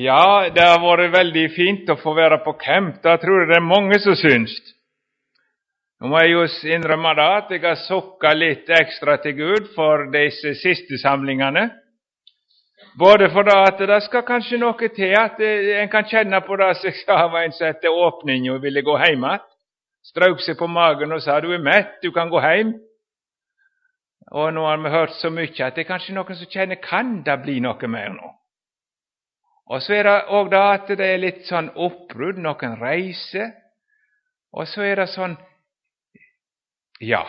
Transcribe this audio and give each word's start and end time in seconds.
Ja, 0.00 0.50
det 0.54 0.60
har 0.60 0.80
varit 0.80 1.10
väldigt 1.10 1.54
fint 1.54 1.90
att 1.90 2.00
få 2.00 2.14
vara 2.14 2.38
på 2.38 2.52
camp. 2.52 2.96
Jag 3.02 3.20
tror 3.20 3.46
det 3.46 3.56
är 3.56 3.60
många 3.60 3.98
som 3.98 4.16
syns. 4.16 4.50
Nu 6.00 6.08
må 6.08 6.18
jag 6.18 6.28
just 6.28 6.64
innrømme 6.64 7.14
da 7.14 7.36
at 7.36 7.50
jeg 7.50 7.60
har 7.60 8.80
extra 8.80 9.16
till 9.16 9.32
Gud 9.32 9.66
för 9.74 10.12
dessa 10.12 10.54
sista 10.54 10.96
samlingarna. 11.08 11.70
Både 12.98 13.30
för 13.30 13.44
att 13.62 13.78
det 13.78 14.00
ska 14.00 14.22
kanske 14.22 14.58
något 14.58 14.94
till, 14.94 15.18
att 15.18 15.40
eh, 15.40 15.82
en 15.82 15.88
kan 15.88 16.04
känna 16.04 16.40
på 16.40 16.56
det 16.56 16.74
sig 16.74 16.92
själv 16.92 17.30
var 17.30 17.42
en 17.42 17.52
som 17.52 17.66
öppning 17.66 18.52
och 18.52 18.64
ville 18.64 18.82
gå 18.82 18.96
hemåt. 18.96 19.40
Strök 20.02 20.40
sig 20.40 20.56
på 20.56 20.66
magen 20.66 21.12
och 21.12 21.22
sa 21.22 21.40
'du 21.40 21.54
är 21.54 21.58
mätt, 21.58 21.98
du 22.02 22.10
kan 22.10 22.30
gå 22.30 22.40
hem. 22.40 22.72
Och 24.30 24.54
nu 24.54 24.60
har 24.60 24.76
man 24.76 24.92
hört 24.92 25.10
så 25.10 25.30
mycket 25.30 25.66
att 25.66 25.74
det 25.74 25.84
kanske 25.84 26.12
är 26.12 26.14
någon 26.14 26.36
som 26.36 26.46
känner, 26.46 26.74
'kan 26.74 27.22
det 27.22 27.36
bli 27.36 27.60
något 27.60 27.90
mer 27.90 28.08
nu? 28.08 28.37
Og 29.68 29.82
så 29.84 29.98
er 29.98 30.06
det 30.08 30.14
òg 30.32 30.48
da 30.52 30.62
at 30.74 30.88
det 30.96 31.04
er 31.04 31.20
litt 31.20 31.42
sånn 31.48 31.68
oppbrudd, 31.76 32.40
noen 32.40 32.78
reiser. 32.80 33.50
Og 34.56 34.68
så 34.68 34.86
er 34.88 35.02
det 35.02 35.10
sånn 35.12 35.36
Ja. 37.04 37.22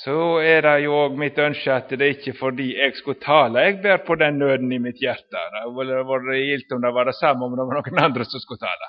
Så 0.00 0.40
er 0.40 0.62
det 0.64 0.76
jo 0.86 0.94
òg 0.96 1.18
mitt 1.18 1.36
ønske 1.38 1.74
at 1.74 1.90
det 1.92 2.06
ikke 2.14 2.32
fordi 2.38 2.70
jeg 2.72 2.94
skulle 2.96 3.20
tale, 3.20 3.66
jeg 3.66 3.82
bär 3.82 3.98
på 4.06 4.14
den 4.16 4.38
nøden 4.38 4.72
i 4.72 4.78
mitt 4.78 5.02
hjerte. 5.02 5.42
Det 5.56 5.64
ville 5.76 5.98
vært 6.08 6.30
gildt 6.38 6.72
om 6.72 6.80
det 6.80 6.94
var 6.94 7.04
det 7.04 7.18
samme 7.18 7.44
om 7.44 7.58
det 7.58 7.66
var 7.68 7.82
noen 7.82 8.04
andre 8.06 8.24
som 8.24 8.40
skulle 8.40 8.62
tale. 8.62 8.88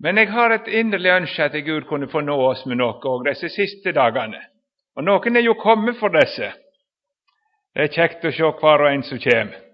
Men 0.00 0.16
jeg 0.16 0.32
har 0.32 0.50
et 0.50 0.68
inderlig 0.80 1.12
ønske 1.12 1.44
at 1.44 1.54
Gud 1.64 1.86
kunne 1.86 2.08
få 2.08 2.24
nå 2.24 2.34
oss 2.48 2.64
med 2.66 2.80
noe 2.80 2.98
òg 2.98 3.28
disse 3.28 3.52
siste 3.52 3.92
dagene. 3.92 4.40
Og 4.96 5.04
noen 5.06 5.36
er 5.36 5.44
jo 5.44 5.54
kommet 5.60 6.00
for 6.00 6.10
disse. 6.18 6.50
Det 7.76 7.84
er 7.84 7.94
kjekt 7.94 8.24
å 8.24 8.32
se 8.32 8.48
hver 8.62 8.86
og 8.86 8.90
en 8.90 9.06
som 9.06 9.20
kommer. 9.22 9.69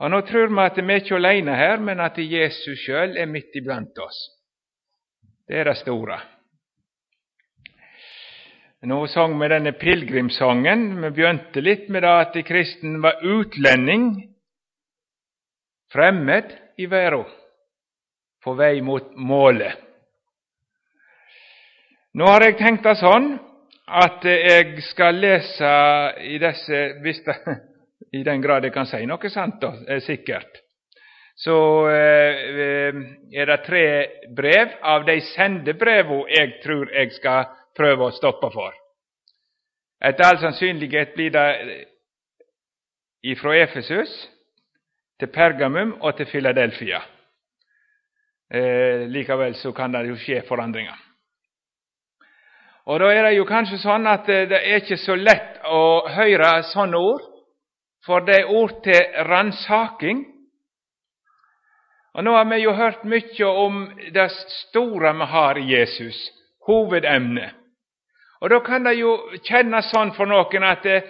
Og 0.00 0.10
Nå 0.10 0.20
tror 0.24 0.48
vi 0.48 0.62
at 0.64 0.78
vi 0.80 0.92
er 0.94 1.02
ikke 1.02 1.16
alene 1.18 1.56
her, 1.56 1.80
men 1.84 2.00
at 2.00 2.16
Jesus 2.16 2.86
sjøl 2.86 3.18
er 3.20 3.28
midt 3.28 3.56
iblant 3.60 3.98
oss. 4.00 4.18
Det 5.48 5.58
er 5.60 5.68
det 5.68 5.76
store. 5.82 6.16
Nå 8.88 9.02
sang 9.12 9.34
vi 9.36 9.48
denne 9.52 9.74
pilegrimssangen. 9.76 10.86
Vi 11.02 11.10
begynte 11.12 11.60
litt 11.60 11.90
med 11.92 12.06
det 12.06 12.14
at 12.22 12.40
kristen 12.48 12.96
var 13.04 13.20
utlending, 13.20 14.08
fremmed 15.92 16.56
i 16.80 16.88
verden, 16.88 17.28
på 18.40 18.56
vei 18.56 18.80
mot 18.80 19.12
målet. 19.20 19.76
Nå 22.16 22.24
har 22.24 22.46
jeg 22.46 22.56
tenkt 22.56 22.88
det 22.88 22.96
sånn 23.02 23.34
at 24.00 24.24
jeg 24.24 24.80
skal 24.88 25.18
lese 25.20 25.74
i 26.24 26.38
disse 26.40 26.80
hvis 27.04 27.20
det, 27.26 27.36
i 28.12 28.22
den 28.26 28.42
grad 28.42 28.64
jeg 28.64 28.74
kan 28.74 28.88
si 28.90 29.04
noe 29.06 29.30
sant, 29.30 29.60
da, 29.62 29.74
eh, 29.88 30.02
sikkert, 30.02 30.60
så 31.40 31.56
eh, 31.88 32.40
eh 32.64 32.94
er 33.32 33.46
det 33.46 33.62
tre 33.64 33.84
brev 34.36 34.74
av 34.82 35.06
de 35.06 35.20
sendebrevene 35.20 36.26
jeg 36.28 36.58
tror 36.62 36.90
jeg 36.92 37.12
skal 37.16 37.46
prøve 37.76 38.08
å 38.08 38.16
stoppe 38.16 38.50
for. 38.52 38.74
Etter 40.00 40.26
all 40.26 40.40
sannsynlighet 40.42 41.14
blir 41.14 41.30
det 41.30 41.46
eh, 41.60 41.86
ifra 43.32 43.56
Efesus 43.62 44.12
til 45.20 45.28
Pergamum 45.28 45.94
og 46.00 46.16
til 46.16 46.26
Filadelfia. 46.26 47.00
Eh, 48.50 49.06
likevel 49.08 49.54
så 49.54 49.72
kan 49.72 49.92
det 49.92 50.08
jo 50.08 50.18
skje 50.18 50.42
forandringer. 50.48 50.98
Og 52.90 52.98
Da 53.00 53.12
er 53.14 53.22
det 53.22 53.36
jo 53.36 53.44
kanskje 53.46 53.78
sånn 53.78 54.06
at 54.08 54.26
det 54.26 54.56
er 54.56 54.80
ikke 54.80 54.96
så 54.98 55.14
lett 55.14 55.60
å 55.64 56.08
høre 56.10 56.62
sånne 56.72 56.98
ord 56.98 57.29
for 58.06 58.24
det 58.24 58.44
ord 58.44 58.82
til 58.84 59.00
ransaking. 59.28 60.24
Og 62.14 62.24
Nå 62.24 62.34
har 62.34 62.44
vi 62.50 62.62
jo 62.62 62.72
hørt 62.74 63.04
mye 63.04 63.46
om 63.46 63.82
det 64.14 64.30
store 64.66 65.14
vi 65.14 65.30
har 65.34 65.58
i 65.58 65.66
Jesus, 65.72 66.18
hovedemnet. 66.66 67.54
Og 68.40 68.50
Da 68.50 68.58
kan 68.64 68.84
det 68.84 68.96
jo 68.98 69.16
kjennes 69.44 69.90
sånn 69.92 70.14
for 70.16 70.26
noen 70.26 70.64
at 70.64 70.82
det, 70.82 71.02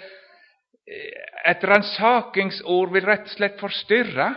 et 1.46 1.62
eh, 1.62 1.68
ransakingsord 1.68 2.92
vil 2.92 3.06
rett 3.06 3.28
og 3.28 3.34
slett 3.36 3.60
forstyrre. 3.60 4.30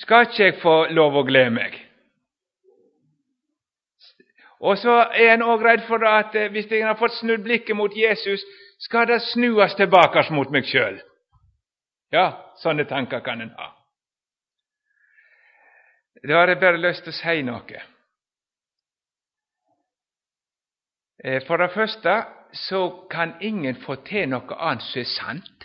Skal 0.00 0.26
ikke 0.26 0.42
jeg 0.42 0.58
få 0.62 0.74
lov 0.96 1.20
å 1.20 1.24
glede 1.28 1.54
meg? 1.54 1.76
Och 4.60 4.78
så 4.78 4.98
är 4.98 5.34
en 5.34 5.58
rädd 5.58 5.82
för 5.82 6.04
att 6.04 6.26
at 6.26 6.34
eh, 6.34 6.48
visst 6.48 6.70
har 6.70 6.94
fått 6.94 7.14
snudd 7.14 7.42
blicken 7.42 7.76
mot 7.76 7.96
Jesus, 7.96 8.40
ska 8.78 9.06
det 9.06 9.20
snuas 9.20 9.76
tillbaka 9.76 10.32
mot 10.32 10.50
mig 10.50 10.62
själv. 10.62 10.98
Ja, 12.10 12.54
sådana 12.56 12.84
tankar 12.84 13.20
kan 13.20 13.40
en 13.40 13.50
ha. 13.50 13.86
Då 16.22 16.34
har 16.34 16.48
jag 16.48 16.60
bara 16.60 16.76
lust 16.76 17.08
att 17.08 17.14
säga 17.14 17.44
något. 17.44 17.70
Eh, 21.24 21.44
för 21.46 21.58
det 21.58 21.68
första 21.68 22.26
så 22.52 22.90
kan 22.90 23.34
ingen 23.40 23.74
få 23.74 23.96
till 23.96 24.28
något 24.28 24.56
annet 24.58 24.82
som 24.82 25.00
är 25.00 25.04
sant. 25.04 25.64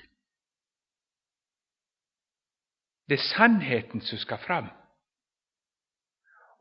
Det 3.07 3.13
är 3.13 3.35
sannheten 3.38 4.01
som 4.01 4.17
ska 4.17 4.38
fram. 4.38 4.67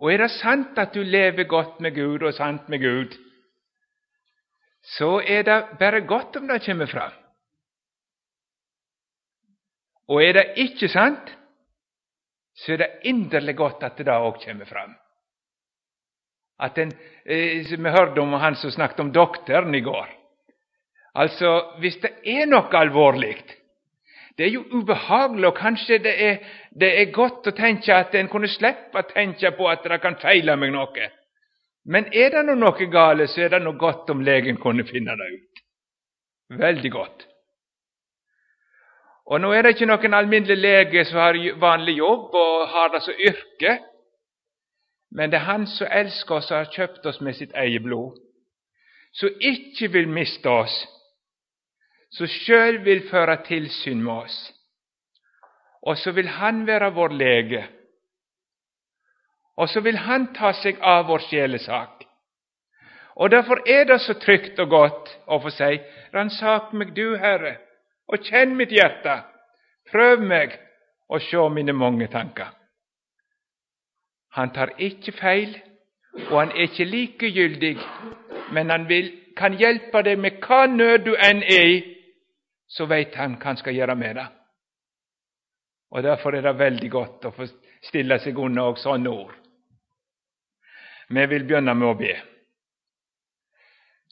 Och 0.05 0.13
är 0.13 0.19
det 0.19 0.29
sant 0.29 0.79
att 0.79 0.93
du 0.93 1.05
lever 1.05 1.45
gott 1.45 1.81
med 1.81 1.95
Gud 1.95 2.23
och 2.23 2.35
sant 2.35 2.69
med 2.69 2.81
Gud, 2.81 3.13
så 4.81 5.21
är 5.21 5.43
det 5.45 5.77
bara 5.79 6.01
gott 6.01 6.37
om 6.37 6.47
det 6.47 6.67
kommer 6.67 6.87
fram. 6.87 7.13
Och 10.07 10.23
är 10.23 10.35
det 10.35 10.61
inte 10.61 10.89
sant, 10.89 11.37
så 12.55 12.73
är 12.73 12.79
det 12.79 13.01
innerligt 13.03 13.57
gott 13.57 13.83
att 13.83 13.97
det 13.97 14.17
också 14.17 14.49
kommer 14.49 14.65
fram. 14.65 14.95
Att 16.57 16.79
en, 16.79 16.93
eh, 17.25 17.65
som 17.67 17.85
jag 17.85 17.93
hörde 17.93 18.21
om 18.21 18.33
han 18.33 18.57
som 18.57 18.71
snackade 18.71 19.03
om 19.03 19.13
doktorn 19.13 19.75
igår. 19.75 20.09
Alltså, 21.13 21.77
visst 21.81 22.03
det 22.03 22.29
är 22.29 22.47
något 22.47 22.75
allvarligt 22.75 23.64
det 24.37 24.45
är 24.45 24.49
ju 24.49 24.59
obehagligt 24.59 25.47
och 25.47 25.59
kanske 25.59 25.99
det 25.99 26.29
är 26.31 26.47
det 26.71 27.03
är 27.03 27.13
gott 27.13 27.47
att 27.47 27.57
tänka 27.57 27.99
att 27.99 28.15
en 28.15 28.29
kunde 28.29 28.49
släppa 28.49 29.03
tänka 29.03 29.51
på 29.51 29.69
att 29.69 29.83
det 29.83 29.99
kan 29.99 30.17
fejla 30.17 30.57
mig 30.57 30.71
något. 30.71 30.99
Men 31.85 32.15
är 32.15 32.31
det 32.31 32.43
nå 32.43 32.55
något 32.55 32.79
galet 32.79 33.31
så 33.31 33.41
är 33.41 33.51
det 33.51 33.59
nog 33.59 33.77
gott 33.77 34.11
om 34.11 34.23
lägen 34.23 34.57
kunde 34.57 34.85
finna 34.85 35.17
det 35.17 35.29
ut. 35.35 35.51
Väldigt 36.59 36.93
gott. 36.93 37.27
Och 39.25 39.41
nu 39.41 39.47
är 39.47 39.63
det 39.63 39.71
inte 39.71 39.87
någon 39.87 40.15
allmänlig 40.15 40.59
läge 40.59 41.05
som 41.05 41.19
har 41.19 41.59
vanlig 41.59 41.97
jobb 41.97 42.35
och 42.35 42.69
har 42.69 42.91
alltså 42.95 43.13
yrke, 43.13 43.81
men 45.11 45.31
det 45.31 45.37
är 45.37 45.41
Han 45.41 45.67
som 45.67 45.87
älskar 45.87 46.35
oss 46.35 46.51
och 46.51 46.57
har 46.57 46.65
köpt 46.65 47.07
oss 47.07 47.21
med 47.21 47.37
sitt 47.37 47.55
eget 47.55 47.83
blod, 47.83 48.19
Så 49.13 49.29
icke 49.41 49.89
vill 49.89 50.09
mista 50.09 50.51
oss, 50.51 50.94
som 52.17 52.27
själv 52.27 52.81
vill 52.81 53.09
föra 53.09 53.37
tillsyn 53.37 54.05
med 54.05 54.15
oss. 54.15 54.53
och 55.87 55.99
så 55.99 56.11
vill 56.11 56.29
Han 56.29 56.67
vara 56.67 56.91
vår 56.91 57.09
läge, 57.09 57.69
och 59.57 59.71
så 59.71 59.81
vill 59.81 59.97
Han 59.97 60.33
ta 60.33 60.53
sig 60.53 60.77
av 60.81 61.07
vår 61.07 61.19
själesak. 61.19 62.07
Och 63.15 63.31
därför 63.31 63.69
är 63.69 63.85
det 63.85 63.99
så 63.99 64.15
tryggt 64.15 64.59
och 64.59 64.69
gott 64.69 65.19
att 65.27 65.43
få 65.43 65.51
säga, 65.51 65.83
Ransak 66.13 66.73
mig 66.73 66.91
du 66.95 67.17
Herre, 67.17 67.59
och 68.07 68.25
känn 68.25 68.57
mitt 68.57 68.73
hjärta. 68.73 69.25
Pröv 69.91 70.23
mig 70.23 70.61
och 71.09 71.23
se 71.23 71.49
mina 71.49 71.73
många 71.73 72.07
tankar. 72.09 72.49
Han 74.29 74.53
tar 74.53 74.73
inte 74.81 75.13
fel 75.13 75.59
och 76.31 76.39
han 76.39 76.51
är 76.51 76.61
inte 76.61 76.85
likegyldig, 76.85 77.79
men 78.51 78.71
han 78.71 78.87
vill, 78.87 79.35
kan 79.37 79.57
hjälpa 79.57 80.03
dig 80.03 80.17
med 80.17 80.33
hva 80.41 80.67
nöd 80.67 81.05
du 81.05 81.17
än 81.17 81.43
är, 81.43 81.67
i, 81.67 81.94
så 82.67 82.87
vet 82.87 83.15
han 83.15 83.37
hva 83.39 83.53
han 83.53 83.61
skal 83.61 83.77
gjøre 83.77 83.97
med 83.97 84.17
det. 84.17 84.27
Og 85.95 86.03
Derfor 86.03 86.35
er 86.35 86.43
det 86.43 86.59
veldig 86.59 86.91
godt 86.91 87.25
å 87.25 87.33
få 87.35 87.47
stille 87.85 88.19
seg 88.19 88.39
unna 88.39 88.67
også 88.71 88.89
sånne 88.89 89.11
ord. 89.11 89.35
Vi 91.09 91.27
vil 91.27 91.45
begynne 91.45 91.75
med 91.75 91.89
å 91.89 91.95
be. 91.99 92.15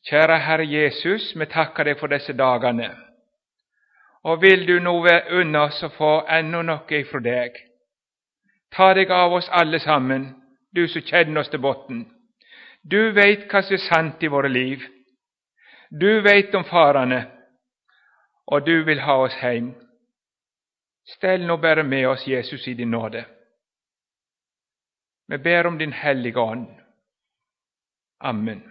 Kjære 0.06 0.38
Herre 0.44 0.66
Jesus, 0.66 1.32
vi 1.34 1.46
takker 1.46 1.88
deg 1.88 1.98
for 1.98 2.12
disse 2.12 2.34
dagene. 2.36 2.90
Og 4.22 4.42
vil 4.42 4.66
du 4.66 4.78
nå 4.80 4.94
unna 5.40 5.64
oss 5.66 5.82
å 5.82 5.90
få 5.90 6.12
enda 6.28 6.62
noe 6.62 6.98
ifra 6.98 7.20
deg? 7.20 7.56
Ta 8.70 8.92
deg 8.94 9.10
av 9.10 9.32
oss 9.32 9.48
alle 9.50 9.78
sammen, 9.80 10.34
du 10.70 10.86
som 10.88 11.02
kjenner 11.02 11.40
oss 11.40 11.50
til 11.50 11.60
bunnen. 11.60 12.06
Du 12.82 13.12
veit 13.12 13.46
hva 13.50 13.62
som 13.62 13.74
er 13.74 13.86
sant 13.88 14.22
i 14.22 14.30
våre 14.30 14.48
liv. 14.48 14.82
Du 15.90 16.22
veit 16.22 16.54
om 16.54 16.64
farene 16.64 17.26
och 18.44 18.64
du 18.64 18.84
vill 18.84 19.00
ha 19.00 19.14
oss 19.14 19.34
hem. 19.34 19.74
Ställ 21.04 21.46
nu 21.46 21.56
bara 21.56 21.82
med 21.82 22.08
oss, 22.08 22.26
Jesus, 22.26 22.68
i 22.68 22.74
din 22.74 22.90
nåde. 22.90 23.26
Vi 25.26 25.38
ber 25.38 25.66
om 25.66 25.78
Din 25.78 25.92
heliga 25.92 26.40
Ande. 26.40 26.80
Amen. 28.18 28.62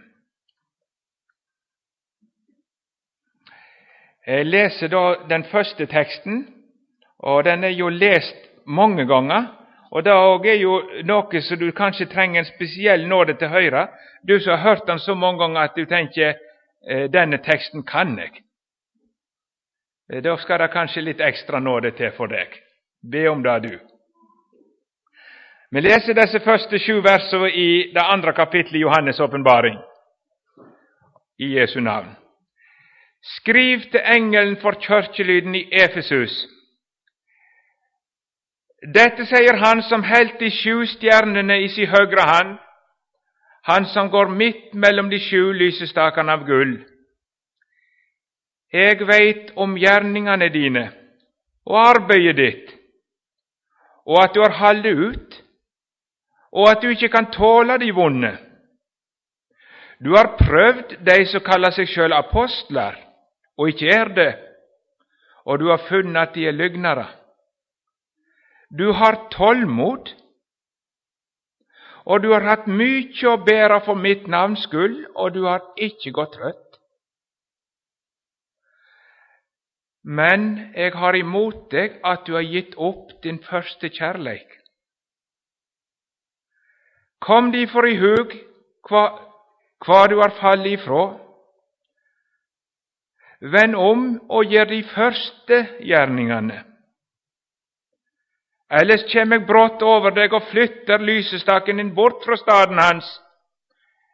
Jag 4.26 4.46
läser 4.46 4.88
då 4.88 5.24
den 5.28 5.44
första 5.44 5.86
texten, 5.86 6.46
och 7.16 7.44
den 7.44 7.64
är 7.64 7.68
ju 7.68 7.90
läst 7.90 8.36
många 8.64 9.04
gånger,- 9.04 9.46
och 9.90 10.02
det 10.02 10.10
är 10.10 10.54
ju 10.54 11.02
något 11.02 11.44
som 11.44 11.58
du 11.58 11.72
kanske 11.72 12.06
tränger 12.06 12.38
en 12.38 12.44
speciell 12.44 13.06
nåde 13.06 13.34
till 13.34 13.48
höra. 13.48 13.88
Du 14.22 14.40
som 14.40 14.50
har 14.50 14.58
hört 14.58 14.86
den 14.86 14.98
så 14.98 15.14
många 15.14 15.38
gånger 15.38 15.60
att 15.60 15.74
du 15.74 15.86
tänker 15.86 16.36
eh, 16.90 17.10
denna 17.10 17.38
texten 17.38 17.82
kan 17.82 18.18
jag. 18.18 18.40
Eh, 20.12 20.22
då 20.22 20.36
ska 20.36 20.58
det 20.58 20.68
kanske 20.68 21.00
lite 21.00 21.24
extra 21.24 21.60
nåde 21.60 21.90
till 21.90 22.10
för 22.10 22.26
dig. 22.26 22.48
Be 23.12 23.28
om 23.28 23.42
det, 23.42 23.60
du. 23.60 23.80
Vi 25.70 25.80
leser 25.80 26.14
dessa 26.14 26.40
första 26.40 26.78
sju 26.78 27.00
verser 27.00 27.46
i 27.48 27.92
det 27.94 28.02
andra 28.02 28.32
kapitlet 28.32 28.74
i 28.74 28.84
Johannes' 28.84 29.22
uppenbaring. 29.22 29.78
i 31.38 31.46
Jesu 31.46 31.80
namn. 31.80 32.08
Skriv 33.20 33.78
till 33.78 34.00
ängeln 34.04 34.56
för 34.56 34.72
kirkelyden 34.72 35.54
i 35.54 35.68
Efesus. 35.72 36.46
Detta 38.94 39.26
säger 39.26 39.54
han 39.54 39.82
som 39.82 40.02
helt 40.02 40.38
de 40.38 40.50
sju 40.50 40.86
stjärnorna 40.86 41.56
i 41.56 41.68
sin 41.68 41.88
högra 41.88 42.22
hand, 42.22 42.58
han 43.62 43.86
som 43.86 44.10
går 44.10 44.28
mitt 44.28 44.74
mellan 44.74 45.08
de 45.10 45.18
sju 45.18 45.52
lysestakarna 45.52 46.32
av 46.32 46.44
guld. 46.44 46.84
Jeg 48.72 49.04
veit 49.06 49.50
om 49.56 49.74
gjerningene 49.76 50.48
dine 50.48 50.86
og 51.68 51.76
arbeidet 51.78 52.36
ditt, 52.38 52.70
og 54.08 54.22
at 54.24 54.32
du 54.34 54.40
har 54.40 54.56
hållit 54.58 54.98
ut, 54.98 55.36
og 56.52 56.70
at 56.70 56.80
du 56.82 56.88
inte 56.90 57.08
kan 57.08 57.28
tåle 57.32 57.78
de 57.78 57.90
vonde. 57.94 58.32
Du 60.00 60.16
har 60.16 60.34
prøvd 60.40 60.96
dig 61.04 61.28
som 61.30 61.44
kallar 61.44 61.76
seg 61.76 61.86
sjøl 61.88 62.16
apostlar 62.16 62.96
og 63.58 63.68
inte 63.68 63.86
er 63.86 64.08
det, 64.08 64.32
og 65.44 65.60
du 65.60 65.68
har 65.68 65.84
funnet 65.88 66.22
at 66.22 66.34
de 66.34 66.46
er 66.48 66.56
løgnere. 66.56 67.06
Du 68.78 68.92
har 68.92 69.28
tålmod, 69.30 70.08
og 72.04 72.22
du 72.22 72.32
har 72.32 72.42
hatt 72.48 72.66
mykje 72.66 73.28
å 73.28 73.40
bære 73.44 73.82
for 73.84 73.94
mitt 73.94 74.26
navns 74.26 74.64
skyld, 74.66 75.04
og 75.14 75.34
du 75.34 75.44
har 75.44 75.60
inte 75.76 76.10
gått 76.10 76.32
trøtt. 76.38 76.61
Men 80.04 80.72
jeg 80.74 80.92
har 80.98 81.16
imot 81.16 81.70
deg 81.70 82.00
at 82.04 82.24
du 82.26 82.34
har 82.34 82.46
gitt 82.46 82.74
opp 82.76 83.12
din 83.22 83.38
første 83.44 83.88
kjærleik. 83.88 84.48
Kom 87.22 87.52
difor 87.54 87.86
i 87.86 87.94
hug 88.00 88.34
hva, 88.88 89.04
hva 89.86 90.00
du 90.10 90.18
har 90.18 90.34
fallet 90.40 90.80
ifrå, 90.80 91.04
Vend 93.42 93.74
om 93.74 94.02
og 94.30 94.52
ge 94.54 94.62
de 94.70 94.84
første 94.86 95.56
gärningarna, 95.82 96.60
Ellers 98.72 99.02
kjem 99.12 99.34
eg 99.36 99.42
brått 99.44 99.82
over 99.84 100.14
deg 100.16 100.32
og 100.32 100.46
flytter 100.48 101.02
lysestaken 101.04 101.76
din 101.76 101.90
bort 101.94 102.24
från 102.24 102.38
staden 102.40 102.78
hans, 102.80 103.08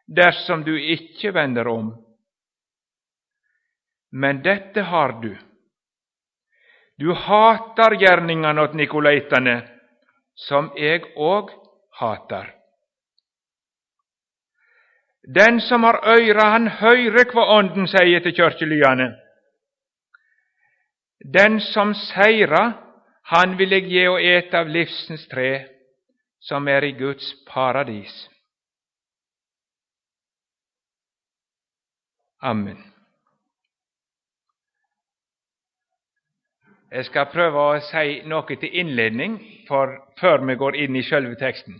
dersom 0.07 0.65
du 0.67 0.73
ikke 0.75 1.31
vender 1.31 1.67
om. 1.71 1.93
Men 4.11 4.41
dette 4.43 4.83
har 4.83 5.13
du. 5.21 5.31
Du 6.99 7.13
hatar 7.13 7.95
gärningarna 7.95 8.61
åt 8.61 8.73
nikolaitane, 8.73 9.69
som 10.35 10.71
jag 10.75 11.17
och 11.17 11.49
hatar. 11.91 12.55
Den 15.23 15.61
som 15.61 15.83
har 15.83 15.93
öra, 15.93 16.49
han 16.49 16.67
höjre 16.67 17.31
vad 17.33 17.59
anden 17.59 17.87
säger 17.87 18.19
till 18.19 18.35
kyrkjelyane. 18.35 19.19
Den 21.19 21.61
som 21.61 21.95
sejra, 21.95 22.73
han 23.21 23.57
vill 23.57 23.73
eg 23.73 23.87
ge 23.87 24.07
och 24.07 24.21
äta 24.21 24.59
av 24.59 24.67
livsens 24.67 25.27
trä, 25.27 25.67
som 26.39 26.67
är 26.67 26.83
i 26.83 26.91
Guds 26.91 27.45
paradis. 27.45 28.29
Amen. 32.41 32.88
Jeg 36.91 37.05
skal 37.05 37.29
prøve 37.29 37.61
å 37.61 37.81
si 37.85 38.21
noe 38.25 38.55
til 38.57 38.79
innledning 38.81 39.37
for, 39.67 39.91
før 40.17 40.41
vi 40.47 40.55
går 40.57 40.77
inn 40.85 40.95
i 40.97 41.03
selve 41.05 41.35
teksten. 41.37 41.77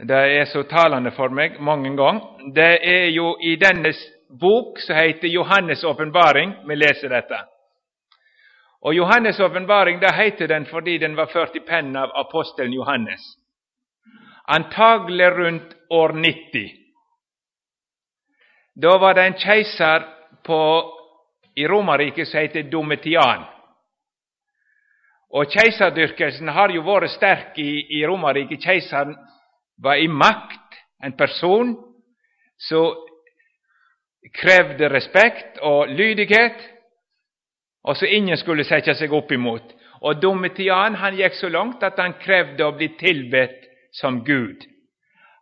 Det 0.00 0.20
er 0.36 0.46
så 0.48 0.62
talende 0.70 1.10
for 1.12 1.34
meg 1.34 1.58
mange 1.60 1.90
ganger. 1.98 2.46
Det 2.54 2.70
er 2.86 3.08
jo 3.10 3.34
i 3.42 3.56
denne 3.60 3.90
bok 4.30 4.78
som 4.80 4.96
heter 4.96 5.28
Johannes' 5.28 5.84
åpenbaring 5.84 6.54
vi 6.68 6.76
leser 6.76 7.10
dette. 7.10 7.40
Og 8.86 8.94
Johannes' 8.94 9.42
åpenbaring 9.42 9.98
det 10.00 10.14
heter 10.14 10.48
den 10.48 10.66
fordi 10.66 10.98
den 10.98 11.16
var 11.16 11.26
ført 11.26 11.56
i 11.56 11.66
pennen 11.66 11.96
av 11.96 12.14
apostelen 12.22 12.72
Johannes. 12.72 13.20
Antagelig 14.48 15.30
rundt 15.36 15.74
år 15.90 16.12
90. 16.12 16.70
Da 18.82 18.96
var 18.98 19.14
det 19.14 19.26
en 19.26 19.38
keiser 19.42 20.06
i 21.54 21.66
romarriket 21.66 22.28
så 22.28 22.38
heter 22.38 22.62
Dometian. 22.62 23.44
Och 25.30 25.52
kejsardyrkelsen 25.52 26.48
har 26.48 26.68
ju 26.68 26.80
varit 26.80 27.10
stark 27.10 27.58
i, 27.58 28.00
i 28.00 28.06
romarriket. 28.06 28.62
Kejsaren 28.62 29.16
var 29.76 29.96
i 29.96 30.08
makt, 30.08 30.74
en 31.02 31.12
person 31.12 31.94
som 32.56 32.94
krävde 34.32 34.88
respekt 34.88 35.58
och 35.58 35.88
lydighet, 35.88 36.56
Och 37.82 37.96
så 37.96 38.06
ingen 38.06 38.36
skulle 38.36 38.64
sätta 38.64 38.94
sig 38.94 39.08
upp 39.08 39.32
emot. 39.32 39.62
Och 40.00 40.20
Domitian 40.20 40.94
han 40.94 41.16
gick 41.16 41.34
så 41.34 41.48
långt 41.48 41.82
att 41.82 41.98
han 41.98 42.12
krävde 42.12 42.68
att 42.68 42.76
bli 42.76 42.88
tillbett 42.88 43.60
som 43.90 44.24
Gud. 44.24 44.62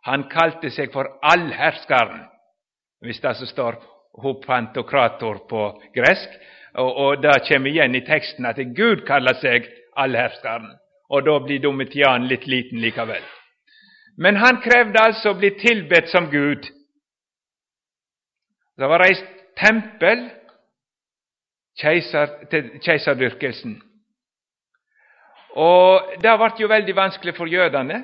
Han 0.01 0.23
kallade 0.23 0.71
sig 0.71 0.91
för 0.91 1.07
allhärskaren, 1.21 2.25
visst 3.01 3.21
det 3.21 3.35
står 3.35 3.98
hopantokrator 4.19 5.35
på 5.35 5.81
gresk. 5.93 6.29
Och, 6.73 7.05
och 7.05 7.21
det 7.21 7.47
kommer 7.47 7.69
igen 7.69 7.95
i 7.95 8.01
texten 8.01 8.45
att 8.45 8.57
Gud 8.57 9.07
kallar 9.07 9.33
sig 9.33 9.67
allhärskaren. 9.95 10.71
Och 11.09 11.23
då 11.23 11.39
blir 11.39 11.59
Domitian 11.59 12.27
lite 12.27 12.49
liten 12.49 12.81
likaväl. 12.81 13.21
Men 14.17 14.35
han 14.35 14.61
krävde 14.61 14.99
alltså 14.99 15.29
att 15.29 15.39
bli 15.39 15.51
tillbedd 15.51 16.07
som 16.07 16.29
Gud. 16.29 16.65
Det 18.77 18.87
var 18.87 18.99
reist 18.99 19.25
tempel 19.55 20.29
kejsar, 21.81 22.45
till 22.45 22.79
kejsardyrkelsen. 22.81 23.81
Och 25.49 26.01
det 26.21 26.37
ble 26.37 26.51
ju 26.59 26.67
väldigt 26.67 26.95
vanskligt 26.95 27.37
för 27.37 27.45
jødene, 27.45 28.03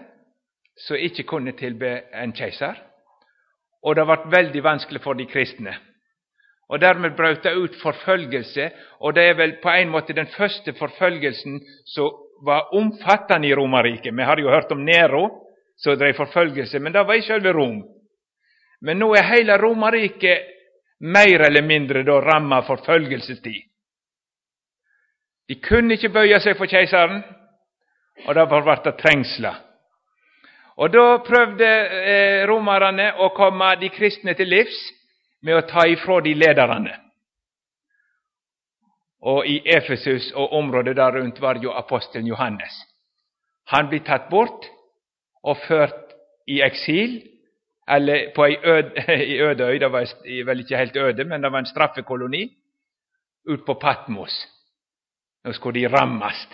som 0.75 0.95
inte 0.95 1.23
kunde 1.23 1.51
tillbe 1.51 1.99
en 2.11 2.33
kejsar. 2.33 2.77
Och 3.81 3.95
det 3.95 4.03
var 4.03 4.25
väldigt 4.25 4.63
vanskligt 4.63 5.03
för 5.03 5.13
de 5.13 5.25
kristna. 5.25 5.75
Og 6.69 6.81
Dermed 6.81 7.13
brøt 7.17 7.43
det 7.43 7.53
ut 7.53 7.75
forfølgelse, 7.81 8.69
og 8.99 9.13
det 9.15 9.23
er 9.23 9.35
vel 9.37 9.57
på 9.63 9.69
en 9.69 9.91
måte 9.93 10.13
den 10.17 10.27
første 10.37 10.73
forfølgelsen 10.73 11.59
som 11.85 12.09
var 12.45 12.73
omfattende 12.73 13.47
i 13.47 13.53
Romerriket. 13.55 14.17
Vi 14.17 14.23
har 14.23 14.39
jo 14.39 14.49
hørt 14.49 14.71
om 14.71 14.81
Nero, 14.85 15.29
som 15.77 15.97
drev 15.97 16.13
forfølgelse, 16.17 16.79
men 16.79 16.93
det 16.93 17.07
var 17.07 17.13
i 17.13 17.21
selve 17.21 17.53
Rom. 17.53 17.83
Men 18.81 18.97
nå 18.97 19.13
er 19.13 19.29
hele 19.29 19.57
Romerriket 19.61 20.51
mer 20.99 21.45
eller 21.47 21.61
mindre 21.61 22.03
da 22.03 22.19
ramma 22.19 22.61
forfølgelsestid. 22.65 23.61
De 25.49 25.55
kunne 25.61 25.93
ikke 25.93 26.09
bøye 26.09 26.39
seg 26.41 26.57
for 26.57 26.65
keiseren, 26.65 27.21
og 28.25 28.35
derfor 28.35 28.65
ble 28.65 28.77
det 28.85 28.97
trengsler. 28.97 29.61
Og 30.75 30.91
Da 30.91 31.03
prøvde 31.23 31.67
eh, 31.67 32.47
romerne 32.49 33.13
å 33.23 33.29
komme 33.35 33.75
de 33.79 33.89
kristne 33.89 34.33
til 34.35 34.49
livs 34.51 34.79
med 35.45 35.59
å 35.59 35.65
ta 35.69 35.85
ifra 35.87 36.19
de 36.25 36.33
lederne. 36.33 36.95
Og 39.25 39.45
I 39.49 39.59
Efesus 39.77 40.31
og 40.33 40.53
området 40.53 40.95
der 40.97 41.17
rundt 41.17 41.41
var 41.41 41.59
jo 41.61 41.73
apostelen 41.73 42.27
Johannes. 42.27 42.73
Han 43.73 43.89
blir 43.89 44.03
tatt 44.05 44.29
bort 44.29 44.65
og 45.45 45.57
ført 45.67 46.13
i 46.49 46.59
eksil, 46.65 47.21
eller 47.89 48.31
på 48.35 48.45
ei 48.45 48.57
øde, 48.63 49.05
i 49.33 49.39
øde 49.41 49.71
det 49.79 49.91
var 49.91 50.09
vel 50.45 50.59
ikke 50.59 50.77
helt 50.77 50.97
øde, 50.97 51.23
men 51.23 51.41
det 51.41 51.51
var 51.51 51.59
en 51.59 51.69
straffekoloni, 51.69 52.43
ut 53.49 53.65
på 53.65 53.73
Patmos. 53.73 54.33
Nå 55.45 55.53
skulle 55.53 55.79
de 55.79 55.87
rammes. 55.87 56.47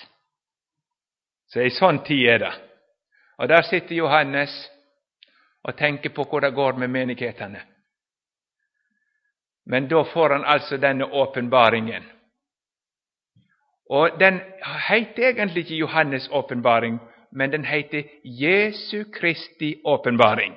Så 1.47 1.63
ei 1.63 1.71
sånn 1.71 2.03
tid 2.03 2.27
er 2.27 2.39
det. 2.43 2.53
Og 3.39 3.47
Der 3.49 3.61
sitter 3.61 3.95
Johannes 3.95 4.51
og 5.63 5.77
tenker 5.77 6.09
på 6.09 6.23
hvor 6.23 6.39
det 6.39 6.53
går 6.55 6.77
med 6.77 6.87
menighetene. 6.87 7.61
Men 9.65 9.87
då 9.87 10.03
får 10.03 10.29
han 10.29 10.43
alltså 10.43 10.77
denna 10.77 11.05
uppenbaringen. 11.05 12.03
Och 13.89 14.17
Den 14.19 14.39
heter 14.89 15.23
egentligen 15.23 15.87
Johannes' 15.87 16.39
uppenbaring, 16.39 16.99
men 17.31 17.51
den 17.51 17.63
heter 17.63 18.03
Jesu 18.23 19.03
Kristi 19.03 19.81
uppenbaring. 19.85 20.55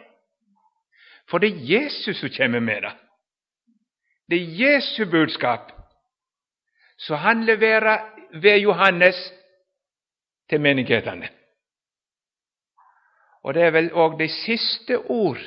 För 1.31 1.39
det 1.39 1.47
är 1.47 1.51
Jesus 1.51 2.21
som 2.21 2.29
kommer 2.29 2.61
med 2.61 2.83
det. 2.83 2.93
Det 4.29 4.37
är 4.37 4.41
Jesu 4.41 5.05
budskap, 5.05 5.73
så 6.97 7.15
han 7.15 7.47
levererar 7.47 8.15
via 8.33 8.57
Johannes 8.57 9.33
till 10.49 10.61
menighetene. 10.61 11.31
Och 13.43 13.53
det 13.53 13.63
är 13.63 13.71
väl 13.71 13.93
också 13.93 14.19
de 14.19 14.29
sista 14.29 14.99
ord 14.99 15.39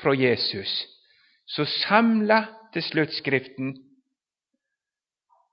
från 0.00 0.18
Jesus 0.18 0.86
Så 1.44 1.66
samla 1.66 2.61
til 2.72 2.82
slutskriften 2.82 3.76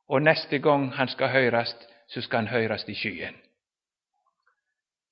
och 0.09 0.15
Og 0.15 0.21
neste 0.21 0.57
gang 0.57 0.91
han 0.91 1.07
skal 1.07 1.27
høres, 1.27 1.75
så 2.07 2.21
skal 2.21 2.38
han 2.38 2.47
høres 2.47 2.85
i 2.88 2.93
skyen. 2.93 3.35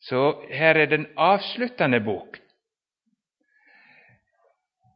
Så 0.01 0.45
her 0.49 0.73
er 0.73 0.85
den 0.85 1.07
avsluttende 1.17 1.99
bok. 1.99 2.37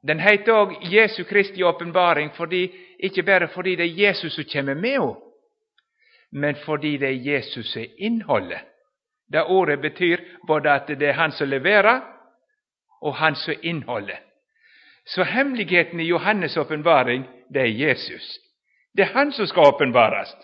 Den 0.08 0.20
heter 0.20 0.54
òg 0.54 0.94
Jesu 0.94 1.24
Kristi 1.24 1.64
åpenbaring, 1.64 2.32
inte 2.32 2.74
ikke 3.00 3.24
bare 3.24 3.48
fordi 3.48 3.76
det 3.76 3.86
er 3.86 4.08
Jesus 4.08 4.34
som 4.34 4.44
kommer 4.54 4.74
med 4.74 4.90
henne, 4.90 5.16
men 6.32 6.56
fordi 6.56 6.98
det 6.98 7.08
er 7.08 7.34
Jesus 7.34 7.74
som 7.74 7.82
er 7.82 7.88
innholdet. 7.98 8.60
Det 9.34 9.44
ordet 9.44 9.82
betyr 9.82 10.18
både 10.48 10.70
at 10.70 10.88
det 10.88 11.10
er 11.10 11.14
han 11.14 11.32
som 11.32 11.50
leverer, 11.50 12.02
og 13.02 13.16
han 13.16 13.36
som 13.36 13.52
er 13.52 13.60
innholdet. 13.64 14.18
Så 15.04 15.24
hemligheten 15.24 16.00
i 16.00 16.04
Johannes' 16.04 16.60
uppenbaring 16.60 17.24
det 17.50 17.60
är 17.60 17.66
Jesus. 17.66 18.40
Det 18.94 19.02
är 19.02 19.14
han 19.14 19.32
som 19.32 19.48
ska 19.48 19.70
uppenbaras. 19.70 20.36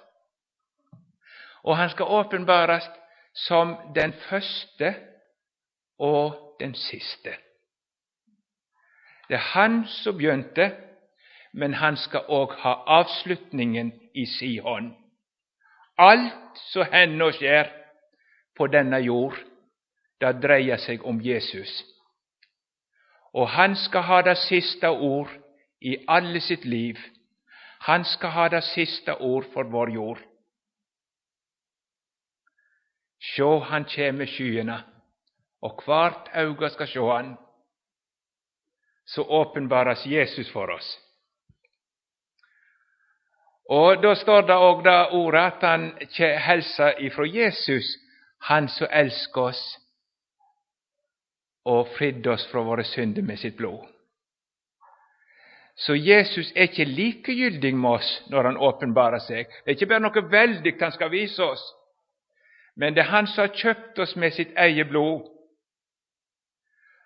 Och 1.61 1.77
han 1.77 1.89
ska 1.89 2.19
uppenbaras 2.19 2.89
som 3.33 3.91
den 3.95 4.11
första 4.11 4.93
och 5.97 6.55
den 6.59 6.73
siste. 6.73 7.37
Det 9.27 9.33
är 9.33 9.37
han 9.37 9.87
som 9.87 10.17
begynte, 10.17 10.71
men 11.51 11.73
han 11.73 11.97
ska 11.97 12.19
också 12.19 12.59
ha 12.59 12.83
avslutningen 12.87 13.91
i 14.13 14.25
Sion. 14.25 14.93
Allt 15.95 16.57
som 16.57 16.85
händer 16.91 17.25
och 17.25 17.33
sker 17.33 17.71
på 18.57 18.67
denna 18.67 18.99
jord, 18.99 19.33
det 20.17 20.33
drejer 20.33 20.77
sig 20.77 20.99
om 20.99 21.21
Jesus 21.21 21.96
och 23.31 23.47
han 23.49 23.75
ska 23.75 23.99
ha 23.99 24.21
det 24.21 24.35
sista 24.35 24.91
ord 24.91 25.27
i 25.79 26.03
alle 26.07 26.41
sitt 26.41 26.65
liv. 26.65 26.99
Han 27.79 28.05
ska 28.05 28.27
ha 28.27 28.49
det 28.49 28.61
sista 28.61 29.17
ord 29.17 29.45
för 29.53 29.63
vår 29.63 29.91
jord. 29.91 30.19
Sjå, 33.19 33.59
han 33.59 33.83
kommer 33.83 34.11
med 34.63 34.81
och 35.59 35.87
vart 35.87 36.35
öga 36.35 36.69
ska 36.69 36.69
skal 36.69 36.87
sjå 36.87 37.11
han. 37.13 37.37
Så 39.05 39.41
uppenbaras 39.41 40.05
Jesus 40.05 40.51
för 40.51 40.69
oss. 40.69 40.99
Och 43.69 44.01
då 44.01 44.15
står 44.15 44.41
det 44.41 44.55
också 44.55 45.15
ordet 45.15 45.53
att 45.53 45.61
han 45.61 45.97
hälsar 46.19 47.01
ifrån 47.01 47.29
Jesus, 47.29 47.85
han 48.37 48.69
som 48.69 48.87
älskar 48.89 49.41
oss 49.41 49.86
och 51.67 51.87
fridde 51.87 52.29
oss 52.29 52.47
från 52.47 52.65
våra 52.65 52.83
synder 52.83 53.21
med 53.21 53.39
sitt 53.39 53.57
blod. 53.57 53.87
Så 55.75 55.95
Jesus 55.95 56.51
är 56.55 56.61
inte 56.61 56.85
likegyldig 56.85 57.75
med 57.75 57.91
oss 57.91 58.23
när 58.29 58.43
han 58.43 58.57
uppenbarar 58.57 59.19
sig. 59.19 59.47
Det 59.65 59.71
är 59.71 59.73
inte 59.73 59.85
bara 59.85 59.99
något 59.99 60.31
väldigt 60.31 60.81
han 60.81 60.91
ska 60.91 61.07
visa 61.07 61.45
oss, 61.45 61.75
men 62.75 62.93
det 62.93 63.01
är 63.01 63.05
han 63.05 63.27
som 63.27 63.41
har 63.41 63.55
köpt 63.55 63.99
oss 63.99 64.15
med 64.15 64.33
sitt 64.33 64.57
eget 64.57 64.89
blod. 64.89 65.21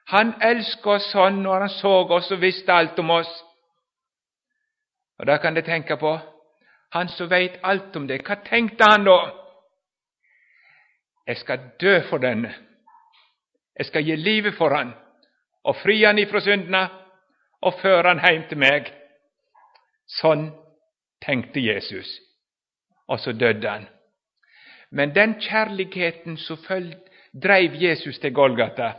Han 0.05 0.33
älskade 0.41 0.95
oss 0.95 1.11
sånn 1.11 1.43
när 1.43 1.59
han 1.59 1.69
såg 1.69 2.11
oss 2.11 2.31
och 2.31 2.43
visste 2.43 2.73
allt 2.73 2.99
om 2.99 3.09
oss. 3.09 3.43
Och 5.17 5.25
där 5.25 5.37
kan 5.37 5.53
du 5.53 5.61
tänka 5.61 5.97
på 5.97 6.19
han 6.89 7.09
som 7.09 7.27
vet 7.27 7.63
allt 7.63 7.95
om 7.95 8.07
det. 8.07 8.29
vad 8.29 8.43
tänkte 8.45 8.83
han 8.83 9.03
då? 9.03 9.47
Jag 11.25 11.37
ska 11.37 11.57
dö 11.57 12.01
för 12.01 12.19
den. 12.19 12.47
Jag 13.81 13.85
ska 13.85 13.99
ge 13.99 14.15
livet 14.15 14.55
för 14.57 14.71
han, 14.71 14.93
och 15.61 15.75
fria 15.75 16.07
han 16.07 16.19
ifrån 16.19 16.41
synderna 16.41 16.89
och 17.59 17.73
föra 17.73 18.07
han 18.07 18.19
hem 18.19 18.47
till 18.47 18.57
mig. 18.57 18.93
Sån 20.05 20.51
tänkte 21.19 21.59
Jesus, 21.59 22.19
och 23.07 23.19
så 23.19 23.31
dödde 23.31 23.69
han. 23.69 23.85
Men 24.89 25.13
den 25.13 25.41
kärligheten 25.41 26.37
som 26.37 26.57
följde, 26.57 26.99
drev 27.31 27.75
Jesus 27.75 28.19
till 28.19 28.33
Golgata, 28.33 28.93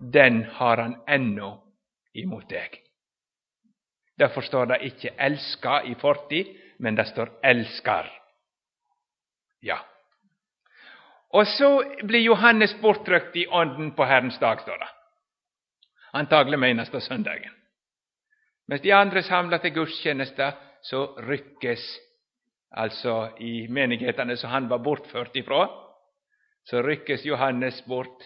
den 0.00 0.44
har 0.44 0.76
han 0.76 1.02
ännu 1.06 1.52
emot 2.14 2.48
dig. 2.48 2.70
Därför 4.16 4.40
står 4.40 4.66
det 4.66 4.84
inte 4.84 5.08
älska 5.08 5.82
i 5.84 5.94
fortid, 5.94 6.46
men 6.78 6.94
det 6.94 7.04
står 7.04 7.38
älskar. 7.42 8.22
Ja. 9.60 9.89
Och 11.30 11.48
så 11.48 11.84
blir 12.02 12.20
Johannes 12.20 12.80
bortryckt 12.80 13.36
i 13.36 13.46
anden 13.50 13.90
på 13.90 14.04
Herrens 14.04 14.38
dag, 14.38 14.60
står 14.60 14.78
det. 14.78 14.88
Antagelig 16.12 16.58
menes 16.58 16.90
det 16.90 17.00
søndagen. 17.00 17.52
De 18.82 18.92
andra 18.92 19.22
samlas 19.22 19.60
till 19.60 19.70
gudstjeneste, 19.70 20.54
så 20.82 21.16
ryckes, 21.16 21.98
alltså 22.70 23.36
i 23.38 23.68
menigheterna, 23.68 24.36
som 24.36 24.50
han 24.50 24.68
var 24.68 24.78
bortfört 24.78 25.36
ifrån, 25.36 25.68
så 26.64 26.82
ryckes 26.82 27.24
Johannes 27.24 27.84
bort, 27.84 28.22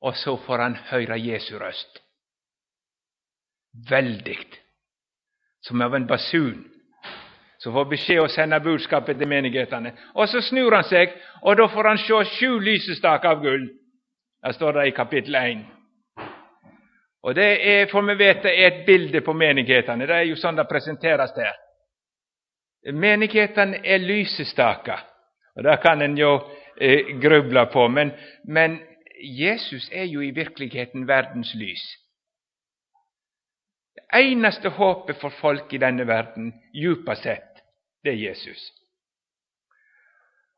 och 0.00 0.16
så 0.16 0.36
får 0.36 0.58
han 0.58 0.74
höra 0.74 1.16
Jesu 1.16 1.58
röst. 1.58 2.02
Väldigt, 3.90 4.60
Som 5.60 5.80
av 5.80 5.94
en 5.94 6.06
basun 6.06 6.75
som 7.66 7.72
får 7.72 7.84
besked 7.84 8.20
och 8.20 8.30
sända 8.30 8.60
budskapet 8.60 9.18
till 9.18 9.28
menigheterna. 9.28 9.90
Och 10.14 10.28
Så 10.28 10.42
snur 10.42 10.72
han 10.72 10.84
sig, 10.84 11.12
och 11.42 11.56
då 11.56 11.68
får 11.68 11.84
han 11.84 11.98
se 11.98 12.24
sju 12.24 12.60
lysestakar 12.60 13.30
av 13.30 13.42
guld. 13.42 13.70
Det 14.42 14.52
står 14.52 14.72
det 14.72 14.86
i 14.86 14.90
kapitel 14.90 15.34
1. 15.34 15.58
Och 17.22 17.34
Det 17.34 17.80
är, 17.80 17.86
får 17.86 18.02
vi 18.02 18.14
veta, 18.14 18.42
det 18.42 18.56
er 18.56 19.20
på 19.20 19.32
menigheten. 19.32 19.98
Det 19.98 20.14
är 20.14 20.22
ju 20.22 20.36
sånn 20.36 20.56
det 20.56 20.64
presenteras 20.64 21.34
där. 21.34 21.52
Menigheten 22.92 23.74
är 23.74 23.98
lysestaka. 23.98 25.00
Och 25.54 25.62
det 25.62 25.76
kan 25.82 26.02
en 26.02 26.16
ju 26.16 26.38
eh, 26.80 27.06
grubbla 27.18 27.66
på. 27.66 27.88
Men, 27.88 28.12
men 28.44 28.78
Jesus 29.22 29.88
är 29.92 30.04
ju 30.04 30.26
i 30.26 30.30
verkligheten 30.30 31.06
världens 31.06 31.54
lys. 31.54 31.84
Det 33.94 34.18
enaste 34.18 34.68
hoppet 34.68 35.16
för 35.20 35.30
folk 35.30 35.72
i 35.72 35.78
denna 35.78 36.04
världen, 36.04 36.52
djupast 36.72 37.22
sett, 37.22 37.45
det 38.06 38.12
är 38.12 38.16
Jesus. 38.16 38.72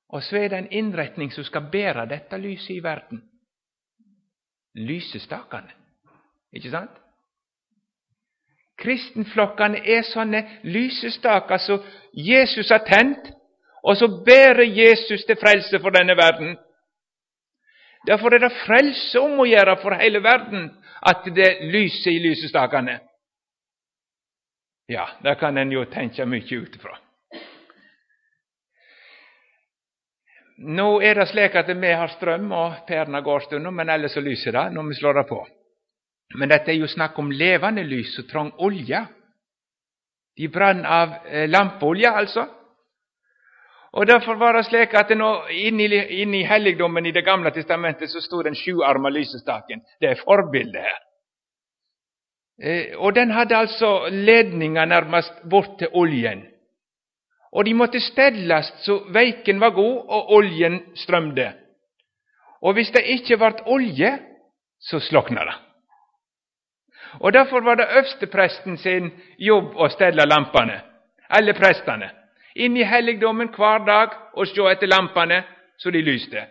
Och 0.08 0.22
så 0.22 0.36
är 0.36 0.48
det 0.48 0.56
en 0.56 0.72
inrättning 0.72 1.30
som 1.30 1.44
ska 1.44 1.60
bära 1.60 2.06
detta 2.06 2.36
lys 2.36 2.70
i 2.70 2.80
världen. 2.80 3.22
Lysestakene, 4.74 5.72
inte 6.52 6.70
sant? 6.70 6.90
Kristenflockarna 8.76 9.78
är 9.78 10.02
sådana 10.02 10.42
lysestakar 10.62 11.58
som 11.58 11.82
Jesus 12.12 12.70
har 12.70 12.78
tänt 12.78 13.32
och 13.82 13.98
så 13.98 14.24
bär 14.24 14.62
Jesus 14.62 15.26
till 15.26 15.36
frälse 15.36 15.78
för 15.78 15.90
denna 15.90 16.14
världen. 16.14 16.58
Därför 18.06 18.30
är 18.30 18.38
det 18.38 18.50
frälse 18.50 19.18
om 19.18 19.40
att 19.40 19.48
göra 19.48 19.76
för 19.76 19.90
hela 19.90 20.20
världen 20.20 20.84
att 21.00 21.24
det 21.24 21.60
lyser 21.60 22.10
i 22.10 22.18
lysestakarna. 22.18 23.00
Ja, 24.86 25.08
det 25.22 25.34
kan 25.34 25.56
en 25.56 25.72
ju 25.72 25.84
tänka 25.84 26.26
mycket 26.26 26.52
utifrån 26.52 26.90
ifra. 26.90 26.98
Nå 30.58 31.00
er 31.00 31.14
det 31.14 31.28
slik 31.30 31.54
at 31.54 31.68
vi 31.70 31.92
har 31.94 32.10
strøm, 32.16 32.50
og 32.52 32.82
pærene 32.88 33.22
går 33.22 33.46
stundom, 33.46 33.74
men 33.74 33.90
ellers 33.90 34.16
så 34.16 34.20
lyser 34.20 34.52
det 34.52 34.72
når 34.74 34.88
vi 34.88 34.94
slår 34.98 35.20
det 35.20 35.26
på. 35.28 35.38
Men 36.34 36.50
dette 36.50 36.72
er 36.72 36.80
jo 36.80 36.88
snakk 36.90 37.18
om 37.18 37.30
levende 37.30 37.84
lys 37.84 38.18
och 38.18 38.28
trång 38.28 38.52
olje. 38.58 39.06
De 40.36 40.48
brann 40.48 40.84
av 40.86 41.14
eh, 41.26 41.48
lampeolje, 41.48 42.10
altså. 42.10 42.46
Og 43.92 44.06
Derfor 44.06 44.34
var 44.34 44.52
det 44.52 44.66
slik 44.66 44.94
at 44.94 45.10
inni, 45.50 45.86
inni 46.22 46.42
helligdommen 46.44 47.06
i 47.06 47.12
Det 47.12 47.24
gamle 47.24 47.50
testamentet 47.50 48.10
så 48.10 48.20
stod 48.20 48.44
den 48.44 48.54
sjuarma 48.54 49.08
lysestaken. 49.08 49.80
Det 50.00 50.10
er 50.10 50.22
forbildet 50.24 50.82
her. 50.82 51.00
Eh, 52.62 52.98
og 52.98 53.14
den 53.14 53.30
hadde 53.30 53.56
altså 53.56 54.08
ledninger 54.10 54.84
nærmest 54.84 55.32
bort 55.50 55.78
til 55.78 55.88
oljen. 55.92 56.44
Og 57.52 57.64
de 57.64 57.74
måtte 57.74 58.00
stelles 58.00 58.72
så 58.84 58.98
veiken 59.14 59.60
var 59.60 59.70
god 59.76 59.96
og 60.08 60.32
oljen 60.36 60.80
strømde. 60.96 61.52
Og 62.62 62.74
hvis 62.74 62.90
det 62.90 63.06
ikke 63.06 63.38
ble 63.40 63.64
olje, 63.66 64.18
så 64.80 65.00
slokna 65.00 65.44
det. 65.44 65.56
Og 67.20 67.32
Derfor 67.32 67.60
var 67.60 67.74
det 67.74 67.88
øverstepresten 67.96 68.76
sin 68.76 69.10
jobb 69.38 69.76
å 69.76 69.88
stelle 69.88 70.26
lampene, 70.26 70.80
alle 71.28 71.54
prestene, 71.54 72.10
inn 72.54 72.76
i 72.76 72.84
helligdommen 72.84 73.48
hver 73.56 73.84
dag 73.86 74.14
og 74.34 74.46
se 74.46 74.66
etter 74.70 74.90
lampene 74.90 75.42
så 75.78 75.90
de 75.90 76.02
lyste. 76.02 76.44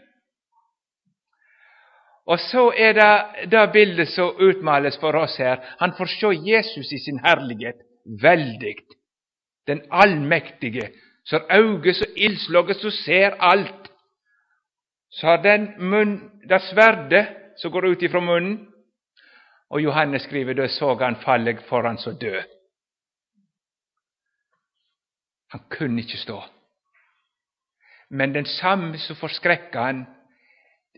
Og 2.28 2.40
så 2.40 2.72
er 2.76 2.94
det 2.94 3.52
det 3.52 3.70
bildet 3.74 4.10
som 4.12 4.36
utmales 4.40 4.98
for 5.00 5.16
oss 5.16 5.38
her. 5.38 5.62
Han 5.80 5.94
får 5.98 6.10
se 6.12 6.34
Jesus 6.50 6.92
i 6.92 7.00
sin 7.00 7.22
herlighet 7.24 7.80
veldig. 8.22 8.76
Den 9.68 9.82
allmektige, 9.92 10.92
så 11.26 11.42
øyet 11.52 11.96
så 11.96 12.06
ildslåget 12.16 12.78
så 12.78 12.92
ser 12.92 13.36
alt. 13.40 13.92
Så 15.12 15.28
har 15.28 15.42
den 15.44 15.90
munn, 15.90 16.32
det 16.50 16.62
sverdet 16.62 17.28
som 17.58 17.72
går 17.72 17.86
ut 17.86 18.02
ifra 18.02 18.20
munnen, 18.20 18.68
og 19.70 19.82
Johannes 19.84 20.22
skriver 20.22 20.54
da 20.54 20.68
så 20.68 20.94
han 20.96 21.16
falle 21.16 21.58
foran 21.70 21.98
så 21.98 22.12
død. 22.12 22.44
Han 25.52 25.62
kunne 25.70 26.02
ikke 26.02 26.18
stå. 26.18 26.44
Men 28.10 28.34
den 28.34 28.46
samme 28.46 28.98
som 28.98 29.16
förskräcker 29.16 29.80
han, 29.80 30.06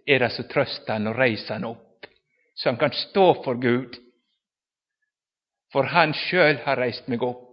er 0.08 0.20
det 0.20 0.32
som 0.32 0.46
trøster 0.48 0.94
han 0.94 1.08
og 1.08 1.18
reiser 1.18 1.54
han 1.54 1.66
opp, 1.66 2.06
så 2.56 2.70
han 2.70 2.78
kan 2.78 2.92
stå 2.94 3.44
for 3.44 3.62
Gud. 3.62 3.98
For 5.72 5.84
han 5.84 6.14
sjøl 6.14 6.58
har 6.66 6.78
reist 6.78 7.08
meg 7.08 7.24
opp 7.24 7.49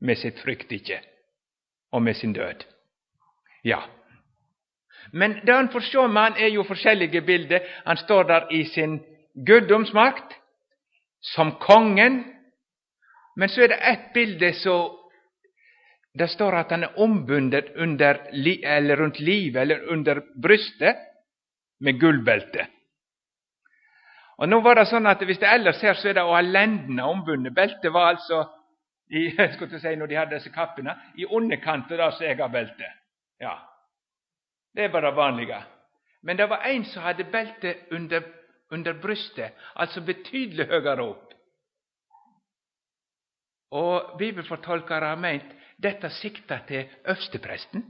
med 0.00 0.18
sitt 0.18 0.38
frykt 0.38 0.72
och 0.72 1.04
og 1.92 2.02
med 2.02 2.16
sin 2.16 2.32
død. 2.32 2.64
Ja. 3.62 3.82
Men 5.12 5.32
det 5.46 5.52
han 5.52 5.68
får 5.68 5.82
ju 5.82 6.08
med 6.08 6.22
han, 6.22 6.36
er 6.36 6.48
jo 6.48 6.62
forskjellige 6.62 7.20
bilder. 7.20 7.60
Han 7.84 7.96
står 7.96 8.22
der 8.24 8.52
i 8.52 8.64
sin 8.64 9.00
guddomsmakt, 9.46 10.34
som 11.20 11.52
kongen. 11.60 12.24
Men 13.36 13.48
så 13.48 13.62
er 13.62 13.68
det 13.68 13.80
ett 13.82 14.12
bilde 14.14 14.52
så 14.52 15.00
Det 16.18 16.28
står 16.30 16.54
at 16.54 16.70
han 16.70 16.82
er 16.82 16.98
ombundet 16.98 17.72
under, 17.76 18.14
eller 18.64 18.96
rundt 18.96 19.20
livet 19.20 19.62
eller 19.62 19.88
under 19.90 20.20
brystet 20.42 20.96
med 21.80 22.00
gullbelte. 22.00 22.66
Og 24.38 24.48
nå 24.48 24.60
var 24.60 24.78
det 24.78 24.86
sånn 24.86 25.06
at 25.06 25.24
Hvis 25.26 25.38
det 25.38 25.50
ellers 25.50 25.82
her, 25.82 25.94
så 25.94 26.08
er 26.08 26.14
det 26.14 26.22
å 26.22 26.36
ha 26.36 26.40
lendene 26.40 27.02
ombundet. 27.02 27.54
Beltet 27.54 27.92
var 27.92 28.14
altså 28.14 28.44
i, 29.08 29.30
skulle 29.54 29.80
säga 29.80 29.98
när 29.98 30.06
de 30.06 30.16
hade 30.16 30.36
dessa 30.36 30.50
kapporna, 30.50 31.00
i 31.16 31.26
underkanten 31.26 32.00
av 32.00 32.10
segarbältet. 32.10 32.92
Ja. 33.38 33.70
Det 34.74 34.84
är 34.84 34.88
bara 34.88 35.10
vanliga. 35.10 35.64
Men 36.20 36.36
det 36.36 36.46
var 36.46 36.58
en 36.58 36.84
som 36.84 37.02
hade 37.02 37.24
bälte 37.24 37.76
under 37.90 38.22
under 38.68 38.92
bröstet, 38.92 39.56
alltså 39.74 40.00
betydligt 40.00 40.68
högre 40.68 41.02
upp. 41.10 41.28
Och 43.68 44.16
bibelförtolkare 44.18 45.04
har 45.04 45.16
ment 45.16 45.44
detta 45.76 46.10
siktar 46.10 46.58
till 46.58 46.88
översteprästen. 47.04 47.82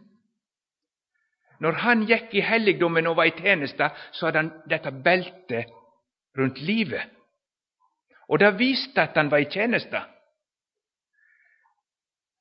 När 1.58 1.72
han 1.72 2.04
gick 2.04 2.34
i 2.34 2.40
helgdomen 2.40 3.06
och 3.06 3.16
var 3.16 3.24
i 3.24 3.30
tjänsta 3.30 3.92
så 4.10 4.26
hade 4.26 4.38
han 4.38 4.62
detta 4.66 4.90
bälte 4.90 5.64
runt 6.34 6.58
livet. 6.58 7.08
Och 8.26 8.38
det 8.38 8.50
visste 8.50 9.02
att 9.02 9.16
han 9.16 9.28
var 9.28 9.38
i 9.38 9.50
tjeneste. 9.50 10.02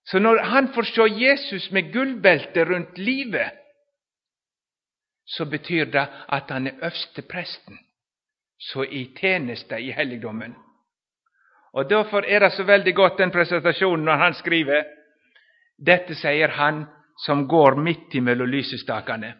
Så 0.06 0.20
når 0.20 0.44
han 0.44 0.68
får 0.74 0.84
se 0.84 1.08
Jesus 1.26 1.72
med 1.72 1.94
gullbelte 1.94 2.66
rundt 2.66 2.98
livet, 2.98 3.52
så 5.26 5.46
betyr 5.46 5.86
det 5.86 6.08
at 6.30 6.52
han 6.52 6.68
er 6.68 6.80
øverstepresten 6.82 7.80
så 8.60 8.84
i 8.84 9.12
tjeneste 9.20 9.80
i 9.80 9.92
helligdommen. 9.92 10.56
Og 11.74 11.90
Derfor 11.90 12.24
er 12.28 12.40
det 12.40 12.52
så 12.52 12.64
veldig 12.64 12.96
godt 12.96 13.18
den 13.18 13.32
presentasjonen 13.32 14.06
når 14.06 14.16
han 14.16 14.34
skriver 14.34 14.84
dette 15.86 16.16
sier 16.16 16.48
han 16.48 16.86
som 17.26 17.48
går 17.48 17.76
midt 17.76 18.14
imellom 18.16 18.48
lysestakene. 18.48 19.34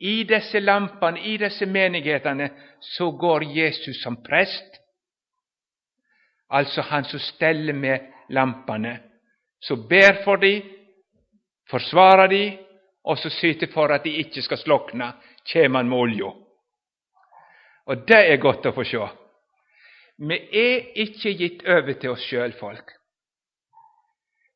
I 0.00 0.22
disse 0.22 0.60
lampene, 0.60 1.20
i 1.20 1.36
disse 1.36 1.66
menighetene, 1.66 2.50
så 2.80 3.10
går 3.10 3.44
Jesus 3.56 4.02
som 4.02 4.20
prest. 4.22 4.78
Altså 6.50 6.82
han 6.82 7.04
som 7.04 7.18
steller 7.20 7.74
med 7.74 7.98
lampene, 8.30 8.98
så 9.60 9.76
ber 9.76 10.22
for 10.24 10.36
dem, 10.36 10.62
forsvarer 11.70 12.26
dem, 12.26 12.58
og 13.04 13.18
så 13.18 13.30
syter 13.30 13.70
for 13.72 13.92
at 13.94 14.04
de 14.04 14.16
ikke 14.20 14.42
skal 14.42 14.58
slokne, 14.58 15.12
kjem 15.48 15.74
han 15.74 15.88
med 15.88 15.98
olja. 15.98 16.32
Og 17.86 18.04
det 18.08 18.20
er 18.32 18.42
godt 18.42 18.68
å 18.68 18.74
få 18.76 18.84
sjå. 18.84 19.06
Vi 20.18 20.36
er 20.60 20.90
ikke 21.04 21.32
gitt 21.38 21.64
over 21.64 21.94
til 21.94 22.12
oss 22.12 22.26
sjøl, 22.26 22.52
folk. 22.58 22.92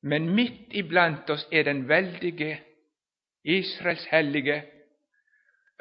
Men 0.03 0.29
midt 0.35 0.75
iblant 0.75 1.31
oss 1.31 1.47
er 1.53 1.65
den 1.69 1.87
veldige, 1.89 2.59
Israels 3.45 4.05
hellige, 4.11 4.63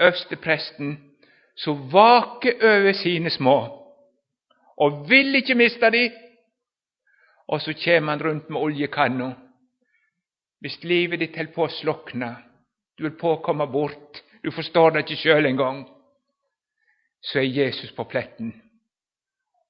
øverstepresten, 0.01 0.97
som 1.55 1.89
vaker 1.93 2.61
over 2.65 2.93
sine 2.97 3.29
små 3.29 3.57
og 4.81 5.09
vil 5.09 5.35
ikke 5.35 5.55
miste 5.55 5.89
dem 5.93 6.13
och 7.45 7.61
så 7.61 7.73
kör 7.73 8.01
han 8.01 8.19
runt 8.19 8.49
med 8.49 8.61
oljekannor. 8.61 9.33
Visst 10.59 10.83
livet 10.83 11.19
ditt 11.19 11.37
höll 11.37 11.47
på 11.47 11.63
att 11.63 11.71
slockna, 11.71 12.35
du 12.95 13.03
holder 13.03 13.19
på 13.19 13.33
att 13.33 13.43
komma 13.43 13.67
bort, 13.67 14.23
du 14.41 14.51
förstår 14.51 14.91
det 14.91 15.15
själv 15.15 15.45
en 15.45 15.55
gång, 15.55 15.87
så 17.21 17.39
är 17.39 17.43
Jesus 17.43 17.95
på 17.95 18.05
plätten. 18.05 18.61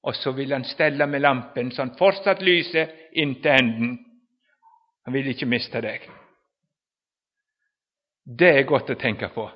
Och 0.02 0.16
så 0.16 0.32
vill 0.32 0.52
han 0.52 0.64
ställa 0.64 1.06
med 1.06 1.20
lampen 1.20 1.70
så 1.70 1.82
han 1.82 1.96
fortsatt 1.96 2.42
lyser 2.42 2.90
inte 3.12 3.50
änden. 3.50 3.98
Han 5.04 5.14
vill 5.14 5.28
inte 5.28 5.46
mista 5.46 5.80
dig. 5.80 6.00
Det 8.24 8.58
är 8.58 8.62
gott 8.62 8.90
att 8.90 8.98
tänka 8.98 9.28
på. 9.28 9.50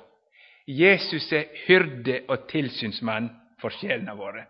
Jesus 0.65 1.31
är 1.31 1.45
hyrde 1.67 2.21
och 2.27 2.47
tillsynsman 2.47 3.29
för 3.61 3.69
själarna 3.69 4.15
våra. 4.15 4.45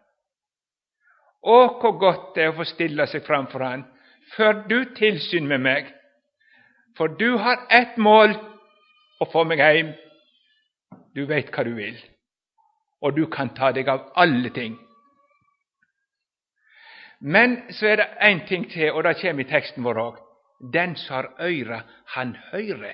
Åh, 1.50 1.82
hur 1.82 1.92
gott 1.92 2.36
det 2.36 2.44
är 2.44 2.48
att 2.48 2.56
få 2.56 2.66
stilla 2.66 3.08
sig 3.08 3.22
framför 3.22 3.60
Han. 3.60 3.84
För 4.36 4.54
du 4.54 4.86
tillsyn 4.86 5.48
med 5.48 5.60
mig. 5.60 5.96
För 6.98 7.08
du 7.08 7.32
har 7.32 7.60
ett 7.70 7.98
mål 7.98 8.30
att 9.20 9.32
få 9.32 9.44
mig 9.44 9.58
hem. 9.58 9.94
Du 11.14 11.26
vet 11.26 11.58
vad 11.58 11.66
du 11.66 11.74
vill. 11.74 11.98
Och 13.02 13.14
du 13.14 13.26
kan 13.26 13.50
ta 13.50 13.72
dig 13.72 13.90
av 13.90 14.12
alla 14.14 14.50
ting. 14.50 14.78
Men 17.20 17.74
så 17.74 17.86
är 17.86 17.98
det 17.98 18.04
en 18.04 18.48
ting 18.48 18.66
till 18.66 18.92
och 18.92 19.04
det 19.04 19.14
kommer 19.14 19.42
i 19.42 19.44
texten. 19.44 19.84
vår 19.84 19.98
òg. 19.98 20.16
Den 20.74 20.96
som 20.96 21.16
har 21.16 21.34
øyre, 21.40 21.84
han 22.06 22.38
høyrer 22.52 22.94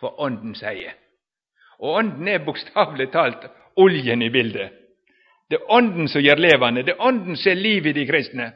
hva 0.00 0.08
Ånden 0.18 0.54
sier. 0.54 0.92
Og 1.78 1.94
Ånden 1.94 2.28
er 2.28 2.44
bokstavelig 2.44 3.12
talt 3.12 3.46
oljen 3.76 4.22
i 4.22 4.28
bildet. 4.28 4.85
Det 5.50 5.56
er 5.56 5.70
Ånden 5.70 6.08
som 6.08 6.22
gjør 6.22 6.40
levende, 6.42 6.82
det 6.82 6.94
er 6.94 7.02
Ånden 7.06 7.36
som 7.36 7.50
er 7.50 7.60
liv 7.60 7.86
i 7.86 7.92
de 7.92 8.06
kristne. 8.06 8.52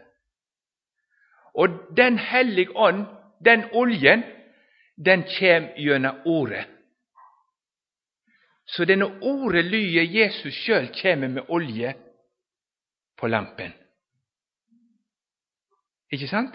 Og 1.55 1.68
Den 1.96 2.18
hellige 2.18 2.76
ånd, 2.76 3.07
den 3.44 3.64
oljen, 3.72 4.22
den 5.07 5.22
kjem 5.22 5.68
gjennom 5.76 6.16
Ordet. 6.26 6.66
Så 8.70 8.85
denna 8.85 9.05
ordet 9.20 9.64
lyder 9.64 10.03
Jesus 10.03 10.55
sjøl 10.55 10.87
kjem 10.94 11.18
med 11.18 11.48
olje 11.48 11.94
på 13.18 13.26
lampen. 13.26 13.72
Ikke 16.12 16.29
sant? 16.29 16.55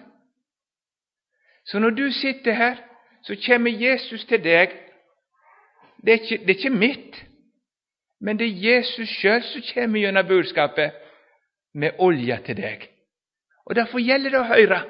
Så 1.66 1.80
når 1.80 1.90
du 1.90 2.12
sitter 2.12 2.54
her, 2.54 2.76
så 3.24 3.36
kommer 3.48 3.72
Jesus 3.72 4.26
til 4.26 4.44
deg. 4.44 4.72
Det 6.06 6.14
er 6.14 6.20
ikke, 6.22 6.38
det 6.38 6.50
er 6.50 6.58
ikke 6.58 6.70
mitt, 6.70 7.26
men 8.20 8.38
det 8.38 8.44
är 8.44 8.48
Jesus 8.48 9.10
själv 9.10 9.42
som 9.42 9.62
kommer 9.62 10.00
genom 10.00 10.28
budskapet 10.28 10.94
med 11.74 11.96
olja 11.98 12.38
till 12.38 12.56
dig. 12.56 12.92
Och 13.66 13.76
därför 13.76 14.00
gäller 14.00 14.30
det 14.30 14.40
att 14.40 14.48
höra. 14.48 14.84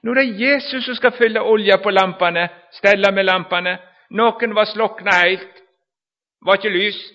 Nu 0.00 0.10
är 0.10 0.14
det 0.14 0.24
Jesus 0.24 0.84
som 0.84 0.94
ska 0.94 1.10
fylla 1.10 1.42
olja 1.42 1.78
på 1.78 1.90
lamporna, 1.90 2.48
ställa 2.70 3.12
med 3.12 3.24
lamporna. 3.24 3.78
Någon 4.10 4.54
var 4.54 4.64
slocknad 4.64 5.14
helt, 5.14 5.54
var 6.40 6.54
inte 6.54 6.68
lys. 6.68 7.12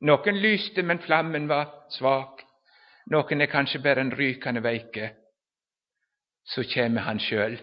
Någon 0.00 0.40
lyste, 0.40 0.82
men 0.82 0.98
flammen 0.98 1.48
var 1.48 1.90
svag. 1.90 2.40
Någon 3.06 3.40
är 3.40 3.46
kanske 3.46 3.78
bara 3.78 4.00
en 4.00 4.10
rykande 4.10 4.60
veike. 4.60 5.10
Så 6.44 6.64
kommer 6.64 7.00
Han 7.00 7.18
själv 7.18 7.58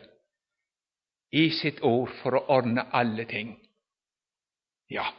i 1.32 1.50
sitt 1.50 1.82
ord 1.82 2.10
för 2.10 2.32
att 2.38 2.50
ordna 2.50 2.82
allting. 2.82 3.60
Ja. 4.88 5.14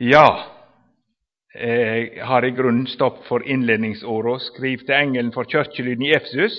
Ja, 0.00 0.44
jeg 1.54 2.22
har 2.24 2.44
i 2.44 2.54
grunnen 2.56 2.86
stopp 2.88 3.18
for 3.28 3.44
innledningsordet. 3.44 4.40
Skriv 4.42 4.78
til 4.78 4.94
engelen 4.96 5.32
for 5.32 5.44
kirkelyden 5.44 6.06
i 6.06 6.14
Efsus. 6.16 6.56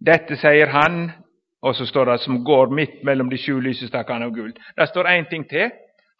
Dette 0.00 0.38
sier 0.40 0.72
han 0.72 1.10
og 1.62 1.74
så 1.76 1.86
står 1.86 2.04
det 2.04 2.20
'som 2.20 2.44
går 2.44 2.70
midt 2.70 3.04
mellom 3.04 3.30
de 3.30 3.38
sju 3.38 3.60
lysestakene 3.60 4.24
av 4.24 4.30
gull'. 4.30 4.56
Det 4.76 4.88
står 4.88 5.04
én 5.04 5.28
ting 5.28 5.48
til. 5.48 5.70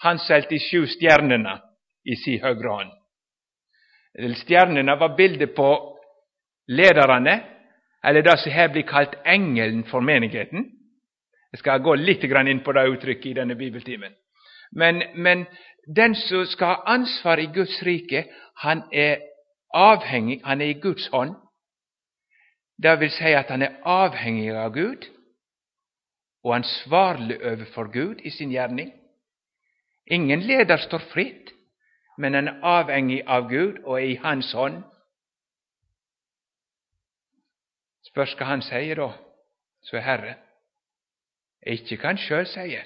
Han 0.03 0.19
solgte 0.19 0.51
de 0.51 0.59
sju 0.59 0.87
stjernene 0.87 1.61
i 2.05 2.15
si 2.15 2.39
høyre 2.39 2.69
hånd. 2.69 2.91
Stjernene 4.35 5.01
var 5.01 5.17
bildet 5.17 5.55
på 5.55 5.97
lederne, 6.69 7.43
eller 8.05 8.21
det 8.21 8.39
som 8.39 8.53
her 8.53 8.69
blir 8.69 8.83
kalt 8.83 9.15
engelen 9.27 9.85
for 9.85 10.01
menigheten. 10.01 10.71
Jeg 11.53 11.59
skal 11.59 11.81
gå 11.81 11.95
litt 11.95 12.25
inn 12.25 12.61
på 12.61 12.73
det 12.73 12.89
uttrykket 12.89 13.27
i 13.27 13.33
denne 13.33 13.55
bibeltimen. 13.55 14.13
Men, 14.73 15.03
men 15.15 15.47
den 15.95 16.15
som 16.15 16.47
ska 16.47 16.65
ha 16.65 16.83
ansvar 16.87 17.39
i 17.39 17.47
Guds 17.47 17.83
rike, 17.83 18.27
han 18.55 18.83
är 18.91 19.19
avhängig, 19.69 20.41
han 20.45 20.61
är 20.61 20.67
i 20.67 20.75
Guds 20.75 21.13
hand. 21.13 21.37
Det 22.77 22.97
vill 22.97 23.11
säga 23.11 23.41
att 23.41 23.49
han 23.49 23.63
är 23.63 23.81
avhängig 23.83 24.51
av 24.51 24.73
Gud 24.73 25.07
och 26.43 26.55
ansvarlig 26.55 27.43
overfor 27.43 27.89
Gud 27.93 28.21
i 28.21 28.31
sin 28.31 28.51
gärning. 28.51 28.93
Ingen 30.05 30.41
ledare 30.41 30.79
står 30.79 30.99
fritt, 30.99 31.51
men 32.17 32.35
han 32.35 32.49
är 32.49 32.61
avhängig 32.63 33.23
av 33.27 33.49
Gud 33.49 33.85
och 33.85 34.01
är 34.01 34.05
i 34.05 34.17
Hans 34.17 34.55
hand. 34.55 34.83
Spørs 38.03 38.33
ska 38.33 38.45
han 38.45 38.63
säga 38.63 38.95
då, 38.95 39.15
så 39.81 39.97
är 39.97 40.01
Herre. 40.01 40.37
inte 41.61 41.97
kan 41.97 42.17
själv 42.17 42.45
säga, 42.45 42.85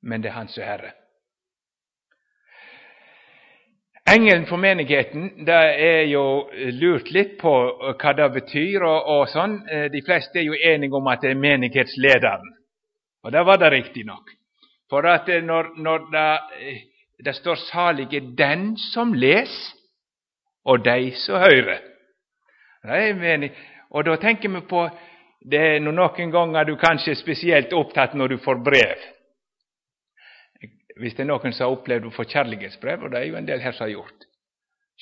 men 0.00 0.22
det 0.22 0.28
är 0.28 0.32
Han 0.32 0.48
som 0.48 0.62
är 0.62 0.66
Herre. 0.66 0.94
Engelen 4.10 4.46
for 4.46 4.58
menigheten 4.58 5.44
det 5.46 5.58
er 5.86 6.02
jo 6.10 6.24
lurt 6.80 7.12
litt 7.14 7.36
på 7.38 7.52
hva 7.94 8.12
det 8.18 8.30
betyr. 8.34 8.82
og, 8.82 9.10
og 9.14 9.28
sånn. 9.30 9.60
De 9.92 10.02
fleste 10.02 10.40
er 10.40 10.48
jo 10.48 10.58
enige 10.58 10.98
om 10.98 11.06
at 11.12 11.22
det 11.22 11.30
er 11.30 11.38
menighetslederen. 11.38 12.50
Og 13.24 13.32
det 13.32 13.46
var 13.46 13.60
det 13.60 13.70
riktignok. 13.72 14.32
For 14.90 15.06
at 15.06 15.28
eh, 15.28 15.44
når, 15.44 15.74
når 15.76 16.08
det, 16.12 16.30
eh, 16.66 16.80
det, 17.24 17.34
står 17.36 17.54
'salig 17.54 18.14
er 18.14 18.34
den 18.36 18.76
som 18.76 19.12
les, 19.14 19.74
og 20.64 20.84
de 20.84 21.12
som 21.12 21.34
hører'. 21.34 21.80
Och 22.82 22.84
då 22.84 22.96
tänker 22.96 23.50
Og 23.90 24.04
da 24.04 24.16
tenker 24.16 24.48
vi 24.48 24.60
på 24.60 24.90
det 25.50 25.60
er 25.60 25.80
noen 25.80 26.30
ganger 26.30 26.64
du 26.64 26.76
kanskje 26.76 27.10
er 27.10 27.14
spesielt 27.14 27.72
opptatt 27.72 28.14
når 28.14 28.28
du 28.28 28.38
får 28.38 28.54
brev. 28.64 28.96
Hvis 30.96 31.14
det 31.14 31.24
någon 31.24 31.52
som 31.52 31.66
har 31.66 31.72
upplevt 31.72 32.06
att 32.06 32.14
få 32.14 32.24
kärleksbrev, 32.24 33.02
och 33.02 33.10
det 33.10 33.18
är 33.18 33.24
ju 33.24 33.36
en 33.36 33.46
del 33.46 33.60
här 33.60 33.72
som 33.72 33.84
har 33.84 33.88
gjort, 33.88 34.18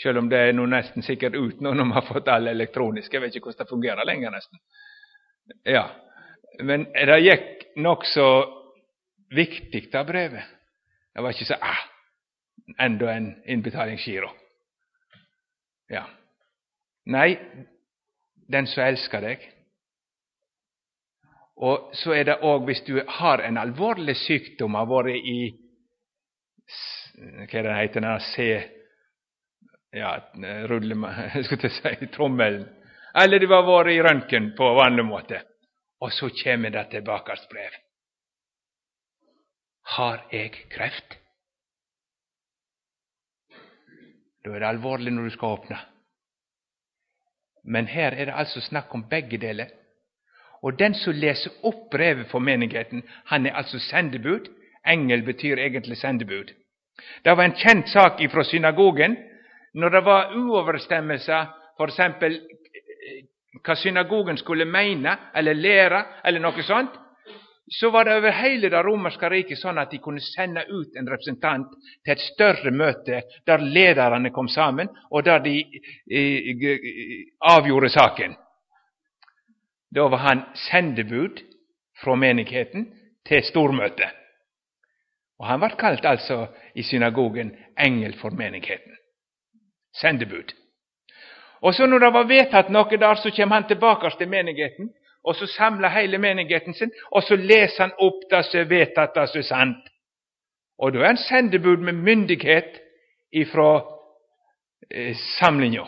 Själv 0.03 0.19
om 0.19 0.29
det 0.29 0.39
är 0.39 0.53
nog 0.53 0.69
nästan 0.69 1.03
säkert 1.03 1.35
ut 1.35 1.61
nå 1.61 1.75
når 1.75 1.85
har 1.85 2.03
fått 2.03 2.29
alla 2.29 2.51
elektroniska,- 2.51 3.11
jag 3.17 3.21
vet 3.21 3.35
inte 3.35 3.49
hur 3.49 3.55
det 3.59 3.69
fungerar 3.69 4.05
längre 4.05 4.31
nästan. 4.31 4.59
Ja, 5.63 5.91
Men 6.63 6.85
det 6.85 7.19
gick 7.19 7.77
nog 7.77 8.05
så 8.05 8.55
viktigt 9.31 9.95
av 9.95 10.07
brevet. 10.07 10.45
Det 11.15 11.21
var 11.21 11.29
inte 11.29 11.45
så 11.45 11.55
ah, 11.55 11.77
ändå 12.79 13.07
en 13.07 13.49
inbetalningsgiro. 13.49 14.31
Ja. 15.89 16.05
Nej, 17.05 17.41
den 18.49 18.67
som 18.67 18.83
älskar 18.83 19.21
dig. 19.21 19.53
Och 21.57 21.91
så 21.93 22.13
är 22.13 22.25
det 22.25 22.35
också, 22.35 22.47
om 22.47 22.75
du 22.87 23.05
har 23.09 23.39
en 23.39 23.59
allvarlig 23.59 24.17
sjukdom, 24.17 24.75
har 24.75 24.87
varit 24.87 25.25
i 25.25 25.68
kerran 27.49 27.77
er 27.77 27.89
det 27.95 28.03
heter 28.03 28.79
ja, 29.91 30.31
rullima, 30.67 31.31
skulle 31.45 31.71
säga, 31.71 32.07
trommeln. 32.07 32.69
Eller 33.15 33.39
du 33.39 33.47
har 33.47 33.63
vært 33.63 33.93
i 33.93 34.03
röntgen 34.03 34.53
på 34.57 34.75
vanlig 34.75 35.05
måte. 35.05 35.43
Och 36.01 36.13
så 36.13 36.29
kommer 36.31 36.71
det 36.71 36.85
tilbakebrev. 36.85 37.71
Har 39.83 40.27
jag 40.31 40.53
kreft? 40.71 41.19
Då 44.45 44.53
är 44.53 44.61
det 44.61 44.69
allvarligt 44.69 45.13
när 45.13 45.23
du 45.23 45.31
ska 45.31 45.55
öppna. 45.55 45.79
Men 47.65 47.87
här 47.87 48.13
är 48.13 48.27
det 48.27 48.35
alltså 48.35 48.61
snack 48.61 48.95
om 48.95 49.09
bägge 49.09 49.37
delar. 49.37 49.69
Och 50.61 50.75
den 50.77 50.95
som 50.95 51.13
läser 51.13 51.53
upp 51.63 51.91
brevet 51.91 52.31
för 52.31 52.39
menigheten, 52.39 53.03
han 53.25 53.47
är 53.47 53.51
alltså 53.51 53.79
sändebud. 53.79 54.49
Ängel 54.85 55.23
betyder 55.23 55.59
egentligen 55.59 55.97
sändebud. 55.97 56.55
Det 57.23 57.35
var 57.35 57.45
en 57.45 57.55
känd 57.55 57.89
sak 57.89 58.21
ifrån 58.21 58.45
synagogen 58.45 59.17
När 59.73 59.91
det 59.91 60.01
var 60.01 60.37
oöverensstämmelse, 60.37 61.47
för 61.77 61.89
exempel 61.89 62.33
eh, 62.33 63.25
vad 63.67 63.79
synagogen 63.79 64.37
skulle 64.37 64.65
mena 64.65 65.19
eller 65.35 65.55
lära, 65.55 66.07
eller 66.25 66.41
något 66.41 66.65
sånt, 66.65 66.91
så 67.71 67.91
var 67.91 68.05
det 68.05 68.13
över 68.13 68.33
hela 68.33 68.69
det 68.69 68.83
romerska 68.83 69.31
riket 69.31 69.59
sånn 69.59 69.79
att 69.79 69.91
de 69.91 69.99
kunde 69.99 70.21
sända 70.21 70.63
ut 70.63 70.97
en 70.97 71.09
representant 71.09 71.69
till 72.05 72.13
ett 72.13 72.21
större 72.21 72.71
möte 72.71 73.23
där 73.45 73.59
ledarna 73.59 74.31
kom 74.31 74.49
samman 74.49 74.89
och 75.11 75.23
där 75.23 75.41
de 75.41 75.61
eh, 76.11 76.71
eh, 76.71 76.79
avgjorde 77.59 77.91
saken. 77.91 78.35
Då 79.91 80.09
var 80.09 80.19
han 80.19 80.43
sändebud 80.71 81.41
från 81.97 82.19
menigheten 82.19 82.87
till 83.25 83.45
stormöte. 83.45 84.11
Och 85.39 85.47
han 85.47 85.61
var 85.61 85.69
kallt 85.69 86.05
alltså 86.05 86.49
i 86.75 86.83
synagogen 86.83 87.57
ängel 87.77 88.13
för 88.13 88.31
menigheten. 88.31 88.93
sändebud. 90.01 90.53
Och 91.61 91.75
så 91.75 91.87
när 91.87 91.99
det 91.99 92.11
var 92.11 92.25
vetat 92.25 92.69
några 92.69 92.97
dagar 92.97 93.15
så 93.15 93.31
kom 93.31 93.51
han 93.51 93.67
tillbaka 93.67 94.11
till 94.11 94.29
menigheten 94.29 94.89
och 95.23 95.37
så 95.37 95.47
samler 95.47 95.89
hela 95.89 96.19
menigheten 96.19 96.75
sin, 96.75 96.91
och 97.11 97.25
så 97.25 97.37
läser 97.37 97.81
han 97.81 97.93
upp 97.93 98.31
det 98.31 98.43
som 98.43 98.59
vetat 98.61 98.71
vedtatt, 98.71 99.15
det 99.15 99.27
som 99.27 99.43
sant. 99.43 99.85
Och 100.79 100.93
då 100.93 101.01
är 101.01 101.07
han 101.07 101.17
sändebud 101.17 101.79
med 101.79 101.95
myndighet 101.95 102.73
ifrån 103.31 103.83
eh, 104.91 105.17
samlingen. 105.41 105.87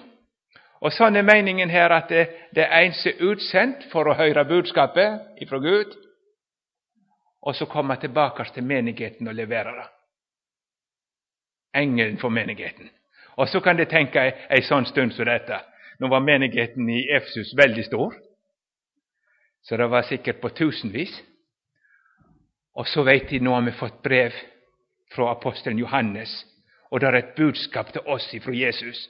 Och 0.80 0.92
så 0.92 1.04
är 1.04 1.22
meningen 1.22 1.70
här 1.70 1.90
att 1.90 2.08
det, 2.08 2.30
det 2.52 2.64
är 2.64 2.82
en 2.82 2.92
som 2.92 3.10
är 3.10 3.32
utsänd 3.32 3.74
för 3.92 4.10
att 4.10 4.16
höra 4.16 4.44
budskapet 4.44 5.20
ifrån 5.40 5.62
Gud, 5.62 5.86
och 7.40 7.56
så 7.56 7.66
komma 7.66 7.96
tillbaka 7.96 8.44
till 8.44 8.62
menigheten 8.62 9.28
och 9.28 9.34
leverera. 9.34 9.72
det. 9.72 9.88
Ängeln 11.72 12.16
för 12.16 12.28
menigheten. 12.28 12.90
Och 13.24 13.48
så 13.48 13.60
kan 13.60 13.76
de 13.76 13.84
tänka 13.84 14.30
en 14.30 14.62
sån 14.62 14.86
stund 14.86 15.12
som 15.12 15.24
detta, 15.24 15.60
nu 15.98 16.08
var 16.08 16.20
menigheten 16.20 16.90
i 16.90 17.08
Efsus 17.08 17.54
väldigt 17.54 17.86
stor. 17.86 18.14
Så 19.62 19.76
det 19.76 19.86
var 19.86 20.02
säkert 20.02 20.40
på 20.40 20.48
tusenvis. 20.48 21.22
Och 22.72 22.88
så 22.88 23.02
vet 23.02 23.28
de 23.28 23.38
nu 23.38 23.50
har 23.50 23.62
vi 23.62 23.72
fått 23.72 24.02
brev 24.02 24.32
från 25.10 25.28
aposteln 25.28 25.78
Johannes, 25.78 26.44
och 26.90 27.00
det 27.00 27.06
är 27.06 27.12
ett 27.12 27.34
budskap 27.34 27.92
till 27.92 28.00
oss 28.00 28.34
ifrån 28.34 28.54
Jesus. 28.54 29.08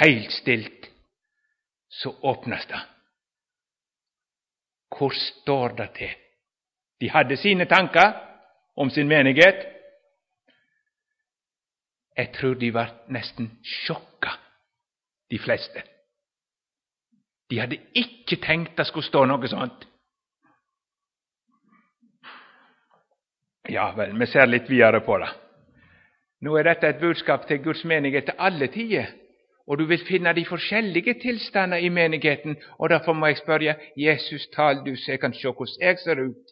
Helt 0.00 0.30
stilt 0.30 0.90
så 1.88 2.30
öppnas 2.30 2.66
det. 2.66 2.95
Hvor 4.98 5.10
står 5.10 5.68
det 5.68 5.90
til? 5.96 6.14
De 7.00 7.10
hadde 7.10 7.36
sine 7.36 7.64
tanker 7.64 8.12
om 8.76 8.90
sin 8.90 9.08
menighet. 9.08 9.66
Jeg 12.16 12.32
tror 12.32 12.54
de 12.54 12.74
var 12.74 12.94
nesten 13.08 13.50
sjokka, 13.64 14.30
de 15.30 15.38
fleste. 15.38 15.82
De 17.50 17.60
hadde 17.60 17.78
ikke 17.94 18.40
tenkt 18.42 18.78
det 18.78 18.86
skulle 18.86 19.06
stå 19.06 19.24
noe 19.28 19.48
sånt. 19.48 19.84
Ja 23.68 23.90
vel, 23.96 24.14
vi 24.18 24.26
ser 24.30 24.46
litt 24.46 24.70
videre 24.70 25.02
på 25.04 25.18
det. 25.18 25.28
Nå 26.46 26.56
er 26.56 26.68
dette 26.70 26.88
et 26.88 27.00
budskap 27.00 27.46
til 27.48 27.62
Guds 27.64 27.84
menighet 27.84 28.28
til 28.28 28.38
alle 28.38 28.68
tider, 28.72 29.10
og 29.66 29.78
du 29.78 29.84
vil 29.84 30.02
finne 30.08 30.32
de 30.32 30.44
forskjellige 30.44 31.14
tilstander 31.22 31.76
i 31.76 31.88
menigheten, 31.88 32.56
og 32.78 32.90
derfor 32.90 33.12
må 33.12 33.26
jeg 33.26 33.36
spørre 33.36 33.74
Jesus, 33.96 34.46
tal 34.46 34.84
du 34.86 34.96
så 34.96 35.12
jeg 35.12 35.20
kan 35.20 35.34
se 35.34 35.48
hvordan 35.48 35.80
jeg 35.80 35.98
ser 35.98 36.22
ut. 36.28 36.44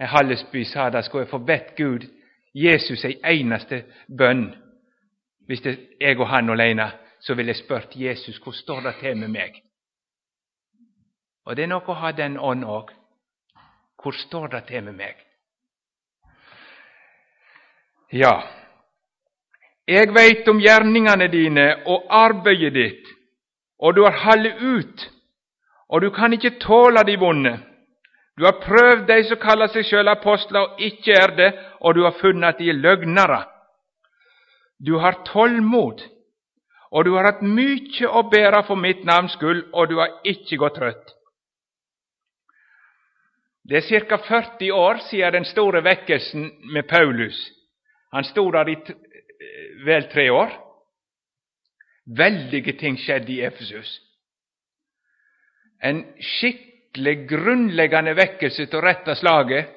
Hallesby 0.00 0.64
sa 0.64 0.90
det, 0.90 1.04
skulle 1.04 1.22
jeg 1.22 1.30
få 1.30 1.38
vett 1.38 1.76
Gud 1.76 2.08
Jesus 2.54 3.04
ei 3.04 3.18
eneste 3.24 3.84
bønn, 4.18 4.54
hvis 5.46 5.60
det 5.60 5.72
er 6.00 6.08
jeg 6.08 6.20
og 6.20 6.28
han 6.28 6.50
alene, 6.50 6.90
så 7.20 7.34
ville 7.34 7.50
jeg 7.50 7.56
spurt 7.56 7.96
Jesus 7.96 8.38
hvordan 8.38 8.58
står 8.58 8.80
det 8.80 8.94
til 9.00 9.16
med 9.16 9.28
meg. 9.28 9.62
Og 11.44 11.56
det 11.56 11.64
er 11.64 11.72
noe 11.72 11.88
å 11.88 11.98
ha 11.98 12.12
den 12.12 12.38
ånd 12.38 12.64
òg. 12.64 12.92
Hvor 14.02 14.12
står 14.12 14.46
det 14.52 14.64
til 14.68 14.84
med 14.84 14.96
meg? 15.00 15.16
Ja, 18.12 18.40
jeg 19.86 20.14
veit 20.14 20.48
om 20.48 20.60
gjerningene 20.60 21.28
dine 21.28 21.66
og 21.86 22.06
arbeidet 22.08 22.72
ditt, 22.74 23.08
og 23.78 23.96
du 23.96 24.04
har 24.04 24.16
hållit 24.24 24.62
ut, 24.62 25.10
og 25.88 26.02
du 26.02 26.10
kan 26.10 26.32
ikke 26.32 26.56
tåle 26.60 27.04
de 27.04 27.16
vonde. 27.20 27.58
Du 28.38 28.44
har 28.44 28.58
prøvd 28.62 29.06
de 29.06 29.18
som 29.28 29.38
kallar 29.38 29.70
seg 29.70 29.86
sjøl 29.86 30.08
apostler 30.10 30.64
og 30.64 30.80
ikke 30.82 31.12
er 31.14 31.34
det, 31.36 31.50
og 31.80 31.94
du 31.94 32.02
har 32.02 32.16
funnet 32.18 32.54
at 32.54 32.58
de 32.58 32.70
er 32.72 32.80
løgnere. 32.80 33.44
Du 34.80 34.98
har 34.98 35.20
tålmod, 35.28 36.00
og 36.90 37.04
du 37.04 37.14
har 37.14 37.28
hatt 37.28 37.42
mykje 37.42 38.08
å 38.08 38.24
bære 38.30 38.64
for 38.66 38.80
mitt 38.80 39.04
navns 39.04 39.36
skyld, 39.36 39.68
og 39.72 39.88
du 39.90 40.00
har 40.00 40.16
ikke 40.24 40.58
gått 40.58 40.80
trøtt. 40.80 41.14
Det 43.64 43.80
er 43.80 44.08
ca. 44.08 44.16
40 44.16 44.72
år 44.72 44.98
siden 45.10 45.32
den 45.32 45.44
store 45.44 45.84
vekkelsen 45.84 46.50
med 46.72 46.88
Paulus. 46.88 47.38
Han 48.12 48.24
stod 48.24 48.52
der 48.52 48.68
i 48.68 48.76
vel 49.86 50.08
tre 50.12 50.28
år. 50.30 50.52
Veldige 52.16 52.76
ting 52.80 52.98
skjedde 53.00 53.32
i 53.32 53.40
Efesus. 53.46 54.00
En 55.82 56.02
skikkelig 56.20 57.16
grunnleggende 57.28 58.14
vekkelse 58.16 58.66
til 58.66 58.80
å 58.80 58.84
rette 58.84 59.16
slaget, 59.18 59.72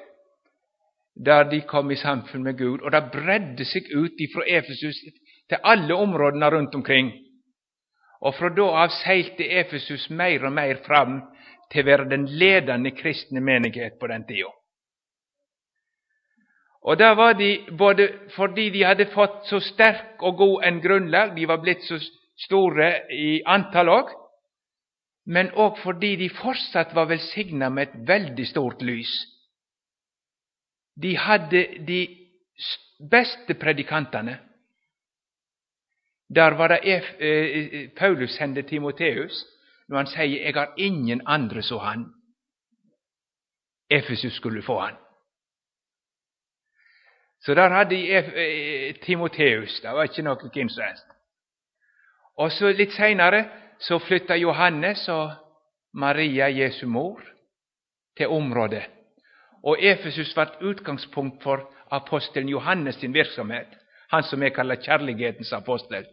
der 1.18 1.48
de 1.50 1.60
kom 1.66 1.90
i 1.90 1.98
samfunn 1.98 2.44
med 2.46 2.58
Gud. 2.58 2.82
Og 2.82 2.92
det 2.94 3.08
bredde 3.12 3.64
seg 3.66 3.88
ut 3.94 4.20
fra 4.34 4.44
Efesus 4.46 5.00
til 5.48 5.64
alle 5.64 5.94
områdene 5.94 6.50
rundt 6.52 6.76
omkring. 6.78 7.10
Og 8.20 8.34
fra 8.34 8.50
da 8.54 8.68
av 8.84 8.94
seilte 9.00 9.46
Efesus 9.60 10.08
mer 10.10 10.46
og 10.46 10.54
mer 10.54 10.80
fram 10.86 11.20
til 11.72 11.84
å 11.84 11.88
være 11.90 12.08
den 12.10 12.26
ledende 12.40 12.92
kristne 12.96 13.40
menighet 13.44 13.98
på 14.00 14.08
den 14.10 14.24
tida. 14.28 14.50
Og 16.82 16.98
da 16.98 17.12
var 17.14 17.32
de 17.32 17.66
både 17.78 18.08
fordi 18.36 18.70
de 18.70 18.84
hadde 18.86 19.10
fått 19.14 19.46
så 19.50 19.60
sterk 19.60 20.22
og 20.22 20.36
god 20.36 20.64
en 20.64 20.80
grunnlag, 20.80 21.34
de 21.36 21.48
var 21.48 21.60
blitt 21.62 21.82
så 21.82 21.98
store 22.38 22.92
i 23.12 23.42
antall 23.46 23.90
òg, 23.92 24.12
men 25.26 25.50
òg 25.58 25.80
fordi 25.82 26.14
de 26.16 26.28
fortsatt 26.32 26.94
var 26.94 27.10
velsigna 27.10 27.68
med 27.68 27.88
et 27.88 28.08
veldig 28.08 28.46
stort 28.46 28.82
lys. 28.82 29.10
De 31.02 31.16
hadde 31.18 31.64
de 31.86 32.00
beste 33.10 33.54
predikantene. 33.54 34.38
Der 36.34 36.56
var 36.56 36.68
det 36.68 36.80
eh, 36.84 37.04
eh, 37.20 37.90
Paulus 37.96 38.30
sendte 38.36 38.62
Timoteus 38.62 39.44
når 39.88 39.96
han 39.96 40.06
sier 40.06 40.44
'Jeg 40.44 40.54
har 40.54 40.74
ingen 40.76 41.22
andre 41.26 41.62
så 41.62 41.78
han'. 41.78 42.12
Efesus 43.90 44.32
skulle 44.32 44.62
få 44.62 44.80
han. 44.80 44.94
Så 47.48 47.54
der 47.54 47.68
hadde 47.68 47.90
de 47.90 48.12
eh, 48.12 48.94
Timoteus. 48.94 49.80
Det 49.80 49.90
var 49.90 50.02
ikke 50.02 50.22
något 50.22 50.52
hvem 50.52 50.68
Och. 50.68 51.14
Og 52.36 52.52
så 52.52 52.72
litt 52.72 52.92
seinere 52.92 53.44
så 53.80 53.98
flytta 53.98 54.36
Johannes 54.36 55.08
og 55.08 55.30
Maria, 55.94 56.48
Jesu 56.48 56.86
mor, 56.86 57.22
til 58.16 58.28
området. 58.28 58.82
Og 59.64 59.76
Efesus 59.80 60.34
ble 60.34 60.46
utgangspunkt 60.60 61.42
for 61.42 61.72
apostelen 61.90 62.48
Johannes 62.48 62.94
sin 62.94 63.14
virksomhet, 63.14 63.78
han 64.10 64.22
som 64.22 64.42
er 64.42 64.48
kalt 64.48 64.84
kjærlighetens 64.84 65.52
apostel. 65.52 66.04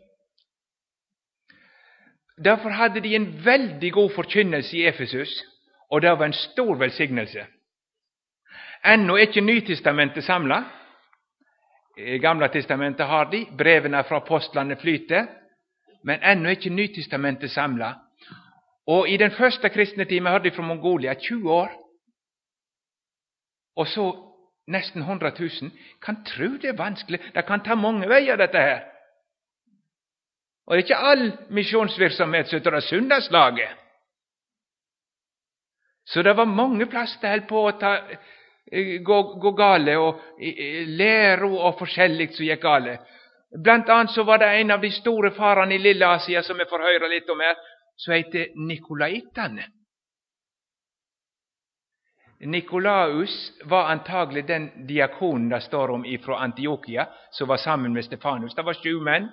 Derfor 2.45 2.69
hadde 2.69 3.03
de 3.03 3.15
en 3.15 3.45
veldig 3.45 3.93
god 3.93 4.09
forkynnelse 4.09 4.77
i 4.77 4.87
Efesus, 4.87 5.43
og 5.91 6.01
det 6.01 6.09
var 6.09 6.25
en 6.25 6.33
stor 6.33 6.75
velsignelse. 6.75 7.45
Ennå 8.85 9.15
er 9.15 9.27
ikke 9.27 9.41
Nytestamentet 9.41 10.23
samla. 10.23 10.63
Gamla 11.95 12.47
testamentet 12.47 13.07
har 13.07 13.29
de, 13.31 13.45
brevene 13.57 14.03
fra 14.03 14.19
apostlene 14.19 14.75
flyter, 14.75 15.27
men 16.03 16.23
ennå 16.23 16.49
er 16.49 16.57
ikke 16.57 16.73
Nytestamentet 16.75 17.51
samla. 17.51 17.93
Og 18.87 19.09
i 19.09 19.17
den 19.17 19.31
første 19.31 19.69
kristne 19.69 20.05
time 20.05 20.29
hörde 20.29 20.49
de 20.49 20.55
fra 20.55 20.63
Mongolia 20.63 21.13
20 21.13 21.51
år. 21.51 21.71
Og 23.75 23.87
så 23.87 24.11
nesten 24.67 25.01
100 25.01 25.31
000. 25.39 25.71
Kan 26.01 26.23
tro 26.25 26.57
det 26.61 26.69
er 26.69 26.77
vanskelig. 26.77 27.19
Det 27.35 27.45
kan 27.45 27.63
ta 27.63 27.75
mange 27.75 28.09
veier, 28.09 28.35
dette 28.35 28.57
her. 28.61 28.83
Og 30.65 30.75
det 30.75 30.81
er 30.81 30.85
ikke 30.85 31.07
all 31.09 31.25
misjonsvirksomhet 31.49 32.47
som 32.47 32.73
er 32.73 32.79
søndagslaget. 32.79 33.69
Så 36.05 36.21
det 36.21 36.37
var 36.37 36.45
mange 36.45 36.85
plasser 36.85 37.21
det 37.21 37.29
holdt 37.29 37.47
på 37.49 37.61
å 37.67 37.71
ta, 37.81 37.97
Eh, 38.71 39.01
gå, 39.01 39.21
gå 39.23 39.51
gale, 39.51 39.97
och 39.97 40.19
eh, 40.41 40.65
eh, 40.65 40.87
læro 40.87 41.55
och 41.55 41.79
forskjellig 41.79 42.33
som 42.33 42.45
gikk 42.45 42.61
gale. 42.61 42.99
Blant 43.63 43.89
annet 43.89 44.11
så 44.11 44.23
var 44.23 44.37
det 44.37 44.49
en 44.57 44.71
av 44.71 44.81
de 44.81 44.91
store 44.91 45.31
farene 45.31 45.75
i 45.75 45.77
Lille-Asia 45.77 46.43
som 46.43 46.57
vi 46.57 46.65
får 46.65 46.79
høre 46.79 47.09
litt 47.09 47.29
om 47.29 47.39
her, 47.39 47.55
som 47.95 48.13
heter 48.13 48.47
Nikolaittene. 48.55 49.67
Nikolaus 52.39 53.53
var 53.63 53.87
antagelig 53.89 54.47
den 54.47 54.87
diakonen 54.87 55.49
det 55.49 55.61
står 55.61 55.91
om 55.91 56.03
fra 56.25 56.41
Antiokia, 56.43 57.07
som 57.31 57.47
var 57.47 57.57
sammen 57.57 57.93
med 57.93 58.05
Stefanus. 58.05 58.55
Det 58.55 58.65
var 58.65 58.73
sju 58.73 58.99
menn 58.99 59.29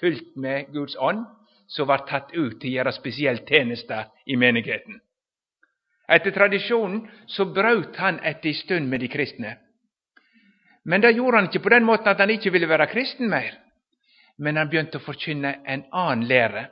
fylt 0.00 0.36
med 0.36 0.72
Guds 0.72 0.96
ånd, 0.96 1.26
som 1.66 1.86
var 1.86 2.06
tatt 2.08 2.32
ut 2.32 2.60
til 2.60 2.72
å 2.72 2.74
gjøre 2.76 2.92
spesielt 2.92 3.48
tjeneste 3.48 4.04
i 4.26 4.36
menigheten. 4.36 5.00
Etter 6.12 6.34
tradisjonen 6.34 7.06
så 7.26 7.46
brøt 7.54 7.96
han 7.96 8.20
etter 8.20 8.50
en 8.50 8.58
stund 8.58 8.88
med 8.88 9.00
de 9.00 9.08
kristne. 9.08 9.56
Men 10.84 11.00
det 11.00 11.14
gjorde 11.16 11.38
han 11.38 11.48
ikke 11.48 11.62
på 11.64 11.72
den 11.72 11.86
måten 11.88 12.10
at 12.10 12.20
han 12.20 12.30
ikke 12.30 12.52
ville 12.52 12.68
være 12.68 12.90
kristen 12.90 13.30
mer, 13.30 13.54
men 14.38 14.56
han 14.56 14.68
begynte 14.68 14.98
å 14.98 15.04
forkynne 15.04 15.54
en 15.64 15.84
annen 15.92 16.26
lære. 16.28 16.66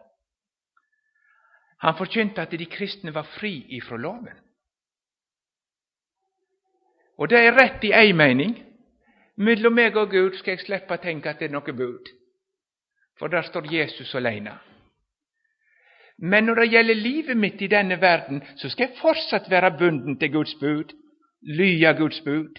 Han 1.81 1.97
forkynte 1.97 2.43
at 2.43 2.53
de 2.53 2.67
kristne 2.69 3.15
var 3.15 3.29
fri 3.39 3.55
ifra 3.79 3.97
loven. 3.97 4.37
Og 7.17 7.29
det 7.29 7.41
er 7.41 7.57
rett 7.57 7.85
i 7.85 7.93
ei 7.97 8.13
mening. 8.17 8.57
Mellom 9.41 9.73
meg 9.73 9.97
og 9.97 10.11
Gud 10.13 10.37
skal 10.37 10.57
jeg 10.57 10.67
slippe 10.67 10.97
å 10.97 11.01
tenke 11.01 11.31
at 11.31 11.41
det 11.41 11.49
er 11.49 11.55
noe 11.55 11.73
bud 11.73 12.09
for 13.21 13.29
der 13.29 13.43
står 13.43 13.69
Jesus 13.73 14.15
alene. 14.15 14.55
Men 16.23 16.47
när 16.47 16.55
det 16.55 16.67
gäller 16.67 16.95
livet 16.95 17.37
mitt 17.37 17.63
i 17.63 17.69
denna 17.69 17.97
världen 17.97 18.45
så 18.57 18.71
ska 18.71 18.83
jag 18.83 18.97
fortsatt 18.97 19.51
vara 19.51 19.71
bunden 19.71 20.19
till 20.19 20.29
Guds 20.29 20.61
bud, 20.61 20.93
lya 21.41 21.93
Guds 21.93 22.25
bud. 22.25 22.57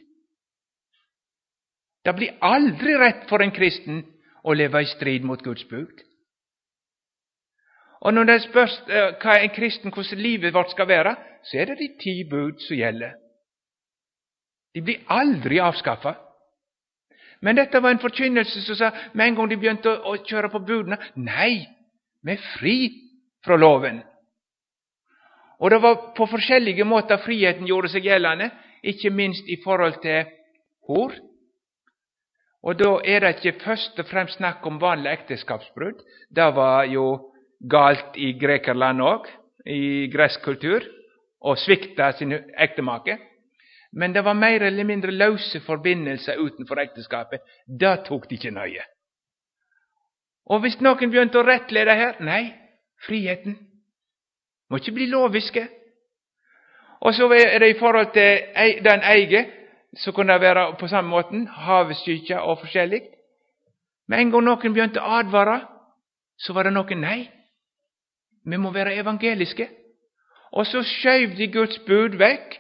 Det 2.04 2.13
blir 2.13 2.38
aldrig 2.39 3.00
rätt 3.00 3.30
för 3.30 3.39
en 3.39 3.52
kristen 3.52 4.04
att 4.43 4.58
leva 4.58 4.82
i 4.82 4.86
strid 4.86 5.24
mot 5.24 5.41
Guds 5.41 5.69
bud. 5.69 6.00
Och 8.00 8.13
när 8.13 8.26
det 8.26 8.39
frågas 8.39 8.82
vad 9.24 9.36
eh, 9.36 9.43
en 9.43 9.50
kristen, 9.50 9.93
hur 9.95 10.15
livet 10.15 10.56
vårt 10.56 10.71
ska 10.71 10.86
vara 10.86 11.17
så 11.43 11.58
är 11.58 11.65
det 11.65 11.76
de 11.76 11.88
tio 11.88 12.30
bud 12.30 12.62
som 12.62 12.78
gäller. 12.78 13.15
De 14.74 14.82
blir 14.82 15.00
aldrig 15.06 15.60
avskaffade. 15.60 16.17
Men 17.39 17.56
detta 17.56 17.80
var 17.80 17.91
en 17.91 18.00
förkynnelse 18.00 18.62
som 18.62 18.76
sa 18.76 18.91
med 19.13 19.28
en 19.28 19.36
gång 19.36 19.50
de 19.50 19.58
började 19.58 20.13
att 20.13 20.28
köra 20.28 20.50
på 20.50 20.60
buden, 20.60 20.97
nej, 21.13 21.69
vi 22.21 22.32
er 22.32 22.38
fri 22.38 23.11
fra 23.46 23.58
loven. 23.58 24.02
Og 25.62 25.70
det 25.70 25.82
var 25.82 26.14
på 26.18 26.26
forskjellige 26.26 26.86
måter 26.90 27.22
friheten 27.22 27.68
gjorde 27.70 27.92
seg 27.94 28.06
gjeldende, 28.06 28.50
ikke 28.82 29.12
minst 29.14 29.50
i 29.50 29.60
forhold 29.64 30.00
til 30.02 30.26
hor. 30.90 31.14
Og 32.62 32.78
da 32.78 32.96
er 33.06 33.22
det 33.22 33.36
ikke 33.38 33.64
først 33.64 34.00
og 34.00 34.10
fremst 34.10 34.38
snakk 34.38 34.66
om 34.66 34.80
vanlig 34.82 35.12
ekteskapsbrudd. 35.12 36.02
Det 36.30 36.50
var 36.56 36.86
jo 36.90 37.06
galt 37.70 38.18
i 38.18 38.34
Grekerland 38.42 39.02
òg, 39.06 39.28
i 39.66 40.08
gresk 40.14 40.42
kultur, 40.46 40.86
å 41.42 41.56
svikte 41.58 42.12
sin 42.18 42.34
ektemake. 42.34 43.18
Men 43.94 44.14
det 44.14 44.24
var 44.26 44.38
mer 44.38 44.64
eller 44.64 44.88
mindre 44.88 45.12
løse 45.12 45.60
forbindelser 45.66 46.40
utenfor 46.40 46.80
ekteskapet. 46.80 47.42
Det 47.66 47.96
tok 48.08 48.30
de 48.30 48.38
ikke 48.38 48.54
nøye. 48.56 48.86
Og 50.50 50.62
hvis 50.64 50.80
noen 50.82 51.12
begynte 51.12 51.42
å 51.42 51.46
rettlede 51.46 51.96
her 51.98 52.22
Nei, 52.24 52.54
friheten. 53.06 53.58
Må 54.70 54.78
ikke 54.78 54.92
bli 54.92 55.06
loviske. 55.06 55.68
Og 57.02 57.14
så 57.14 57.28
er 57.34 57.60
det 57.60 57.76
i 57.76 57.80
forhold 57.80 58.14
til 58.14 58.84
den 58.86 59.04
eier, 59.04 59.46
så 59.98 60.12
kunne 60.12 60.34
det 60.34 60.42
være 60.42 60.76
på 60.80 60.88
samme 60.88 61.10
måten. 61.10 61.48
Havsyke 61.48 62.42
og 62.42 62.60
forskjellig. 62.60 63.02
Med 64.08 64.20
en 64.20 64.32
gang 64.32 64.44
noen 64.44 64.74
begynte 64.74 65.02
å 65.02 65.20
advare, 65.20 65.62
så 66.40 66.54
var 66.54 66.68
det 66.68 66.74
noen 66.74 67.02
Nei, 67.02 67.30
vi 68.46 68.58
må 68.58 68.72
være 68.72 68.96
evangeliske. 68.96 69.68
Og 70.52 70.66
så 70.68 70.84
skjøv 70.84 71.36
de 71.38 71.48
Guds 71.48 71.80
bud 71.88 72.18
vekk 72.20 72.58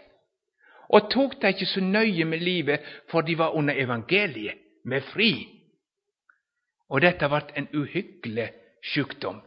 og 0.91 1.09
tok 1.11 1.37
det 1.41 1.53
ikke 1.53 1.65
så 1.65 1.81
nøye 1.83 2.25
med 2.25 2.39
livet, 2.43 2.79
for 3.11 3.21
de 3.21 3.37
var 3.37 3.55
under 3.55 3.75
evangeliet, 3.77 4.57
med 4.85 5.01
fri. 5.13 5.47
Og 6.89 7.01
dette 7.01 7.29
ble 7.29 7.41
en 7.55 7.67
uhyggelig 7.73 8.49
sykdom. 8.83 9.39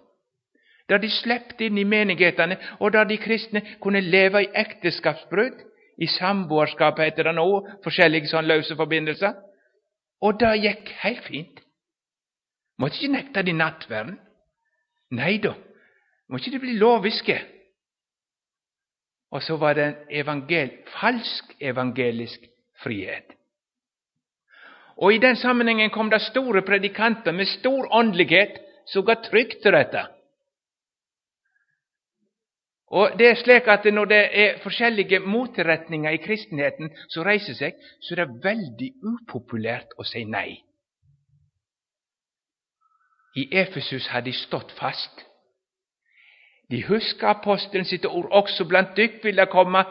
Da 0.89 0.99
de 1.01 1.09
slapp 1.09 1.61
inn 1.65 1.79
i 1.81 1.87
menighetene, 1.89 2.59
og 2.81 2.93
da 2.93 3.05
de 3.09 3.17
kristne 3.21 3.63
kunne 3.81 4.03
leve 4.05 4.45
i 4.45 4.51
ekteskapsbrudd, 4.65 5.63
i 5.99 6.07
samboerskap 6.11 6.99
heter 6.99 7.31
det 7.31 7.35
nå, 7.37 7.47
forskjellige 7.85 8.33
sånne 8.33 8.51
løse 8.51 8.77
forbindelser, 8.77 9.37
og 10.25 10.41
det 10.41 10.55
gikk 10.65 10.91
helt 11.05 11.23
fint. 11.29 11.61
Måtte 12.81 12.99
ikke 12.99 13.13
nekte 13.15 13.45
de 13.47 13.55
nattverden. 13.55 14.17
Nei 15.15 15.37
da, 15.39 15.55
må 16.29 16.41
ikke 16.41 16.57
de 16.57 16.63
bli 16.63 16.75
loviske. 16.81 17.37
Og 19.35 19.43
så 19.43 19.57
var 19.59 19.79
det 19.79 19.87
en 19.87 20.19
evangel 20.23 20.73
falsk 20.97 21.55
evangelisk 21.61 22.45
frihet. 22.83 23.35
Og 24.97 25.15
I 25.15 25.23
den 25.23 25.37
sammenhengen 25.37 25.91
kom 25.91 26.11
det 26.11 26.23
store 26.23 26.63
predikanter 26.63 27.33
med 27.33 27.51
stor 27.51 27.89
åndelighet 27.91 28.61
som 28.87 29.07
ga 29.07 29.17
trykk 29.23 29.57
til 29.63 29.75
dette. 29.75 30.05
Og 32.95 33.19
det 33.19 33.27
er 33.29 33.35
slik 33.35 33.69
at 33.69 33.85
Når 33.95 34.05
det 34.05 34.23
er 34.43 34.59
forskjellige 34.63 35.19
motretninger 35.19 36.11
i 36.11 36.23
kristenheten 36.23 36.91
som 37.09 37.25
reiser 37.27 37.57
seg, 37.59 37.73
så 38.01 38.15
er 38.15 38.25
det 38.25 38.45
veldig 38.45 38.91
upopulært 39.03 39.97
å 39.99 40.07
si 40.07 40.23
nei. 40.25 40.63
I 43.35 43.49
Efesus 43.51 44.07
har 44.07 44.23
de 44.23 44.33
stått 44.33 44.71
fast. 44.79 45.25
De 46.71 46.85
husker 46.87 47.29
apostelen 47.29 47.85
sitt 47.85 48.07
ord. 48.07 48.31
Også 48.31 48.65
blant 48.65 48.95
dykk 48.97 49.19
vil 49.25 49.43
det 49.43 49.51
komme 49.51 49.83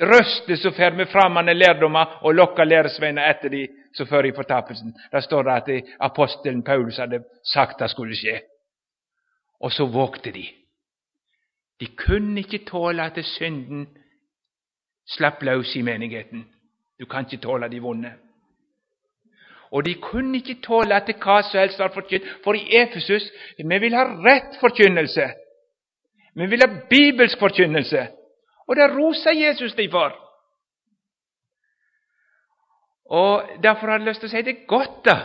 røster 0.00 0.58
som 0.58 0.74
fer 0.74 0.98
med 0.98 1.08
framande 1.08 1.54
lærdommer 1.54 2.18
og 2.26 2.34
lokker 2.34 2.66
læresveiner 2.66 3.30
etter 3.30 3.54
de 3.54 3.64
som 3.94 4.06
før 4.06 4.26
i 4.26 4.34
fortapelsen. 4.34 4.96
Der 5.12 5.20
står 5.20 5.42
det 5.42 5.56
at 5.78 5.96
apostelen 6.10 6.64
Paulus 6.64 6.98
hadde 6.98 7.22
sagt 7.54 7.78
det 7.80 7.90
skulle 7.90 8.18
skje. 8.18 8.40
Og 9.60 9.72
så 9.72 9.86
vågte 9.86 10.34
de. 10.34 10.48
De 11.80 11.86
kunne 11.86 12.40
ikke 12.40 12.64
tåle 12.64 13.02
at 13.02 13.24
synden 13.24 13.88
slapp 15.06 15.42
løs 15.42 15.76
i 15.76 15.82
menigheten. 15.82 16.46
Du 17.00 17.06
kan 17.06 17.24
ikke 17.24 17.42
tåle 17.42 17.68
de 17.68 17.80
vonde. 17.80 18.12
Og 19.70 19.84
de 19.84 19.94
kunne 19.94 20.36
ikke 20.36 20.60
tåle 20.62 20.94
at 20.94 21.10
hva 21.22 21.42
som 21.42 21.60
helst 21.60 21.78
var 21.78 21.92
forkynt. 21.94 22.24
For 22.44 22.54
i 22.54 22.76
Efesus 22.82 23.30
vi 23.58 23.78
vil 23.78 23.94
ha 23.94 24.04
rett 24.04 24.60
forkynnelse. 24.60 25.26
Vi 26.34 26.46
vil 26.46 26.62
ha 26.64 26.70
bibelsk 26.90 27.38
forkynnelse. 27.38 28.06
Og 28.68 28.76
det 28.76 28.90
roser 28.96 29.32
Jesus 29.32 29.74
de 29.74 29.90
for. 29.90 30.22
Og 33.04 33.42
Derfor 33.62 33.86
har 33.86 33.98
jeg 33.98 34.08
lyst 34.08 34.20
til 34.20 34.26
å 34.26 34.30
si 34.30 34.42
det 34.42 34.54
er 34.54 34.66
godt, 34.66 35.04
da. 35.04 35.16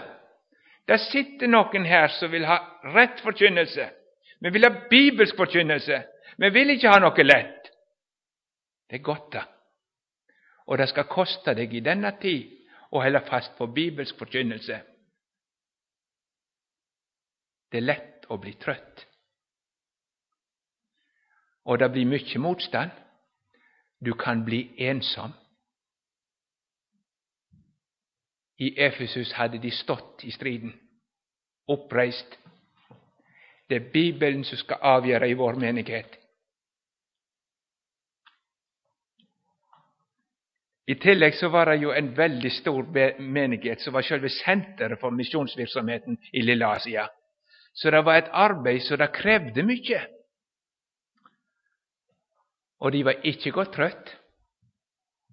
Det 0.87 0.99
sitter 0.99 1.47
noen 1.47 1.85
her 1.85 2.11
som 2.19 2.31
vil 2.31 2.45
ha 2.45 2.57
rett 2.95 3.21
forkynnelse. 3.23 3.87
Vi 4.41 4.49
vil 4.49 4.65
ha 4.65 4.71
bibelsk 4.89 5.37
forkynnelse. 5.37 6.01
Vi 6.41 6.49
vil 6.49 6.73
ikke 6.73 6.89
ha 6.89 6.97
noe 6.97 7.23
lett. 7.23 7.67
Det 8.89 8.97
er 8.97 9.03
godt, 9.05 9.27
det. 9.33 9.43
Og 10.65 10.77
det 10.77 10.87
skal 10.89 11.09
koste 11.09 11.53
deg 11.53 11.73
i 11.73 11.83
denne 11.85 12.09
tid 12.21 12.49
å 12.91 13.03
holde 13.03 13.21
fast 13.27 13.53
på 13.57 13.67
bibelsk 13.69 14.17
forkynnelse. 14.17 14.79
Det 17.71 17.77
er 17.77 17.85
lett 17.85 18.25
å 18.33 18.39
bli 18.41 18.55
trøtt. 18.59 19.05
Og 21.69 21.77
det 21.79 21.91
blir 21.93 22.09
mycket 22.09 22.41
motstand. 22.41 22.89
Du 24.01 24.15
kan 24.17 24.41
bli 24.45 24.63
ensom. 24.81 25.35
I 28.57 28.73
Efesus 28.81 29.33
hadde 29.37 29.61
de 29.61 29.71
stått 29.71 30.25
i 30.25 30.31
striden, 30.33 30.73
oppreist. 31.67 32.33
Det 33.69 33.77
er 33.77 33.93
Bibelen 33.93 34.43
som 34.43 34.57
skal 34.57 34.81
avgjøre 34.97 35.29
i 35.29 35.37
vår 35.37 35.61
menighet. 35.61 36.20
I 40.89 40.95
tillegg 40.95 41.35
så 41.37 41.49
var 41.53 41.69
det 41.69 41.81
jo 41.83 41.91
en 41.93 42.09
veldig 42.17 42.51
stor 42.51 42.87
menighet 43.21 43.83
som 43.83 43.93
var 43.93 44.05
selve 44.05 44.31
senteret 44.33 44.99
for 44.99 45.13
misjonsvirksomheten 45.13 46.17
i 46.33 46.41
Lille 46.41 46.67
Asia. 46.67 47.05
Så 47.73 47.91
det 47.91 48.01
var 48.05 48.17
et 48.17 48.31
arbeid 48.33 48.81
som 48.83 48.99
det 48.99 49.11
krevde 49.15 49.63
mye. 49.63 50.01
Og 52.81 52.91
de 52.91 53.03
var 53.05 53.21
ikke 53.29 53.53
gått 53.55 53.75
trøtt. 53.77 54.15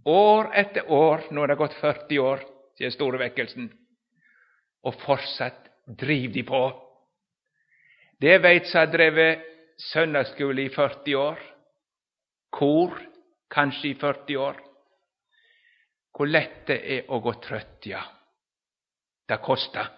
År 0.09 0.53
etter 0.57 0.91
år, 0.93 1.27
nå 1.33 1.43
er 1.43 1.53
det 1.53 1.61
gått 1.61 1.77
40 1.81 2.21
år 2.23 2.45
siden 2.79 2.95
store 2.95 3.19
vekkelsen, 3.25 3.67
og 4.87 4.95
fortsatt 5.03 5.67
driver 5.99 6.35
de 6.37 6.45
på. 6.47 6.63
Det 8.21 8.39
veit 8.43 8.69
som 8.69 8.85
har 8.85 8.93
drevet 8.93 9.43
søndagsskole 9.91 10.69
i 10.69 10.73
40 10.75 11.19
år, 11.19 11.43
kor 12.55 12.95
kanskje 13.53 13.93
i 13.93 13.99
40 13.99 14.41
år. 14.45 14.63
Hvor 16.19 16.27
lett 16.27 16.65
det 16.67 16.79
er 16.83 17.11
å 17.15 17.21
gå 17.23 17.31
trøtt, 17.39 17.87
ja. 17.87 18.01
Det 19.29 19.37
kostar. 19.39 19.93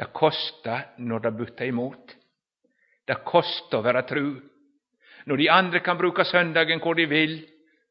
Det 0.00 0.06
kostar 0.16 0.94
når 1.04 1.26
det 1.26 1.32
byter 1.36 1.68
imot. 1.68 2.14
Det 3.04 3.18
kostar 3.26 3.82
å 3.82 3.84
være 3.84 4.06
tru. 4.08 4.28
Når 5.28 5.36
de 5.42 5.48
andre 5.52 5.82
kan 5.84 5.98
bruke 6.00 6.24
søndagen 6.24 6.80
hvor 6.80 6.96
de 6.96 7.04
vil, 7.10 7.34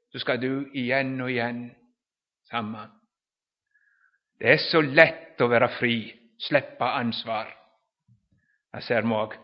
så 0.10 0.23
skal 0.23 0.41
du 0.41 0.71
igjen 0.73 1.19
og 1.21 1.30
igjen 1.30 1.60
sammen. 2.49 2.89
Det 4.41 4.56
er 4.56 4.63
så 4.63 4.82
lett 4.82 5.38
å 5.41 5.49
være 5.51 5.69
fri, 5.77 5.99
slippe 6.41 6.88
ansvar. 6.97 7.51
Jeg 8.73 8.88
ser 8.89 9.06
mig. 9.06 9.38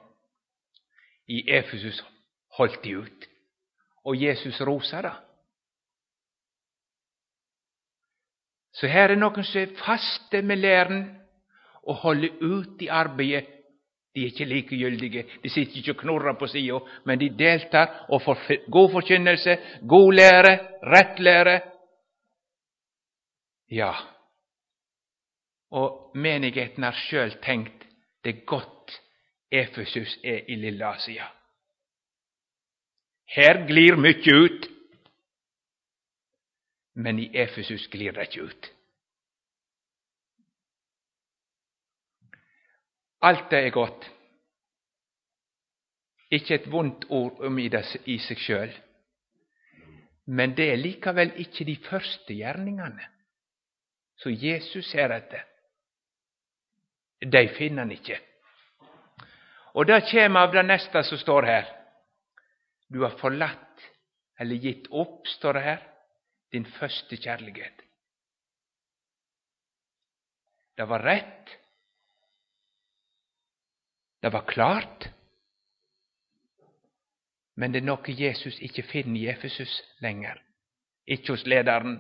I 1.29 1.43
Efesus 1.53 2.01
holdt 2.57 2.81
de 2.81 2.97
ut, 3.03 3.29
og 4.09 4.17
Jesus 4.17 4.57
rosa 4.65 5.03
det. 5.05 5.13
Så 8.73 8.87
her 8.87 9.13
er 9.13 9.19
noen 9.19 9.45
som 9.45 9.61
er 9.61 9.75
faste 9.77 10.41
med 10.41 10.61
læren 10.61 11.03
og 11.83 11.95
holder 12.05 12.41
ut 12.41 12.81
i 12.81 12.87
arbeidet. 12.87 13.49
De 14.13 14.21
er 14.21 14.29
ikke 14.29 14.45
likegyldige, 14.45 15.23
de 15.43 15.49
sitter 15.49 15.79
ikke 15.79 15.95
og 15.95 16.01
knurrer 16.03 16.35
på 16.37 16.47
sida, 16.47 16.77
men 17.05 17.19
de 17.19 17.31
deltar 17.33 18.05
og 18.09 18.21
får 18.21 18.43
god 18.71 18.91
forkynnelse, 18.91 19.55
god 19.89 20.13
lære, 20.13 20.51
rett 20.85 21.19
lære, 21.19 21.55
ja, 23.73 23.89
og 25.73 26.11
menigheten 26.15 26.85
har 26.85 26.93
sjøl 27.07 27.33
tenkt 27.41 27.87
det 28.23 28.45
gott 28.45 28.73
godt 28.83 29.01
Efesus 29.51 30.19
er 30.23 30.39
i 30.47 30.55
Lille 30.55 30.85
Asia. 30.85 31.27
Her 33.35 33.67
glir 33.67 33.95
mykje 33.95 34.33
ut, 34.33 34.67
men 36.93 37.19
i 37.19 37.37
Efesus 37.37 37.87
glir 37.87 38.11
det 38.11 38.37
ut. 38.37 38.73
Allt 43.19 43.49
det 43.49 43.57
är 43.57 43.69
gott. 43.69 44.09
Inte 46.29 46.55
ett 46.55 46.67
vondt 46.67 47.05
ord 47.09 47.45
om 47.45 47.59
i, 47.59 47.69
det, 47.69 47.95
i. 48.05 48.19
Men 50.23 50.55
det 50.55 50.71
är 50.71 50.77
likaväl 50.77 51.31
inte 51.35 51.63
de 51.63 51.75
första 51.75 52.33
gärningarna. 52.33 53.01
Så 54.15 54.29
Jesus 54.29 54.91
ser 54.91 55.09
etter. 55.09 55.45
De 57.19 57.47
finner 57.47 57.81
han 57.81 57.91
inte. 57.91 58.19
Och 59.73 59.85
det 59.85 60.11
kommer 60.11 60.39
av 60.39 60.53
det 60.53 60.63
nästa 60.63 61.03
som 61.03 61.17
står 61.17 61.43
här. 61.43 61.65
Du 62.87 62.99
har 62.99 63.09
förlatt, 63.09 63.81
eller 64.37 64.55
gitt 64.55 64.87
upp, 64.91 65.27
står 65.27 65.53
det 65.53 65.59
här 65.59 65.92
din 66.53 66.65
første 66.65 67.17
kjærlighet. 67.17 67.81
Det 70.77 70.89
var 70.89 71.03
rett. 71.05 71.49
Det 74.21 74.33
var 74.33 74.45
klart. 74.47 75.09
Men 77.55 77.73
det 77.73 77.81
er 77.81 77.85
noe 77.85 78.15
Jesus 78.17 78.57
ikke 78.61 78.85
finner 78.89 79.19
i 79.19 79.29
Efesus 79.29 79.73
lenger. 80.01 80.39
Ikke 81.05 81.35
hos 81.35 81.45
lederen, 81.45 81.99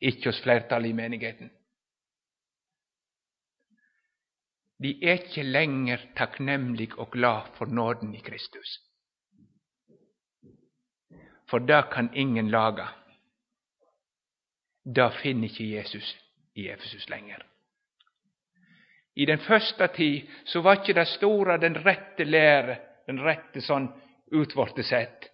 ikke 0.00 0.28
hos 0.28 0.40
flertallet 0.42 0.90
i 0.90 0.96
menigheten. 0.98 1.50
De 4.82 4.96
er 5.06 5.20
ikke 5.20 5.44
lenger 5.46 6.00
takknemlige 6.16 6.98
og 6.98 7.12
glad 7.12 7.52
for 7.56 7.66
nåden 7.66 8.14
i 8.14 8.20
Kristus. 8.20 8.80
For 11.50 11.58
det 11.58 11.84
kan 11.92 12.10
ingen 12.14 12.50
lage. 12.50 12.88
Det 14.84 15.12
finner 15.22 15.48
ikke 15.48 15.76
Jesus 15.76 16.16
i 16.54 16.68
Efesus 16.68 17.08
lenger. 17.10 17.46
I 19.14 19.24
den 19.24 19.38
første 19.38 19.86
tid 19.96 20.28
så 20.44 20.60
var 20.60 20.80
ikke 20.80 21.00
det 21.00 21.08
store 21.08 21.60
den 21.60 21.76
rette 21.86 22.24
lære, 22.24 22.76
den 23.06 23.20
rette 23.20 23.60
sånn 23.60 23.90
utvorte 24.32 24.82
sett, 24.82 25.28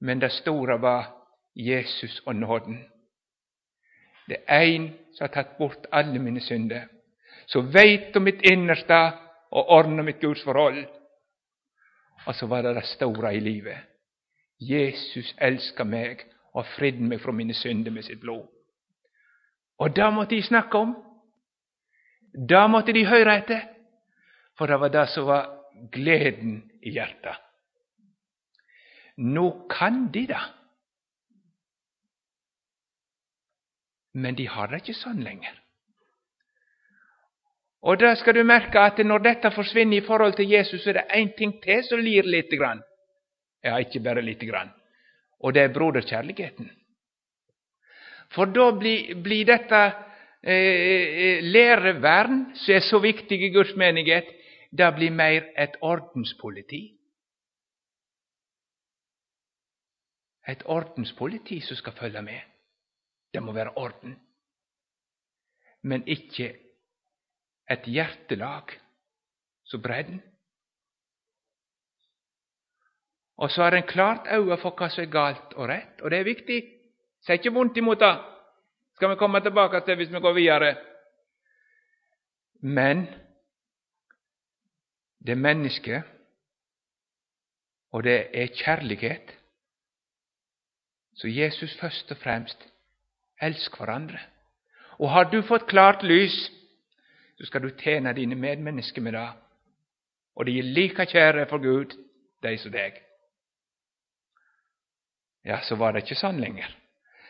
men 0.00 0.20
det 0.20 0.32
store 0.32 0.78
var 0.80 1.10
Jesus 1.54 2.22
og 2.26 2.36
nåden. 2.36 2.78
Det 4.28 4.36
er 4.46 4.60
ein 4.60 4.88
som 5.16 5.26
har 5.26 5.32
tatt 5.34 5.58
bort 5.58 5.86
alle 5.92 6.18
mine 6.18 6.40
synder, 6.40 6.86
som 7.46 7.72
veit 7.74 8.16
om 8.16 8.24
mitt 8.24 8.42
innerste 8.50 8.98
og 9.50 9.70
ordner 9.72 10.02
mitt 10.02 10.20
Guds 10.20 10.42
gudsforhold. 10.44 10.84
Og 12.26 12.34
så 12.34 12.46
var 12.46 12.62
det 12.62 12.74
det 12.76 12.84
store 12.84 13.34
i 13.36 13.40
livet. 13.40 13.78
Jesus 14.60 15.34
elsker 15.40 15.84
meg 15.84 16.24
og 16.54 16.62
har 16.62 16.72
fridd 16.76 17.00
meg 17.00 17.20
fra 17.22 17.32
mine 17.32 17.54
synder 17.54 17.94
med 17.94 18.06
sitt 18.06 18.20
blod. 18.20 18.46
Og 19.78 19.94
det 19.94 20.08
måtte 20.14 20.34
de 20.34 20.42
snakke 20.42 20.78
om. 20.78 20.94
Det 22.48 22.64
måtte 22.70 22.92
de 22.92 23.06
høre 23.06 23.36
etter, 23.40 23.62
for 24.58 24.66
det 24.66 24.80
var 24.80 24.92
det 24.92 25.06
som 25.12 25.26
var 25.28 25.46
gleden 25.94 26.60
i 26.82 26.92
hjertet. 26.96 27.36
Nå 29.18 29.66
kan 29.70 30.08
de 30.14 30.26
det. 30.26 30.44
Men 34.14 34.34
de 34.34 34.46
har 34.50 34.70
det 34.70 34.82
ikke 34.82 34.98
sånn 34.98 35.22
lenger. 35.22 35.54
Og 37.86 38.00
da 38.00 38.14
skal 38.18 38.34
du 38.34 38.42
merke 38.46 38.80
at 38.82 38.98
når 39.06 39.22
dette 39.22 39.50
forsvinner 39.54 40.00
i 40.00 40.06
forhold 40.06 40.34
til 40.38 40.50
Jesus, 40.50 40.82
så 40.82 40.90
er 40.90 41.00
det 41.00 41.20
én 41.20 41.30
ting 41.38 41.54
til 41.62 41.84
som 41.86 42.02
lir 42.02 42.26
lite 42.26 42.58
grann. 42.58 42.82
Ja, 43.62 43.78
ikke 43.78 44.02
bare 44.02 44.22
lite 44.22 44.46
grann. 44.46 44.72
Och 45.38 45.52
det 45.52 45.60
är 45.60 45.68
broderkjærligheten. 45.68 46.70
För 48.28 48.46
då 48.46 48.72
blir, 48.72 49.14
blir 49.14 49.44
detta 49.44 49.86
eh, 50.42 50.52
eh, 50.52 51.18
eh 51.18 51.42
lärevärn, 51.42 52.52
som 52.54 52.74
är 52.74 52.80
så 52.80 52.98
viktig 52.98 53.44
i 53.44 53.48
Guds 53.48 53.74
menighet, 53.76 54.26
det 54.70 54.92
blir 54.92 55.10
mer 55.10 55.52
ett 55.56 55.74
ordenspoliti. 55.80 56.98
Ett 60.46 60.62
ordenspoliti 60.66 61.60
som 61.60 61.76
ska 61.76 61.90
följa 61.90 62.22
med. 62.22 62.42
Det 63.32 63.40
må 63.40 63.52
vara 63.52 63.78
orden. 63.78 64.18
Men 65.80 66.08
icke 66.08 66.56
ett 67.66 67.86
hjertelag 67.86 68.80
så 69.62 69.78
bredden. 69.78 70.20
Og 73.38 73.50
så 73.50 73.62
har 73.62 73.72
en 73.72 73.86
klart 73.86 74.26
øye 74.34 74.56
for 74.58 74.74
hva 74.74 74.88
som 74.90 75.04
er 75.04 75.10
galt 75.12 75.54
og 75.54 75.68
rett, 75.70 76.00
og 76.02 76.10
det 76.10 76.18
er 76.18 76.26
viktig. 76.26 76.58
Si 77.22 77.32
ikke 77.32 77.54
vondt 77.54 77.76
imot 77.76 78.00
det. 78.00 78.16
skal 78.94 79.10
vi 79.10 79.14
komme 79.14 79.40
tilbake 79.40 79.80
til 79.80 79.96
hvis 79.96 80.12
vi 80.12 80.20
går 80.20 80.32
videre. 80.32 80.76
Men 82.60 83.06
det 85.26 85.32
er 85.32 85.36
människa, 85.36 86.02
og 87.92 88.02
det 88.04 88.26
er 88.34 88.46
kjærlighet. 88.46 89.38
Så 91.14 91.28
Jesus 91.28 91.78
først 91.80 92.10
og 92.10 92.16
fremst 92.16 92.68
elsk 93.42 93.76
hverandre. 93.76 94.18
Og 94.98 95.10
har 95.10 95.30
du 95.30 95.42
fått 95.42 95.66
klart 95.66 96.02
lys, 96.02 96.50
så 97.38 97.46
skal 97.46 97.62
du 97.62 97.70
tjene 97.70 98.14
dine 98.14 98.34
medmennesker 98.34 99.02
med 99.02 99.12
det. 99.12 99.28
Og 100.36 100.46
de 100.46 100.58
er 100.58 100.62
like 100.62 101.06
kjære 101.06 101.46
for 101.46 101.58
Gud, 101.58 101.94
de 102.42 102.58
som 102.58 102.72
deg. 102.72 103.07
Ja, 105.42 105.60
så 105.62 105.76
var 105.76 105.92
det 105.92 106.04
inte 106.04 106.18
sånn 106.18 106.40
lenger. 106.40 106.70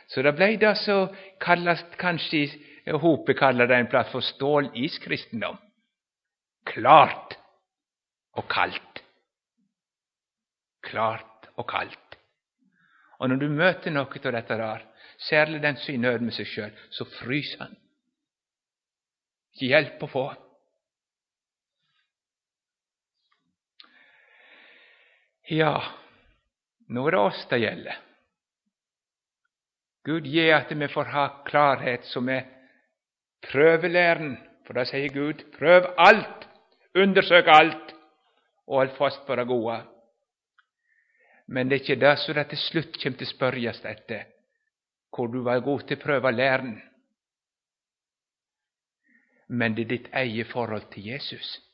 Så 0.09 0.23
det 0.23 0.33
blev 0.33 0.59
det 0.59 0.75
som 0.81 1.15
kallas, 1.41 1.85
kanskje 2.01 2.49
Hope 2.89 3.35
kaller 3.37 3.69
det 3.69 3.77
en 3.77 3.91
plass 3.93 4.09
for 4.09 4.25
ståliskristendom. 4.25 5.59
Klart 6.65 7.37
og 8.33 8.49
kaldt. 8.49 9.03
Klart 10.89 11.51
og 11.57 11.69
kaldt. 11.69 12.17
Og 13.19 13.29
når 13.29 13.43
du 13.43 13.49
møter 13.51 13.93
noe 13.93 14.09
av 14.09 14.33
dette 14.33 14.57
der, 14.57 14.85
særlig 15.29 15.61
den 15.63 15.77
som 15.77 15.93
er 15.93 15.99
i 15.99 16.03
nød 16.07 16.25
med 16.25 16.37
seg 16.37 16.49
sjøl, 16.49 16.75
så 16.95 17.05
fryser 17.19 17.67
han. 17.67 17.77
Ikke 19.59 19.73
hjelp 19.73 20.05
å 20.07 20.11
få. 20.13 20.27
Ja, 25.49 25.75
några 26.89 27.11
det 27.11 27.23
oss 27.23 27.47
det 27.51 27.59
gäller. 27.59 27.99
Gud 30.05 30.27
ge 30.27 30.53
att 30.53 30.73
vi 30.73 30.89
får 30.89 31.05
ha 31.05 31.45
klarhet 31.45 32.05
som 32.05 32.29
är 32.29 32.47
prövelären, 33.41 34.37
för 34.67 34.75
då 34.75 34.85
säger 34.85 35.09
Gud 35.09 35.53
pröv 35.53 35.95
allt, 35.97 36.49
undersök 36.95 37.45
allt 37.49 37.95
och 38.65 38.77
håll 38.77 38.89
fast 38.89 39.27
på 39.27 39.37
det. 39.37 39.85
Men 41.47 41.69
det 41.69 41.77
är 41.77 41.81
inte 41.91 42.07
det 42.07 42.17
som 42.17 42.35
det 42.35 42.45
til 42.45 42.59
slutt 42.59 42.99
kommer 43.03 43.19
til 43.19 43.27
spörjas 43.27 43.79
spørres 43.81 44.27
hvor 45.11 45.27
du 45.27 45.41
var 45.41 45.61
god 45.61 45.89
till 45.89 45.97
pröva 45.97 46.31
prøve. 46.31 46.83
Men 49.49 49.75
det 49.75 49.83
är 49.83 49.89
ditt 49.89 50.15
eget 50.15 50.47
förhållande 50.47 50.87
till 50.93 51.07
Jesus. 51.07 51.68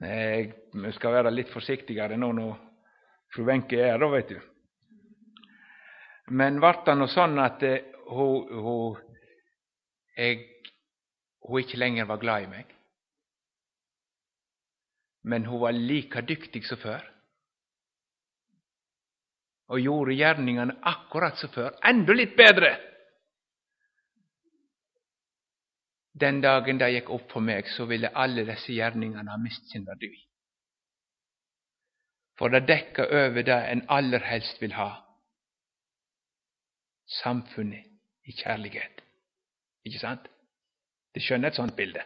Jeg 0.00 0.52
skal 0.98 1.14
være 1.14 1.32
litt 1.32 1.48
forsiktigere 1.52 2.18
nå 2.20 2.28
når 2.36 2.56
fru 3.32 3.46
Wenche 3.48 3.80
er 3.80 3.96
her, 3.96 4.08
vet 4.12 4.28
du. 4.34 4.38
Men 6.36 6.60
vart 6.60 6.84
det 6.86 6.96
nå 6.98 7.06
sånn 7.08 7.38
at 7.38 7.62
hun, 8.10 8.48
eh, 8.50 8.62
hun, 8.66 8.96
jeg, 10.16 10.40
hun 11.46 11.62
ikke 11.62 11.80
lenger 11.80 12.08
var 12.10 12.20
glad 12.20 12.44
i 12.44 12.50
meg? 12.50 12.72
Men 15.26 15.46
hun 15.46 15.62
var 15.62 15.74
like 15.74 16.22
dyktig 16.26 16.64
som 16.66 16.78
før. 16.78 17.02
Og 19.72 19.82
gjorde 19.82 20.14
gjerningene 20.14 20.76
akkurat 20.86 21.38
som 21.40 21.50
før, 21.50 21.72
enda 21.82 22.14
litt 22.14 22.36
bedre. 22.38 22.76
Den 26.20 26.40
dagen 26.40 26.78
det 26.78 26.90
gick 26.90 27.10
upp 27.10 27.32
för 27.32 27.40
mig 27.40 27.62
så 27.68 27.84
ville 27.84 28.08
alla 28.08 28.44
dessa 28.44 28.72
gärningarna 28.72 29.30
ha 29.30 29.38
mist 29.38 29.72
För 32.38 32.48
det 32.48 32.60
dekker 32.60 33.02
över 33.02 33.42
det 33.42 33.66
en 33.66 33.84
allra 33.88 34.18
helst 34.18 34.62
vill 34.62 34.72
ha 34.72 35.02
Samfundet 37.22 37.86
i 38.22 38.32
kärlighet. 38.32 39.00
Inte 39.84 39.98
sant? 39.98 40.20
Det 41.12 41.20
skjønner 41.20 41.48
ett 41.48 41.54
sånt 41.54 41.76
bild. 41.76 41.96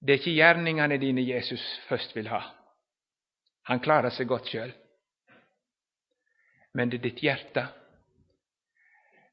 Det 0.00 0.12
är 0.12 0.16
inte 0.16 0.30
gärningarna 0.30 0.96
dina 0.96 1.20
Jesus 1.20 1.80
först 1.88 2.16
vill 2.16 2.26
ha. 2.26 2.54
Han 3.62 3.80
klarar 3.80 4.10
sig 4.10 4.26
gott 4.26 4.48
själv. 4.48 4.72
Men 6.72 6.90
det 6.90 6.96
är 6.96 6.98
ditt 6.98 7.22
hjärta. 7.22 7.68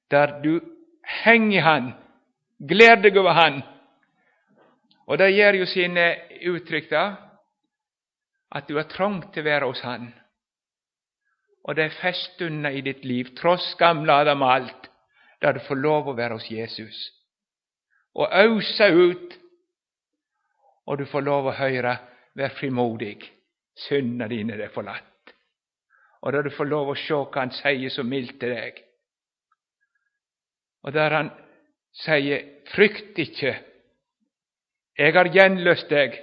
Där 0.07 0.41
du 0.41 0.80
Häng 1.11 1.53
i 1.53 1.59
Han, 1.59 1.91
Gläd 2.57 3.01
dig 3.01 3.17
över 3.17 3.29
Han. 3.29 3.61
Och 5.05 5.17
det 5.17 5.29
ger 5.29 5.53
ju 5.53 5.65
sin 5.65 5.97
eh, 5.97 6.17
uttryck 6.29 6.89
da, 6.89 7.15
att 8.49 8.67
du 8.67 8.79
är 8.79 8.83
trångt 8.83 9.33
til 9.33 9.43
vara 9.43 9.65
hos 9.65 9.81
Han 9.81 10.13
Och 11.63 11.75
det 11.75 11.83
är 11.83 11.89
feststunder 11.89 12.71
i 12.71 12.81
ditt 12.81 13.05
liv, 13.05 13.23
trots 13.23 13.75
gamla 13.75 14.13
Adam 14.13 14.41
allt, 14.41 14.89
där 15.39 15.53
du 15.53 15.59
får 15.59 15.75
lov 15.75 16.09
att 16.09 16.15
vara 16.15 16.33
hos 16.33 16.51
Jesus. 16.51 17.11
Och 18.13 18.33
ösa 18.33 18.87
ut, 18.87 19.37
Och 20.85 20.97
du 20.97 21.05
får 21.05 21.21
lov 21.21 21.47
att 21.47 21.55
höra, 21.55 21.97
vär 22.33 22.49
frimodig, 22.49 23.33
syndene 23.75 24.27
dine 24.27 24.53
är 24.53 24.67
förlatt. 24.67 25.33
Och 26.19 26.31
då 26.31 26.41
du 26.41 26.49
får 26.49 26.65
lov 26.65 26.89
att 26.89 26.97
se 26.97 27.13
hva 27.13 27.39
Han 27.39 27.51
säger 27.51 27.89
så 27.89 28.03
milt 28.03 28.39
till 28.39 28.49
dig. 28.49 28.90
Og 30.83 30.93
der 30.93 31.09
Han 31.17 31.31
sier, 31.93 32.43
frykt 32.71 33.19
icke, 33.19 33.55
eg 34.97 35.15
har 35.15 35.29
gjenløst 35.33 35.89
deg, 35.89 36.15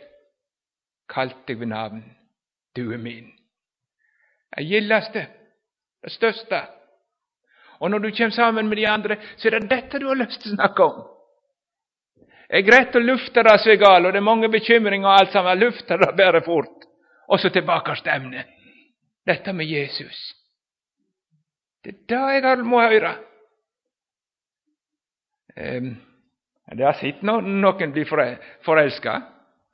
kalt 1.09 1.47
deg 1.47 1.61
ved 1.61 1.73
navn, 1.73 2.05
du 2.77 2.93
er 2.93 2.99
min 2.99 3.39
det 4.57 4.65
gildeste, 4.67 5.27
det 6.03 6.13
største. 6.13 6.63
Og 7.81 7.91
når 7.91 7.99
du 7.99 8.11
kommer 8.11 8.31
sammen 8.31 8.69
med 8.69 8.77
de 8.77 8.89
andre, 8.89 9.17
så 9.37 9.49
er 9.49 9.59
det 9.59 9.71
dette 9.71 9.99
du 9.99 10.09
har 10.09 10.19
lyst 10.19 10.43
til 10.43 10.53
å 10.53 10.57
snakke 10.57 10.85
om. 10.85 11.05
Det 12.49 12.59
er 12.59 12.67
greit 12.67 12.97
å 12.97 13.05
lufte 13.05 13.45
det 13.45 13.55
som 13.61 13.73
er 13.73 13.81
galt, 13.83 14.07
og 14.07 14.13
det 14.13 14.23
er 14.23 14.25
mange 14.25 14.49
bekymringer 14.49 15.09
og 15.09 15.21
alt 15.21 15.33
sammen. 15.33 15.61
Lufte 15.61 15.99
det 16.01 16.15
bare 16.17 16.43
fort. 16.43 16.87
Og 17.29 17.41
så 17.41 17.51
tilbake 17.53 17.95
til 17.95 18.13
emnet. 18.15 18.49
Dette 19.29 19.53
med 19.53 19.69
Jesus. 19.69 20.17
Det 21.85 21.93
er 21.93 22.41
det 22.41 22.49
jeg 22.49 22.65
må 22.65 22.81
høre. 22.81 23.15
Ehm, 25.59 25.97
det 26.77 26.85
har 26.85 26.93
sett 27.01 27.23
noen, 27.27 27.93
bli 27.93 28.05
forelska. 28.05 29.15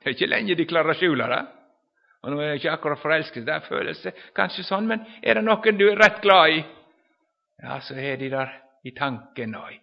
Det 0.01 0.09
er 0.09 0.15
ikke 0.15 0.31
lenge 0.31 0.55
de 0.55 0.65
klarer 0.65 0.93
å 0.93 0.97
skjule 0.97 1.27
det. 1.29 1.41
Og 2.25 2.33
Nå 2.33 2.41
er 2.41 2.57
ikke 2.57 2.73
akkurat 2.73 3.01
forelsket, 3.01 3.45
det 3.45 3.59
føles 3.67 4.01
kanskje 4.33 4.65
sånn, 4.65 4.87
men 4.89 5.03
er 5.21 5.37
det 5.37 5.43
noen 5.45 5.77
du 5.77 5.85
er 5.91 5.99
rett 5.99 6.23
glad 6.23 6.55
i, 6.55 6.63
ja, 7.61 7.77
så 7.85 7.93
er 8.01 8.17
de 8.17 8.31
der 8.33 8.53
i 8.85 8.93
tanken 8.97 9.53
og 9.59 9.69
i 9.73 9.77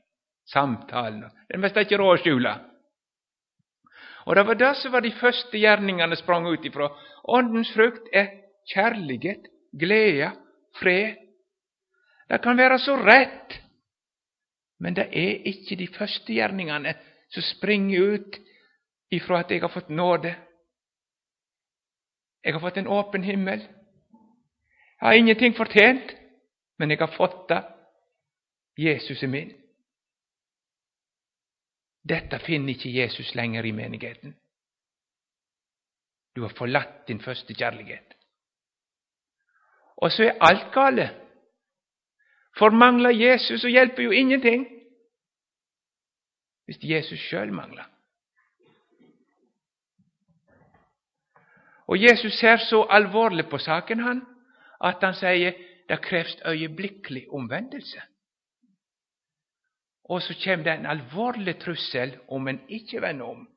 samtalen. 0.51 1.29
Den 1.49 1.63
mest 1.63 1.79
ikke 1.79 2.01
råd 2.01 2.17
å 2.17 2.23
skjule. 2.23 2.55
Og 4.27 4.37
det 4.37 4.45
var 4.47 4.59
det 4.59 4.73
som 4.79 4.95
var 4.95 5.07
de 5.07 5.15
første 5.19 5.59
gjerningene 5.59 6.19
sprang 6.19 6.47
ut 6.51 6.67
ifra. 6.67 6.91
Åndens 7.31 7.71
frukt 7.75 8.11
er 8.15 8.31
kjærlighet, 8.71 9.47
glede, 9.79 10.33
fred. 10.79 11.19
Det 12.31 12.43
kan 12.43 12.59
være 12.59 12.79
så 12.83 12.97
rett, 12.99 13.62
men 14.83 14.97
det 14.99 15.05
er 15.15 15.45
ikke 15.47 15.77
de 15.79 15.87
første 15.95 16.33
gjerningene 16.35 16.95
som 17.31 17.45
springer 17.47 18.15
ut 18.15 18.39
ifra 19.15 19.39
at 19.45 19.51
jeg 19.51 19.63
har 19.63 19.71
fått 19.71 19.93
nåde. 19.95 20.35
Jeg 22.45 22.55
har 22.55 22.61
fått 22.61 22.81
en 22.81 22.91
åpen 22.91 23.23
himmel. 23.25 23.61
Jeg 23.63 25.07
har 25.07 25.13
ingenting 25.13 25.55
fortjent, 25.57 26.17
men 26.79 26.91
jeg 26.91 26.99
har 26.99 27.15
fått 27.15 27.49
det. 27.49 27.63
Jesus 28.79 29.23
er 29.23 29.31
min. 29.31 29.53
Dette 32.03 32.39
finner 32.43 32.75
ikke 32.75 32.91
Jesus 32.91 33.35
lenger 33.39 33.65
i 33.65 33.71
menigheten. 33.73 34.35
Du 36.35 36.43
har 36.43 36.55
forlatt 36.59 37.07
din 37.09 37.21
første 37.21 37.55
kjærlighet. 37.55 38.17
Og 39.97 40.11
så 40.11 40.25
er 40.27 40.41
alt 40.41 40.73
gale. 40.75 41.11
For 42.59 42.71
mangler 42.71 43.11
Jesus, 43.11 43.61
så 43.61 43.69
hjelper 43.69 44.03
jo 44.03 44.11
ingenting 44.11 44.67
hvis 46.65 46.79
Jesus 46.83 47.19
sjøl 47.19 47.53
mangler. 47.53 47.85
Og 51.87 52.03
Jesus 52.03 52.33
ser 52.33 52.57
så 52.57 52.83
alvorlig 52.91 53.49
på 53.51 53.59
saken 53.59 54.01
han, 54.01 54.23
at 54.81 55.03
han 55.03 55.15
sier 55.15 55.57
det 55.89 56.01
kreves 56.01 56.37
øyeblikkelig 56.47 57.27
omvendelse. 57.31 58.01
Og 60.05 60.23
så 60.23 60.37
kommer 60.45 60.65
det 60.65 60.73
en 60.79 60.87
alvorlig 60.87 61.59
trussel 61.59 62.19
om 62.29 62.49
en 62.49 62.61
ikke 62.69 63.03
vender 63.03 63.27
om. 63.27 63.49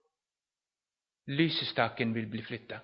Lysestaken 1.27 2.15
vil 2.15 2.27
bli 2.29 2.43
flytta. 2.43 2.79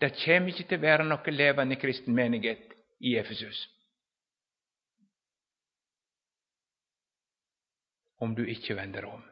Det 0.00 0.12
kommer 0.24 0.48
ikke 0.48 0.68
til 0.68 0.78
å 0.78 0.82
være 0.82 1.04
noe 1.06 1.34
levende 1.34 1.76
kristen 1.76 2.14
menighet 2.14 2.74
i 3.00 3.16
Efesus. 3.16 3.68
Om 8.22 8.34
du 8.34 8.46
inte 8.46 8.74
vänder 8.74 9.04
om. 9.04 9.22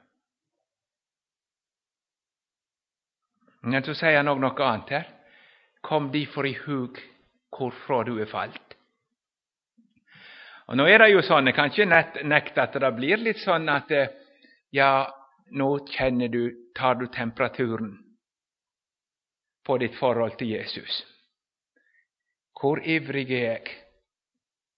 Men 3.60 3.82
så 3.82 3.94
säger 3.94 4.16
han 4.16 4.40
något 4.40 4.60
annat 4.60 4.90
här. 4.90 4.98
her. 4.98 5.08
Kom 5.80 6.10
för 6.26 6.46
i 6.46 6.52
hug 6.52 6.96
hvorfra 7.50 8.04
du 8.04 8.22
är 8.22 8.26
falt. 8.26 8.76
Och 10.66 10.76
nu 10.76 10.82
är 10.82 10.98
det 10.98 11.08
ju 11.08 11.22
så, 11.22 11.52
kanske 11.52 11.86
nätt 12.24 12.58
att 12.58 12.72
det 12.72 12.92
blir 12.92 13.16
lite 13.16 13.40
så 13.40 13.68
att, 13.68 13.90
eh, 13.90 14.08
ja, 14.70 15.16
nu 15.46 15.78
känner 15.90 16.28
du, 16.28 16.72
tar 16.74 16.94
du 16.94 17.06
temperaturen 17.06 17.98
på 19.64 19.78
ditt 19.78 19.94
förhållande 19.94 20.36
till 20.36 20.50
Jesus. 20.50 21.06
Hur 22.62 22.86
ivrig 22.86 23.30
är 23.30 23.52
jag? 23.52 23.70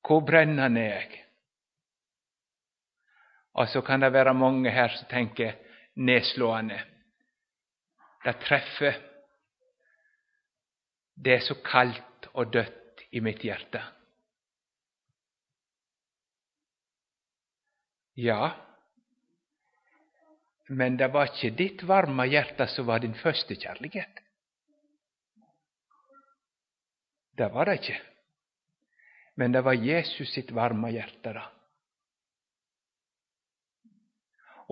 Hur 0.09 0.21
brännande 0.21 0.81
är 0.81 0.95
jag? 0.95 1.32
Och 3.53 3.69
så 3.69 3.83
kan 3.83 4.01
det 4.01 4.11
vara 4.11 4.33
många 4.33 4.71
här 4.71 4.89
som 4.89 5.09
tänker 5.09 5.57
nedslående. 5.95 6.85
Det 8.25 8.33
träffar, 8.33 8.97
Det 11.15 11.35
är 11.35 11.41
så 11.41 11.55
kallt 11.55 12.27
och 12.27 12.51
dött 12.51 13.01
i 13.11 13.21
mitt 13.21 13.45
hjärta. 13.45 13.83
Ja, 18.15 18.53
men 20.69 20.97
det 20.97 21.09
var 21.09 21.23
inte 21.23 21.51
ditt 21.51 21.83
varma 21.83 22.27
hjärta 22.27 22.67
som 22.67 22.87
var 22.87 22.99
din 22.99 23.15
första 23.15 23.55
kärlighet. 23.55 24.19
Det 27.31 27.49
var 27.49 27.65
det 27.65 27.73
inte. 27.73 28.01
Men 29.35 29.53
det 29.53 29.61
var 29.61 29.73
Jesus 29.73 30.33
sitt 30.33 30.51
varma 30.51 30.91
hjärta. 30.91 31.33
Då. 31.33 31.62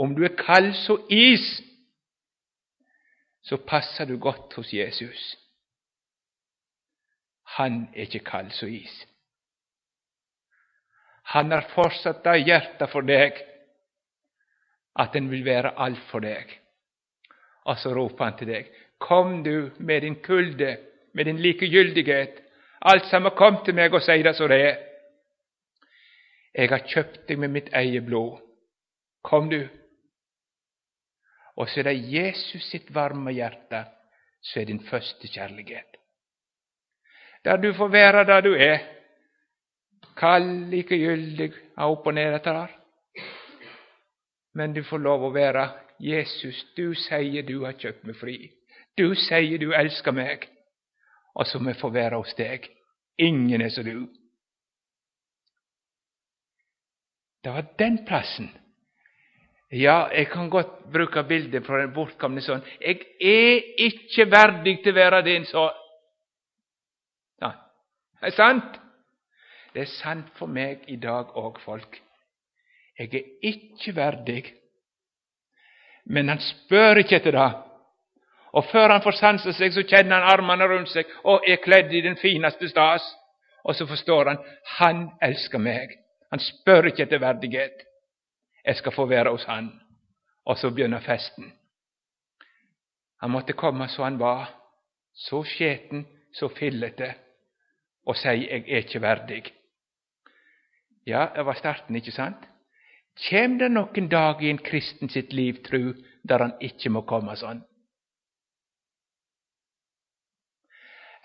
Om 0.00 0.14
du 0.14 0.24
är 0.24 0.36
kall 0.36 0.74
så 0.74 1.06
is, 1.08 1.62
så 3.40 3.56
passar 3.56 4.06
du 4.06 4.16
godt 4.16 4.52
hos 4.52 4.72
Jesus. 4.72 5.36
Han 7.42 7.86
är 7.94 8.00
inte 8.00 8.18
kall 8.18 8.50
så 8.50 8.66
is. 8.66 9.06
Han 11.22 11.50
har 11.50 11.60
fortsatt 11.60 12.24
det 12.24 12.36
hjärta 12.36 12.86
för 12.86 13.02
dig 13.02 13.46
att 14.92 15.12
den 15.12 15.28
vill 15.28 15.44
vara 15.44 15.70
allt 15.70 15.98
för 15.98 16.20
dig. 16.20 16.60
Och 17.64 17.78
så 17.78 17.94
ropar 17.94 18.24
han 18.24 18.36
till 18.36 18.48
dig, 18.48 18.72
Kom 18.98 19.42
du 19.42 19.70
med 19.76 20.02
din 20.02 20.14
kulde, 20.14 20.80
med 21.12 21.26
din 21.26 21.42
likegyldighet. 21.42 22.42
allt 22.78 23.04
samma 23.04 23.30
kom 23.30 23.64
till 23.64 23.74
mig 23.74 23.90
och 23.90 24.02
säg 24.02 24.22
det 24.22 24.34
så 24.34 24.48
det 24.48 24.70
är. 24.70 24.78
Jag 26.52 26.68
har 26.68 26.86
köpt 26.86 27.26
dig 27.26 27.36
med 27.36 27.50
mitt 27.50 27.72
eget 27.72 28.04
blod. 28.04 28.40
Kom, 29.22 29.48
du. 29.48 29.79
Och 31.60 31.68
så 31.68 31.80
är 31.80 31.84
det 31.84 31.92
Jesus 31.92 32.70
sitt 32.70 32.90
varma 32.90 33.30
hjärta, 33.30 33.84
som 34.40 34.62
är 34.62 34.66
din 34.66 34.80
första 34.80 35.26
kärlighet. 35.26 35.86
Där 37.42 37.58
du 37.58 37.74
får 37.74 37.88
vara 37.88 38.24
där 38.24 38.42
du 38.42 38.62
är, 38.62 38.80
kall, 40.16 40.66
likegyldig, 40.66 41.52
opp 41.76 41.98
upp 41.98 42.06
och 42.06 42.18
etter. 42.18 42.70
Men 44.54 44.72
du 44.72 44.84
får 44.84 44.98
lov 44.98 45.24
att 45.24 45.32
vara 45.32 45.70
Jesus. 45.98 46.74
Du 46.74 46.94
säger 46.94 47.42
du 47.42 47.58
har 47.58 47.72
köpt 47.72 48.04
mig 48.04 48.14
fri. 48.14 48.52
Du 48.94 49.16
säger 49.16 49.58
du 49.58 49.74
älskar 49.74 50.12
mig. 50.12 50.38
Och 51.34 51.46
så 51.46 51.58
jag 51.66 51.78
får 51.78 51.90
vara 51.90 52.16
hos 52.16 52.34
dig, 52.34 52.60
Ingen 53.16 53.60
är 53.60 53.68
som 53.68 53.84
du. 53.84 54.06
Det 57.42 57.50
var 57.50 57.74
den 57.78 58.06
platsen 58.06 58.48
ja, 59.70 60.08
jeg 60.10 60.26
kan 60.32 60.50
godt 60.50 60.90
bruke 60.92 61.22
bildet 61.22 61.66
fra 61.66 61.78
den 61.78 61.92
bortkomne 61.94 62.42
sånn. 62.42 62.62
Jeg 62.82 63.04
er 63.22 63.60
ikke 63.86 64.26
verdig 64.30 64.80
til 64.82 64.94
å 64.94 64.98
være 64.98 65.22
din 65.26 65.46
sønn. 65.46 65.76
Ja, 67.42 67.52
det 68.18 68.32
er 68.32 68.36
sant. 68.36 68.78
Det 69.70 69.84
er 69.84 69.92
sant 69.92 70.32
for 70.38 70.50
meg 70.50 70.88
i 70.90 70.96
dag 70.98 71.30
òg, 71.38 71.60
folk. 71.62 72.00
Jeg 72.98 73.14
er 73.14 73.28
ikke 73.52 73.94
verdig. 73.94 74.42
Men 76.10 76.32
han 76.32 76.42
spør 76.42 77.04
ikke 77.04 77.20
etter 77.20 77.38
det. 77.38 77.50
Og 78.58 78.66
før 78.72 78.90
han 78.90 79.04
får 79.04 79.18
sansa 79.20 79.54
seg, 79.54 79.70
så 79.70 79.84
kjenner 79.86 80.18
han 80.18 80.32
armene 80.32 80.66
rundt 80.66 80.90
seg 80.90 81.06
og 81.22 81.46
er 81.46 81.62
kledd 81.62 81.94
i 81.94 82.02
den 82.02 82.18
fineste 82.18 82.66
stas. 82.68 83.06
Og 83.62 83.76
så 83.78 83.86
forstår 83.86 84.32
han 84.32 84.42
han 84.80 85.06
elsker 85.22 85.62
meg. 85.62 85.94
Han 86.34 86.42
spør 86.42 86.90
ikke 86.90 87.06
etter 87.06 87.22
verdighet. 87.22 87.86
Jeg 88.64 88.76
skal 88.76 88.92
få 88.92 89.06
være 89.06 89.30
hos 89.30 89.44
han. 89.44 89.70
Og 90.44 90.58
så 90.58 90.70
begynner 90.70 91.00
festen. 91.00 91.52
Han 93.20 93.30
måtte 93.30 93.52
komme 93.52 93.88
så 93.88 94.04
han 94.04 94.18
var, 94.18 94.48
så 95.14 95.42
skjeten, 95.44 96.06
så 96.32 96.48
fillete, 96.48 97.14
og 98.06 98.16
si 98.16 98.28
'jeg 98.28 98.64
er 98.68 98.76
ikke 98.76 99.00
verdig'. 99.00 99.52
Ja, 101.06 101.26
det 101.36 101.46
var 101.46 101.54
starten, 101.54 101.96
ikke 101.96 102.12
sant? 102.12 102.48
Kjem 103.16 103.58
det 103.58 103.70
noen 103.70 104.08
dag 104.08 104.42
i 104.42 104.50
en 104.50 104.58
kristen 104.58 105.08
sitt 105.08 105.32
liv, 105.32 105.62
tru, 105.64 105.94
der 106.28 106.38
han 106.38 106.52
ikke 106.60 106.90
må 106.90 107.00
komme 107.00 107.36
sånn? 107.36 107.62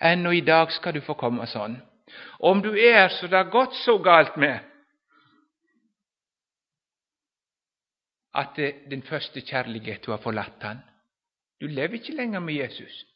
Ennå 0.00 0.30
i 0.30 0.40
dag 0.40 0.72
skal 0.72 0.94
du 0.94 1.00
få 1.00 1.14
komme 1.14 1.46
sånn. 1.46 1.78
Om 2.40 2.62
du 2.62 2.74
er 2.76 3.08
så 3.08 3.26
det 3.26 3.36
har 3.36 3.50
gått 3.50 3.74
så 3.74 3.98
galt 3.98 4.36
med 4.36 4.60
at 8.36 8.58
eh, 8.58 8.74
din 8.90 9.02
første 9.02 9.40
kjærlighet 9.40 10.06
du 10.06 10.10
har 10.10 10.20
forlatt 10.22 10.62
han. 10.62 10.82
Du 11.60 11.66
lever 11.66 11.94
ikke 11.94 12.16
lenger 12.16 12.40
med 12.40 12.54
Jesus. 12.54 13.06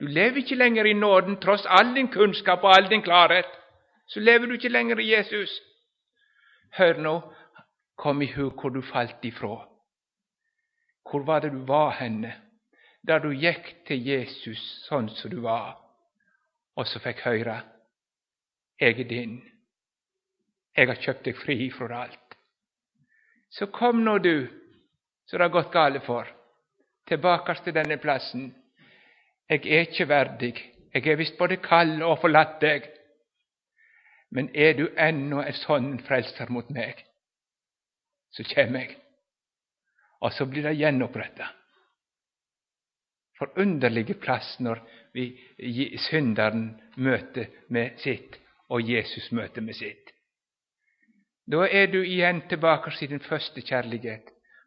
Du 0.00 0.06
lever 0.06 0.36
ikke 0.36 0.54
lenger 0.54 0.84
i 0.84 0.92
nåden, 0.92 1.40
tross 1.40 1.64
all 1.66 1.94
din 1.94 2.08
kunnskap 2.12 2.64
og 2.64 2.76
all 2.76 2.90
din 2.90 3.02
klarhet. 3.02 3.48
Så 4.06 4.20
lever 4.20 4.46
du 4.46 4.52
ikke 4.52 4.68
lenger 4.68 4.98
i 4.98 5.14
Jesus. 5.14 5.60
Hør 6.76 7.00
nå, 7.00 7.20
kom 7.96 8.22
i 8.22 8.32
hu 8.32 8.50
hvor 8.50 8.68
du 8.68 8.82
falt 8.82 9.24
ifra. 9.24 9.68
Hvor 11.10 11.24
var 11.24 11.40
det 11.40 11.52
du 11.52 11.64
var 11.64 11.90
henne, 11.90 12.34
da 13.08 13.18
du 13.18 13.30
gikk 13.30 13.72
til 13.86 14.02
Jesus 14.08 14.60
sånn 14.88 15.08
som 15.08 15.30
du 15.30 15.40
var, 15.40 15.78
og 16.76 16.86
så 16.86 16.98
fikk 16.98 17.24
høre 17.24 17.62
'Jeg 18.80 19.00
er 19.00 19.08
din. 19.08 19.42
Jeg 20.76 20.86
har 20.86 20.94
kjøpt 20.94 21.24
deg 21.24 21.36
fri 21.36 21.70
fra 21.70 22.02
alt.' 22.02 22.25
Så 23.50 23.66
kom 23.66 24.04
nå 24.04 24.18
du, 24.18 24.48
så 25.26 25.36
det 25.36 25.44
har 25.44 25.54
gått 25.54 25.72
gale 25.72 26.00
for, 26.06 26.28
tilbake 27.08 27.54
til 27.64 27.74
denne 27.74 27.98
plassen. 28.02 28.50
Jeg 29.48 29.62
er 29.66 29.86
ikke 29.86 30.08
verdig, 30.08 30.54
jeg 30.94 31.06
er 31.06 31.18
visst 31.20 31.38
både 31.38 31.60
kald 31.62 32.02
og 32.02 32.18
forlatt 32.22 32.60
deg. 32.60 32.88
Men 34.30 34.48
er 34.54 34.74
du 34.78 34.88
ennå 34.98 35.42
en 35.42 35.58
sånn 35.60 35.92
frelser 36.06 36.50
mot 36.50 36.68
meg, 36.74 36.98
så 38.34 38.44
kjem 38.44 38.80
jeg, 38.80 38.96
og 40.20 40.34
så 40.34 40.48
blir 40.50 40.66
det 40.66 40.74
gjenoppretta. 40.80 41.46
Forunderlige 43.36 44.16
plass 44.18 44.56
når 44.64 44.80
vi 45.14 45.28
synderen 46.08 46.70
møter 46.96 47.52
med 47.68 48.00
sitt, 48.02 48.40
og 48.72 48.82
Jesus 48.82 49.30
møter 49.36 49.62
med 49.62 49.76
sitt. 49.78 50.15
Då 51.46 51.68
är 51.68 51.86
du 51.86 52.06
igen 52.06 52.40
tillbaka 52.48 52.90
till 52.90 53.08
din 53.08 53.20
första 53.20 53.60
kärlighet, 53.60 54.24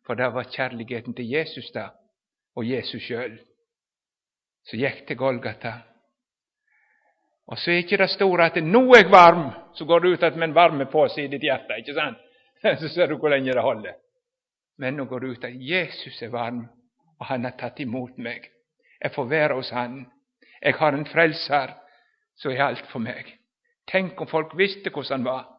för 0.08 0.16
det 0.16 0.30
var 0.30 0.44
kärligheten 0.44 1.14
till 1.14 1.26
Jesus 1.26 1.72
da, 1.72 1.94
och 2.56 2.66
Jesus 2.66 3.04
själv. 3.04 3.38
Så 4.64 4.76
gick 4.76 5.06
till 5.06 5.16
Golgata. 5.16 5.74
Och 7.46 7.60
så 7.60 7.72
er 7.72 7.78
ikke 7.78 7.98
det 7.98 8.08
stora, 8.08 8.46
att 8.46 8.56
nu 8.56 8.78
är 8.78 9.04
jag 9.04 9.10
varm', 9.10 9.52
så 9.74 9.86
går 9.86 10.00
du 10.00 10.14
ut 10.14 10.22
med 10.22 10.44
en 10.44 10.54
varme 10.54 10.86
på 10.86 11.10
sig 11.10 11.24
i 11.24 11.28
ditt 11.28 11.44
hjärta, 11.44 11.78
inte 11.78 11.94
sant? 11.94 12.18
Så 12.80 12.90
ser 12.90 13.08
du 13.08 13.16
hur 13.16 13.30
länge 13.30 13.54
det 13.54 13.62
håller. 13.62 13.96
Men 14.78 14.96
nu 14.96 15.06
går 15.06 15.20
du 15.20 15.32
ut 15.32 15.44
att 15.44 15.54
Jesus 15.54 16.22
är 16.22 16.28
varm, 16.28 16.68
och 17.20 17.26
han 17.26 17.44
har 17.44 17.52
tagit 17.52 17.80
emot 17.80 18.18
mig. 18.18 18.42
Jag 19.00 19.14
får 19.14 19.26
vara 19.26 19.54
hos 19.54 19.72
han. 19.72 20.06
Jag 20.62 20.74
har 20.74 20.94
en 20.94 21.06
frälsare, 21.06 21.74
så 22.36 22.50
är 22.50 22.62
allt 22.62 22.86
för 22.86 23.00
mig. 23.00 23.26
Tänk 23.86 24.22
om 24.22 24.28
folk 24.28 24.60
visste 24.60 24.90
hur 24.90 25.10
han 25.10 25.24
var. 25.24 25.59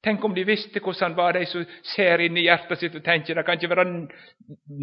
Tänk 0.00 0.24
om 0.24 0.34
de 0.34 0.44
visste 0.44 0.80
hvordan 0.80 1.10
han 1.10 1.16
var, 1.16 1.32
de 1.32 1.46
som 1.46 1.64
ser 1.94 2.22
inn 2.22 2.36
i 2.36 2.46
hjertet 2.46 2.78
sitt 2.78 2.94
og 2.94 3.04
tenker 3.04 3.34
det 3.34 3.44
kan 3.46 3.58
ikke 3.58 3.72
være 3.72 3.86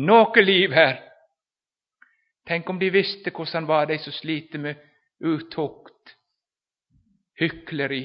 noe 0.10 0.44
liv 0.44 0.76
her. 0.76 0.98
Tenk 2.46 2.70
om 2.70 2.80
de 2.80 2.92
visste 2.92 3.32
hvordan 3.32 3.64
han 3.64 3.70
var, 3.70 3.88
de 3.88 3.98
som 4.04 4.14
sliter 4.14 4.60
med 4.60 4.82
utukt, 5.24 6.18
hykleri. 7.40 8.04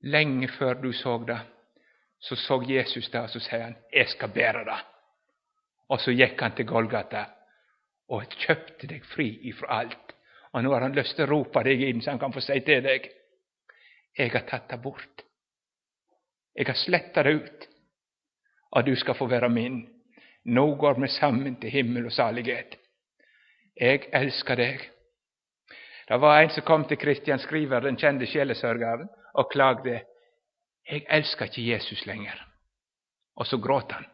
Lenge 0.00 0.48
før 0.48 0.80
du 0.80 0.92
så 0.96 1.18
det, 1.28 1.38
så 2.20 2.36
så 2.36 2.62
Jesus 2.64 3.10
det, 3.10 3.20
og 3.20 3.30
så 3.30 3.40
sier 3.40 3.62
han 3.62 3.76
'Jeg 3.92 4.08
skal 4.08 4.28
bære 4.28 4.64
det'. 4.64 4.84
Og 5.88 6.00
så 6.00 6.10
gikk 6.10 6.40
han 6.40 6.56
til 6.56 6.66
Golgata 6.66 7.24
og 8.08 8.24
kjøpte 8.24 8.86
deg 8.86 9.04
fri 9.04 9.28
ifra 9.48 9.80
alt 9.80 10.09
og 10.52 10.64
nå 10.64 10.72
har 10.74 10.82
han 10.82 10.96
lyst 10.96 11.16
til 11.16 11.28
å 11.28 11.30
rope 11.30 11.62
deg 11.66 11.82
inn, 11.86 12.00
så 12.02 12.14
han 12.14 12.20
kan 12.22 12.34
få 12.34 12.42
si 12.42 12.58
til 12.66 12.82
deg 12.84 13.10
Jeg 14.18 14.32
har 14.32 14.42
tatt 14.48 14.68
det 14.68 14.80
bort. 14.82 15.22
Jeg 16.54 16.66
har 16.66 16.74
sletta 16.74 17.22
det 17.22 17.32
ut, 17.32 17.66
og 18.74 18.86
du 18.86 18.96
skal 18.96 19.14
få 19.14 19.28
være 19.30 19.48
min. 19.48 19.84
Nå 20.44 20.64
går 20.74 20.98
vi 21.00 21.08
sammen 21.08 21.56
til 21.60 21.70
himmel 21.70 22.08
og 22.10 22.12
salighet. 22.12 22.74
Jeg 23.76 24.08
elsker 24.12 24.58
deg. 24.58 24.82
Det 26.08 26.18
var 26.18 26.40
en 26.40 26.50
som 26.50 26.66
kom 26.66 26.84
til 26.84 26.98
Kristian 26.98 27.38
Skriver, 27.38 27.80
den 27.80 27.96
kjente 27.96 28.26
sjelesørgeren, 28.26 29.08
og 29.34 29.50
klagde. 29.52 30.00
Jeg 30.90 31.06
elsker 31.08 31.46
ikke 31.46 31.68
Jesus 31.70 32.06
lenger. 32.06 32.46
Og 33.36 33.46
så 33.46 33.58
gråt 33.62 33.92
han. 33.92 34.04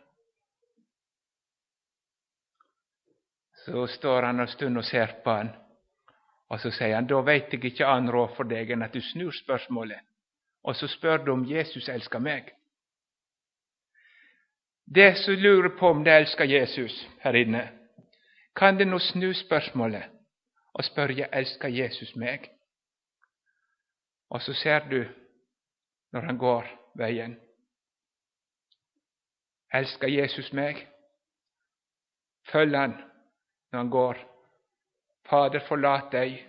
Så 3.65 3.87
står 3.87 4.23
han 4.23 4.41
en 4.41 4.49
stund 4.49 4.79
og 4.79 4.85
ser 4.85 5.17
på 5.25 5.33
han, 5.41 5.49
og 6.49 6.61
så 6.61 6.71
sier 6.71 6.95
han, 6.95 7.09
da 7.11 7.21
veit 7.27 7.53
jeg 7.53 7.65
ikke 7.65 7.87
annet 7.87 8.15
råd 8.15 8.37
for 8.37 8.49
deg 8.49 8.71
enn 8.71 8.85
at 8.87 8.95
du 8.95 9.03
snur 9.03 9.35
spørsmålet, 9.35 9.99
og 10.63 10.77
så 10.77 10.89
spør 10.91 11.25
du 11.25 11.33
om 11.33 11.45
Jesus 11.47 11.89
elsker 11.89 12.23
meg. 12.23 12.53
Det 14.87 15.17
som 15.19 15.35
lurer 15.35 15.73
på 15.79 15.89
om 15.91 16.05
de 16.05 16.11
elsker 16.15 16.45
Jesus 16.45 16.95
her 17.25 17.35
inne, 17.35 17.65
kan 18.57 18.79
det 18.79 18.87
nå 18.87 18.99
snu 18.99 19.33
spørsmålet 19.35 20.07
og 20.75 20.85
spørre 20.85 21.27
elsker 21.35 21.69
Jesus 21.69 22.15
meg? 22.17 22.47
Og 24.31 24.43
så 24.43 24.53
ser 24.53 24.89
du, 24.91 25.05
når 26.13 26.21
han 26.21 26.39
går 26.39 26.71
veien, 26.95 27.37
elsker 29.75 30.09
Jesus 30.09 30.53
meg? 30.53 30.87
Følg 32.53 32.79
han 32.79 32.95
når 33.73 33.79
han 33.79 33.91
går. 33.91 34.36
Fader, 35.29 35.65
förlåt 35.69 36.11
dig. 36.11 36.49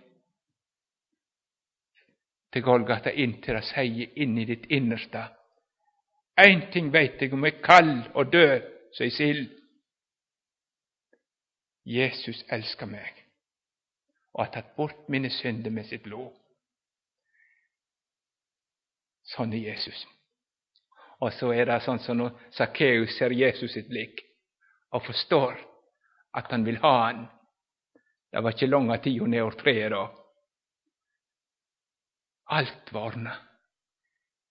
Till 2.49 2.61
Golgata 2.61 3.11
inte 3.11 3.57
att 3.57 3.65
säga 3.65 4.07
in 4.15 4.37
i 4.37 4.45
ditt 4.45 4.65
innersta. 4.65 5.27
En 6.35 6.71
ting 6.71 6.91
vet 6.91 7.21
jag 7.21 7.33
om 7.33 7.43
jag 7.43 7.53
är 7.53 7.63
kall 7.63 8.01
och 8.13 8.25
död, 8.25 8.61
säger 8.97 9.11
sill. 9.11 9.61
Jesus 11.83 12.45
älskar 12.47 12.85
mig 12.85 13.13
och 14.31 14.45
har 14.45 14.51
tagit 14.51 14.75
bort 14.75 15.07
mina 15.07 15.29
synder 15.29 15.71
med 15.71 15.85
sitt 15.85 16.03
blod. 16.03 16.33
Sån 19.23 19.53
är 19.53 19.57
Jesus. 19.57 20.07
Och 21.19 21.33
så 21.33 21.51
är 21.51 21.65
det 21.65 21.73
alltså 21.73 21.97
sånt 21.97 22.01
som 22.01 22.37
Sackeus 22.51 23.17
ser 23.17 23.29
Jesus 23.29 23.71
sitt 23.71 23.89
blick 23.89 24.19
och 24.89 25.05
förstår 25.05 25.59
att 26.31 26.51
han 26.51 26.63
vill 26.63 26.77
ha 26.77 27.05
han. 27.05 27.27
Det 28.37 28.41
var 28.41 28.51
inte 28.51 28.67
långa 28.67 28.97
tida 28.97 29.25
nedover 29.25 29.51
treet 29.51 29.91
da. 29.91 30.11
Allt 32.45 32.93
var 32.93 33.05
ordna. 33.05 33.33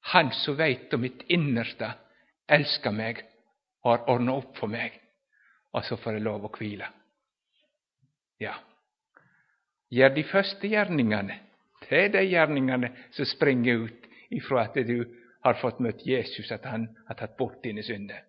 Han 0.00 0.30
som 0.30 0.56
vet 0.56 0.94
om 0.94 1.00
mitt 1.00 1.22
innersta 1.22 1.92
älskar 2.46 2.92
mig, 2.92 3.16
har 3.80 4.10
ordnat 4.10 4.44
upp 4.44 4.56
för 4.56 4.66
mig. 4.66 5.02
Och 5.70 5.84
så 5.84 5.96
får 5.96 6.12
jag 6.12 6.22
lov 6.22 6.44
att 6.44 6.60
vila. 6.60 6.88
Ja, 8.38 8.54
Gör 9.88 10.10
de 10.10 10.22
första 10.22 10.66
gärningarna, 10.66 11.34
Det 11.88 12.04
är 12.04 12.08
de 12.08 12.24
gärningarna 12.24 12.88
som 13.10 13.26
springer 13.26 13.74
ut 13.74 14.04
ifrån 14.28 14.58
att 14.58 14.74
du 14.74 15.22
har 15.40 15.54
fått 15.54 15.78
mött 15.78 16.06
Jesus, 16.06 16.50
att 16.50 16.64
han 16.64 16.96
har 17.06 17.14
tagit 17.14 17.36
bort 17.36 17.62
dina 17.62 17.82
synder, 17.82 18.24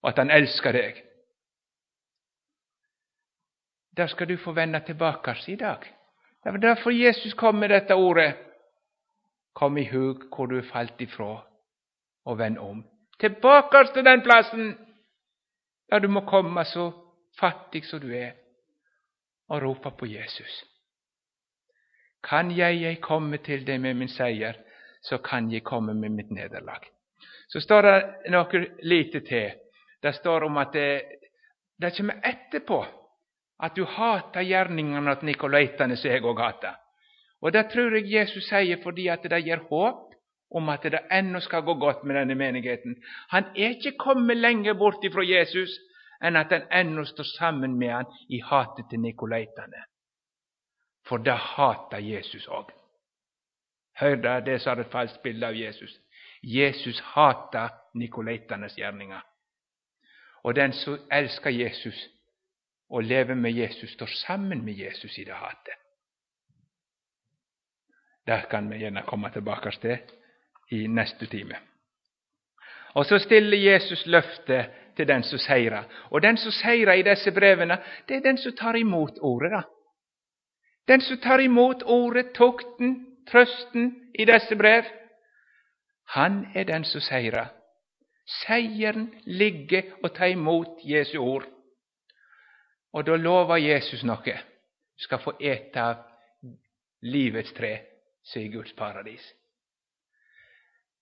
Och 0.00 0.08
att 0.08 0.16
han 0.16 0.30
älskar 0.30 0.72
dig 0.72 1.05
där 3.96 4.06
ska 4.06 4.26
du 4.26 4.36
få 4.36 4.52
vända 4.52 4.80
tillbaka 4.80 5.36
idag. 5.46 5.92
Det 6.42 6.50
var 6.50 6.58
därför 6.58 6.90
Jesus 6.90 7.34
kom 7.34 7.58
med 7.58 7.70
detta 7.70 7.96
ordet. 7.96 8.36
Kom 9.52 9.78
ihåg 9.78 10.38
var 10.38 10.46
du 10.46 10.62
fallit 10.62 11.00
ifrån 11.00 11.40
och 12.24 12.40
vänd 12.40 12.58
om. 12.58 12.86
Tillbaka 13.18 13.84
till 13.84 14.04
den 14.04 14.20
platsen 14.20 14.78
där 15.88 16.00
du 16.00 16.08
må 16.08 16.20
komma 16.20 16.64
så 16.64 16.92
fattig 17.40 17.84
som 17.84 18.00
du 18.00 18.16
är 18.16 18.34
och 19.46 19.62
ropa 19.62 19.90
på 19.90 20.06
Jesus. 20.06 20.64
Kan 22.20 22.56
jag 22.56 22.70
ej 22.70 22.96
komma 22.96 23.38
till 23.38 23.64
dig 23.64 23.78
med 23.78 23.96
min 23.96 24.08
seger 24.08 24.56
så 25.00 25.18
kan 25.18 25.50
jag 25.50 25.64
komma 25.64 25.92
med 25.92 26.10
mitt 26.10 26.30
nederlag. 26.30 26.80
Så 27.48 27.60
står 27.60 27.82
det 27.82 28.30
något 28.30 28.54
lite 28.78 29.20
till. 29.20 29.52
Det 30.00 30.12
står 30.12 30.42
om 30.42 30.56
att 30.56 30.72
det, 30.72 31.02
det 31.76 31.96
kommer 31.96 32.20
etterpå 32.22 32.86
att 33.58 33.74
du 33.74 33.84
hatar 33.84 34.42
gärningarna 34.42 35.12
åt 35.12 35.22
nikolaitene 35.22 35.96
som 35.96 36.10
jeg 36.10 36.22
det 37.52 37.62
tror 37.62 37.96
jag 37.96 38.06
Jesus 38.06 38.48
säger 38.48 38.76
för 38.76 39.10
att 39.10 39.22
det 39.22 39.38
ger 39.38 39.56
hopp 39.56 40.12
om 40.50 40.68
att 40.68 40.82
det 40.82 40.96
ändå 41.10 41.40
ska 41.40 41.60
gå 41.60 41.74
gott 41.74 42.04
med 42.04 42.16
denne 42.16 42.34
menigheten. 42.34 42.96
Han 43.28 43.44
är 43.54 43.68
inte 43.68 43.90
kommit 43.90 44.36
längre 44.36 44.74
bort 44.74 45.04
ifrån 45.04 45.26
Jesus 45.26 45.70
än 46.20 46.36
att 46.36 46.50
han 46.50 46.62
ännu 46.70 47.04
står 47.04 47.24
samman 47.24 47.78
med 47.78 47.94
han 47.94 48.06
i 48.28 48.40
hatet 48.40 48.88
till 48.90 49.00
nikolaitene. 49.00 49.84
För 51.06 51.18
det 51.18 51.32
hatar 51.32 51.98
Jesus 51.98 52.48
också. 52.48 52.76
Hör 53.94 54.16
det, 54.16 54.40
det 54.40 54.52
är 54.52 54.76
har 54.76 54.84
falskt 54.84 55.22
bild 55.22 55.44
av 55.44 55.54
Jesus. 55.54 55.90
Jesus 56.42 57.00
hatar 57.00 57.70
nikolaitenes 57.94 58.76
gärningar. 58.76 59.24
Och 60.42 60.54
den 60.54 60.72
som 60.72 60.98
älskar 61.10 61.50
Jesus 61.50 62.15
og 62.90 63.02
lever 63.02 63.34
med 63.34 63.52
Jesus, 63.52 63.90
står 63.90 64.06
sammen 64.06 64.64
med 64.64 64.74
Jesus 64.74 65.18
i 65.18 65.24
det 65.24 65.34
hatet. 65.34 65.74
Det 68.26 68.42
kan 68.50 68.70
vi 68.70 68.78
gjerne 68.78 69.02
komme 69.06 69.30
tilbake 69.30 69.70
til 69.70 69.98
i 70.70 70.86
neste 70.86 71.26
time. 71.26 71.56
Og 72.94 73.06
så 73.06 73.18
stiller 73.18 73.58
Jesus 73.58 74.06
løftet 74.06 74.70
til 74.96 75.08
den 75.08 75.22
som 75.22 75.38
seirer. 75.38 75.82
Og 76.10 76.22
den 76.22 76.36
som 76.36 76.50
seirer 76.52 76.92
i 76.92 77.02
disse 77.02 77.32
brevene, 77.32 77.78
det 78.08 78.16
er 78.16 78.20
den 78.20 78.38
som 78.38 78.52
tar 78.52 78.74
imot 78.74 79.18
ordet. 79.20 79.50
da. 79.50 79.62
Den 80.88 81.00
som 81.00 81.18
tar 81.18 81.38
imot 81.38 81.82
ordet, 81.82 82.32
tukten, 82.34 83.06
trøsten 83.30 84.10
i 84.18 84.24
disse 84.24 84.56
brev, 84.56 84.84
han 86.08 86.46
er 86.54 86.64
den 86.64 86.84
som 86.84 87.00
seirer. 87.00 87.46
Seieren 88.26 89.10
ligger 89.26 89.82
å 90.02 90.08
ta 90.08 90.26
imot 90.26 90.82
Jesu 90.84 91.18
ord. 91.18 91.46
Och 92.96 93.04
då 93.04 93.16
lovar 93.16 93.56
Jesus 93.56 94.02
något. 94.02 94.24
Du 94.24 94.32
ska 94.96 95.18
få 95.18 95.32
äta 95.40 95.90
av 95.90 95.96
livets 97.00 97.52
trä, 97.52 97.80
säger 98.32 98.48
Guds 98.48 98.76
paradis. 98.76 99.34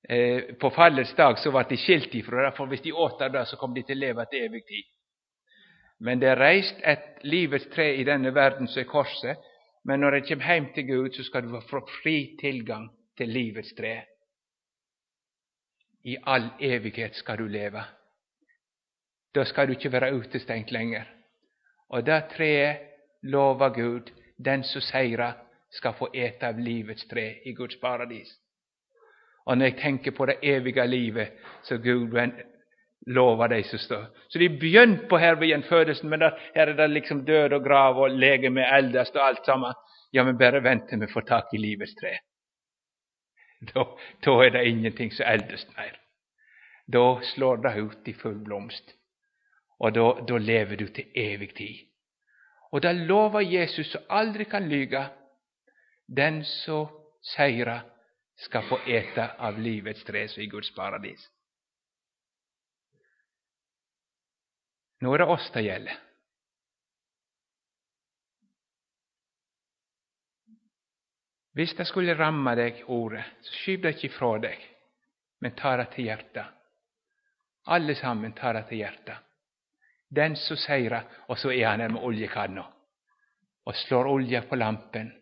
Eh, 0.08 0.54
på 0.54 0.70
fallets 0.70 1.14
dag 1.14 1.38
så 1.38 1.50
var 1.50 1.66
de 1.68 1.76
skilt 1.76 2.14
ifrån 2.14 2.42
det, 2.42 2.52
för 2.52 2.64
om 2.64 2.76
de 2.82 2.92
åt 2.92 3.22
av 3.22 3.32
det, 3.32 3.46
så 3.46 3.56
kom 3.56 3.74
de 3.74 3.82
till 3.82 3.98
leva 3.98 4.24
leve 4.24 4.44
evig 4.44 4.66
tid. 4.66 4.84
Men 5.98 6.20
det 6.20 6.28
är 6.28 6.36
rest 6.36 6.74
ett 6.80 7.18
livets 7.22 7.70
trä 7.70 7.94
i 7.94 8.04
denna 8.04 8.30
världen, 8.30 8.68
så 8.68 8.80
är 8.80 8.84
korset, 8.84 9.38
men 9.84 10.00
när 10.00 10.10
du 10.10 10.20
kommer 10.20 10.42
hem 10.42 10.72
till 10.72 10.86
Gud, 10.86 11.14
så 11.14 11.22
ska 11.22 11.40
du 11.40 11.60
få 11.60 11.86
fri 12.02 12.36
tillgång 12.36 12.90
till 13.16 13.30
livets 13.30 13.74
trä. 13.74 14.04
I 16.02 16.16
all 16.22 16.48
evighet 16.60 17.14
ska 17.14 17.36
du 17.36 17.48
leva. 17.48 17.84
Då 19.32 19.44
ska 19.44 19.66
du 19.66 19.74
inte 19.74 19.88
vara 19.88 20.08
utestängd 20.08 20.72
längre. 20.72 21.06
Och 21.88 22.04
det 22.04 22.20
treet 22.20 22.80
lovar 23.22 23.74
Gud, 23.74 24.10
den 24.36 24.64
som 24.64 24.80
segrar 24.80 25.34
ska 25.70 25.92
få 25.92 26.08
äta 26.12 26.48
av 26.48 26.58
livets 26.58 27.08
trä 27.08 27.34
i 27.44 27.52
Guds 27.52 27.80
paradis. 27.80 28.40
Och 29.44 29.58
när 29.58 29.64
jag 29.64 29.78
tänker 29.78 30.10
på 30.10 30.26
det 30.26 30.32
eviga 30.32 30.84
livet 30.84 31.32
så 31.62 31.78
Gud 31.78 32.14
lovar 33.06 33.48
dig 33.48 33.62
så 33.62 33.78
står 33.78 34.06
Så 34.28 34.38
det 34.38 34.44
är 34.44 34.60
björn 34.60 35.08
på 35.08 35.18
här 35.18 35.36
vid 35.36 35.64
födelsen, 35.64 36.08
men 36.08 36.18
där, 36.18 36.40
här 36.54 36.66
är 36.66 36.74
det 36.74 36.86
liksom 36.86 37.24
död 37.24 37.52
och 37.52 37.64
grav 37.64 37.98
och 37.98 38.10
läge 38.10 38.50
med 38.50 38.78
eldast 38.78 39.16
och 39.16 39.24
allt 39.24 39.44
samma. 39.44 39.74
Ja, 40.10 40.24
men 40.24 40.38
bara 40.38 40.60
vänta 40.60 40.96
med 40.96 41.06
att 41.06 41.12
få 41.12 41.20
tag 41.20 41.42
i 41.52 41.58
livets 41.58 41.94
trä. 41.94 42.18
Då, 43.60 43.98
då 44.20 44.42
är 44.42 44.50
det 44.50 44.68
ingenting 44.68 45.10
som 45.10 45.26
eldast 45.26 45.76
mer. 45.76 46.00
Då 46.86 47.20
slår 47.22 47.56
det 47.56 47.78
ut 47.78 48.08
i 48.08 48.14
full 48.14 48.38
blomst, 48.38 48.84
och 49.78 49.92
då, 49.92 50.24
då 50.28 50.38
lever 50.38 50.76
du 50.76 50.88
till 50.88 51.12
evig 51.14 51.54
tid. 51.54 51.88
Och 52.70 52.80
där 52.80 52.94
lovar 52.94 53.40
Jesus 53.40 53.92
som 53.92 54.00
aldrig 54.08 54.50
kan 54.50 54.68
lyga, 54.68 55.10
den 56.06 56.44
som 56.44 56.88
seirer, 57.36 57.80
ska 58.36 58.62
få 58.62 58.78
äta 58.78 59.34
av 59.38 59.58
livets 59.58 60.04
träd 60.04 60.30
i 60.36 60.46
Guds 60.46 60.74
paradis. 60.74 61.30
Nu 64.98 65.08
är 65.08 65.18
det 65.18 65.24
oss 65.24 65.50
det 65.54 65.60
gäller. 65.60 65.98
Visst, 71.52 71.76
det 71.76 71.84
skulle 71.84 72.14
ramma 72.14 72.54
dig, 72.54 72.84
ordet, 72.84 73.24
så 73.40 73.54
skyv 73.54 73.80
det 73.80 73.88
inte 73.88 74.06
ifrån 74.06 74.40
dig, 74.40 74.58
men 75.38 75.50
ta 75.50 75.76
det 75.76 75.84
till 75.84 76.04
hjärta. 76.04 76.46
Allesammans, 77.64 78.34
ta 78.34 78.52
det 78.52 78.62
till 78.62 78.78
hjärta. 78.78 79.18
Den 80.14 80.36
som 80.36 80.56
säger 80.56 81.02
och 81.26 81.38
så 81.38 81.52
är 81.52 81.66
han 81.66 81.78
där 81.78 81.88
med 81.88 82.02
oljekanna 82.02 82.72
och 83.64 83.76
slår 83.76 84.06
olja 84.06 84.42
på 84.42 84.56
lampen, 84.56 85.12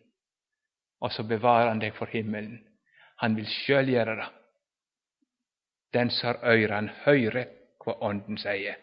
och 0.99 1.11
så 1.11 1.23
bevarar 1.23 1.67
han 1.67 1.79
dig 1.79 1.91
för 1.91 2.05
himmelen. 2.05 2.67
Han 3.15 3.35
vill 3.35 3.47
skölja 3.47 4.05
dig. 4.05 4.15
det. 4.15 4.29
Den 5.91 6.09
som 6.09 6.27
har 6.27 6.35
öron 6.35 6.89
höjre 6.89 7.47
vad 7.85 8.03
Anden 8.09 8.37
säger 8.37 8.77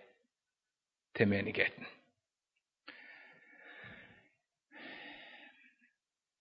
till 1.12 1.28
menigheten. 1.28 1.84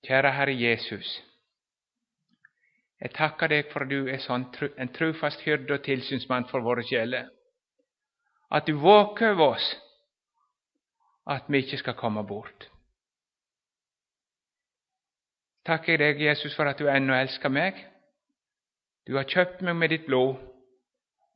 Kära 0.07 0.29
Herre 0.29 0.53
Jesus. 0.53 1.23
jag 2.97 3.11
tackar 3.11 3.47
dig 3.47 3.63
för 3.63 3.81
att 3.81 3.89
du 3.89 4.09
är 4.09 4.19
en 4.77 4.87
trofast 4.87 5.41
hyrde 5.41 5.73
och 5.73 5.83
tillsynsman 5.83 6.45
för 6.47 6.59
våra 6.59 6.83
sjeler 6.83 7.29
att 8.49 8.65
du 8.65 8.73
vakar 8.73 9.27
över 9.27 9.47
oss, 9.47 9.77
att 11.23 11.43
vi 11.47 11.77
ska 11.77 11.93
komma 11.93 12.23
bort. 12.23 12.69
Tackar 15.63 15.97
dig 15.97 16.23
Jesus, 16.23 16.55
för 16.55 16.65
att 16.65 16.77
du 16.77 16.89
ännu 16.89 17.15
älskar 17.15 17.49
mig. 17.49 17.87
Du 19.05 19.15
har 19.15 19.23
köpt 19.23 19.61
mig 19.61 19.73
med 19.73 19.89
ditt 19.89 20.05
blod, 20.05 20.35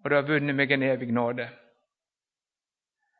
och 0.03 0.09
du 0.09 0.15
har 0.15 0.23
vunnit 0.23 0.55
mig 0.55 0.73
en 0.73 0.83
evig 0.83 1.13
nåde. 1.13 1.49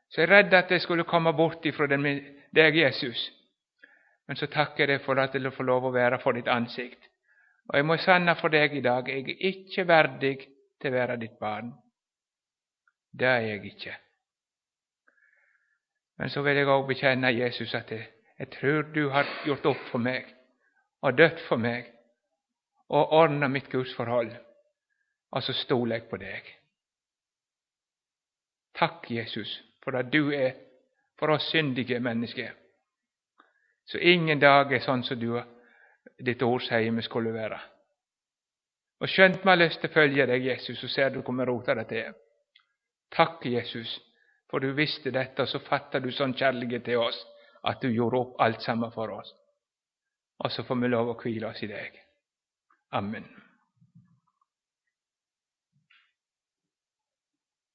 Så 0.10 0.22
jag 0.22 0.30
är 0.30 0.44
rädd 0.44 0.54
att 0.54 0.70
det 0.70 0.80
skulle 0.80 1.04
komma 1.04 1.34
bort 1.34 1.66
ifrån 1.66 2.04
dig, 2.52 2.78
Jesus. 2.78 3.32
Men 4.28 4.36
så 4.36 4.48
tackar 4.48 4.80
jag 4.80 4.90
dig 4.90 5.00
för 5.00 5.16
att 5.16 5.34
du 5.34 5.52
får 5.52 5.64
lov 5.64 5.86
att 5.86 5.94
vara 5.94 6.18
för 6.18 6.34
ditt 6.34 6.48
ansikte. 6.48 7.08
Och 7.68 7.78
jag 7.78 7.86
må 7.86 7.98
sanna 7.98 8.36
för 8.36 8.50
dig 8.50 8.78
idag, 8.78 9.10
jag 9.10 9.30
är 9.30 9.42
inte 9.42 9.84
värdig 9.84 10.50
till 10.80 10.94
att 10.94 11.00
vara 11.00 11.18
ditt 11.18 11.40
barn. 11.40 11.74
Det 13.20 13.28
er 13.28 13.40
jeg 13.40 13.66
ikke. 13.66 13.96
Men 16.18 16.30
så 16.30 16.42
vil 16.42 16.58
jeg 16.58 16.68
òg 16.68 16.88
bekjenne, 16.88 17.34
Jesus, 17.38 17.74
at 17.74 17.92
jeg, 17.92 18.08
jeg 18.40 18.50
tror 18.52 18.82
du 18.96 19.10
har 19.10 19.28
gjort 19.46 19.66
opp 19.66 19.86
for 19.92 20.02
meg 20.02 20.30
og 21.02 21.18
dødd 21.18 21.40
for 21.48 21.62
meg 21.62 21.90
og 22.90 23.14
ordna 23.14 23.48
mitt 23.48 23.70
gudsforhold, 23.72 24.32
og 25.32 25.44
så 25.44 25.54
stoler 25.54 25.96
jeg 25.96 26.10
på 26.10 26.18
deg. 26.22 26.50
Takk, 28.76 29.10
Jesus, 29.12 29.64
for 29.84 29.98
at 29.98 30.12
du 30.14 30.32
er 30.32 30.54
for 31.20 31.34
oss 31.34 31.50
syndige 31.52 32.00
mennesker. 32.00 32.52
Så 33.86 33.98
ingen 33.98 34.40
dag 34.40 34.72
er 34.74 34.82
sånn 34.82 35.04
som 35.04 35.20
du 35.20 35.36
ditt 36.20 36.42
ord 36.44 36.62
sier 36.64 36.92
vi 36.92 37.06
skulle 37.06 37.34
være. 37.34 37.60
Og 39.02 39.10
skjønt 39.10 39.42
vi 39.44 39.50
har 39.50 39.60
lyst 39.60 39.82
til 39.82 39.90
å 39.90 39.94
følge 39.94 40.28
deg, 40.30 40.46
Jesus, 40.46 40.80
så 40.80 40.88
ser 40.88 41.10
du 41.12 41.22
hvor 41.22 41.36
vi 41.36 41.46
roter 41.50 41.82
det 41.82 41.88
til. 41.90 42.14
Tack 43.16 43.46
Jesus, 43.46 44.00
för 44.50 44.60
du 44.60 44.74
visste 44.74 45.12
detta 45.12 45.46
så 45.46 45.60
fattar 45.60 46.00
du 46.00 46.12
sån 46.12 46.34
kärlek 46.34 46.84
till 46.84 46.98
oss 46.98 47.26
att 47.62 47.82
du 47.82 47.96
gjorde 47.96 48.20
upp 48.20 48.36
allt 48.40 48.62
samma 48.62 48.92
för 48.92 49.10
oss. 49.10 49.36
Och 50.38 50.52
så 50.52 50.64
får 50.64 50.76
vi 50.76 50.88
lov 50.88 51.10
att 51.10 51.18
kvila 51.18 51.50
oss 51.50 51.64
i 51.64 51.68
dig. 51.68 51.92
Amen. 52.90 53.43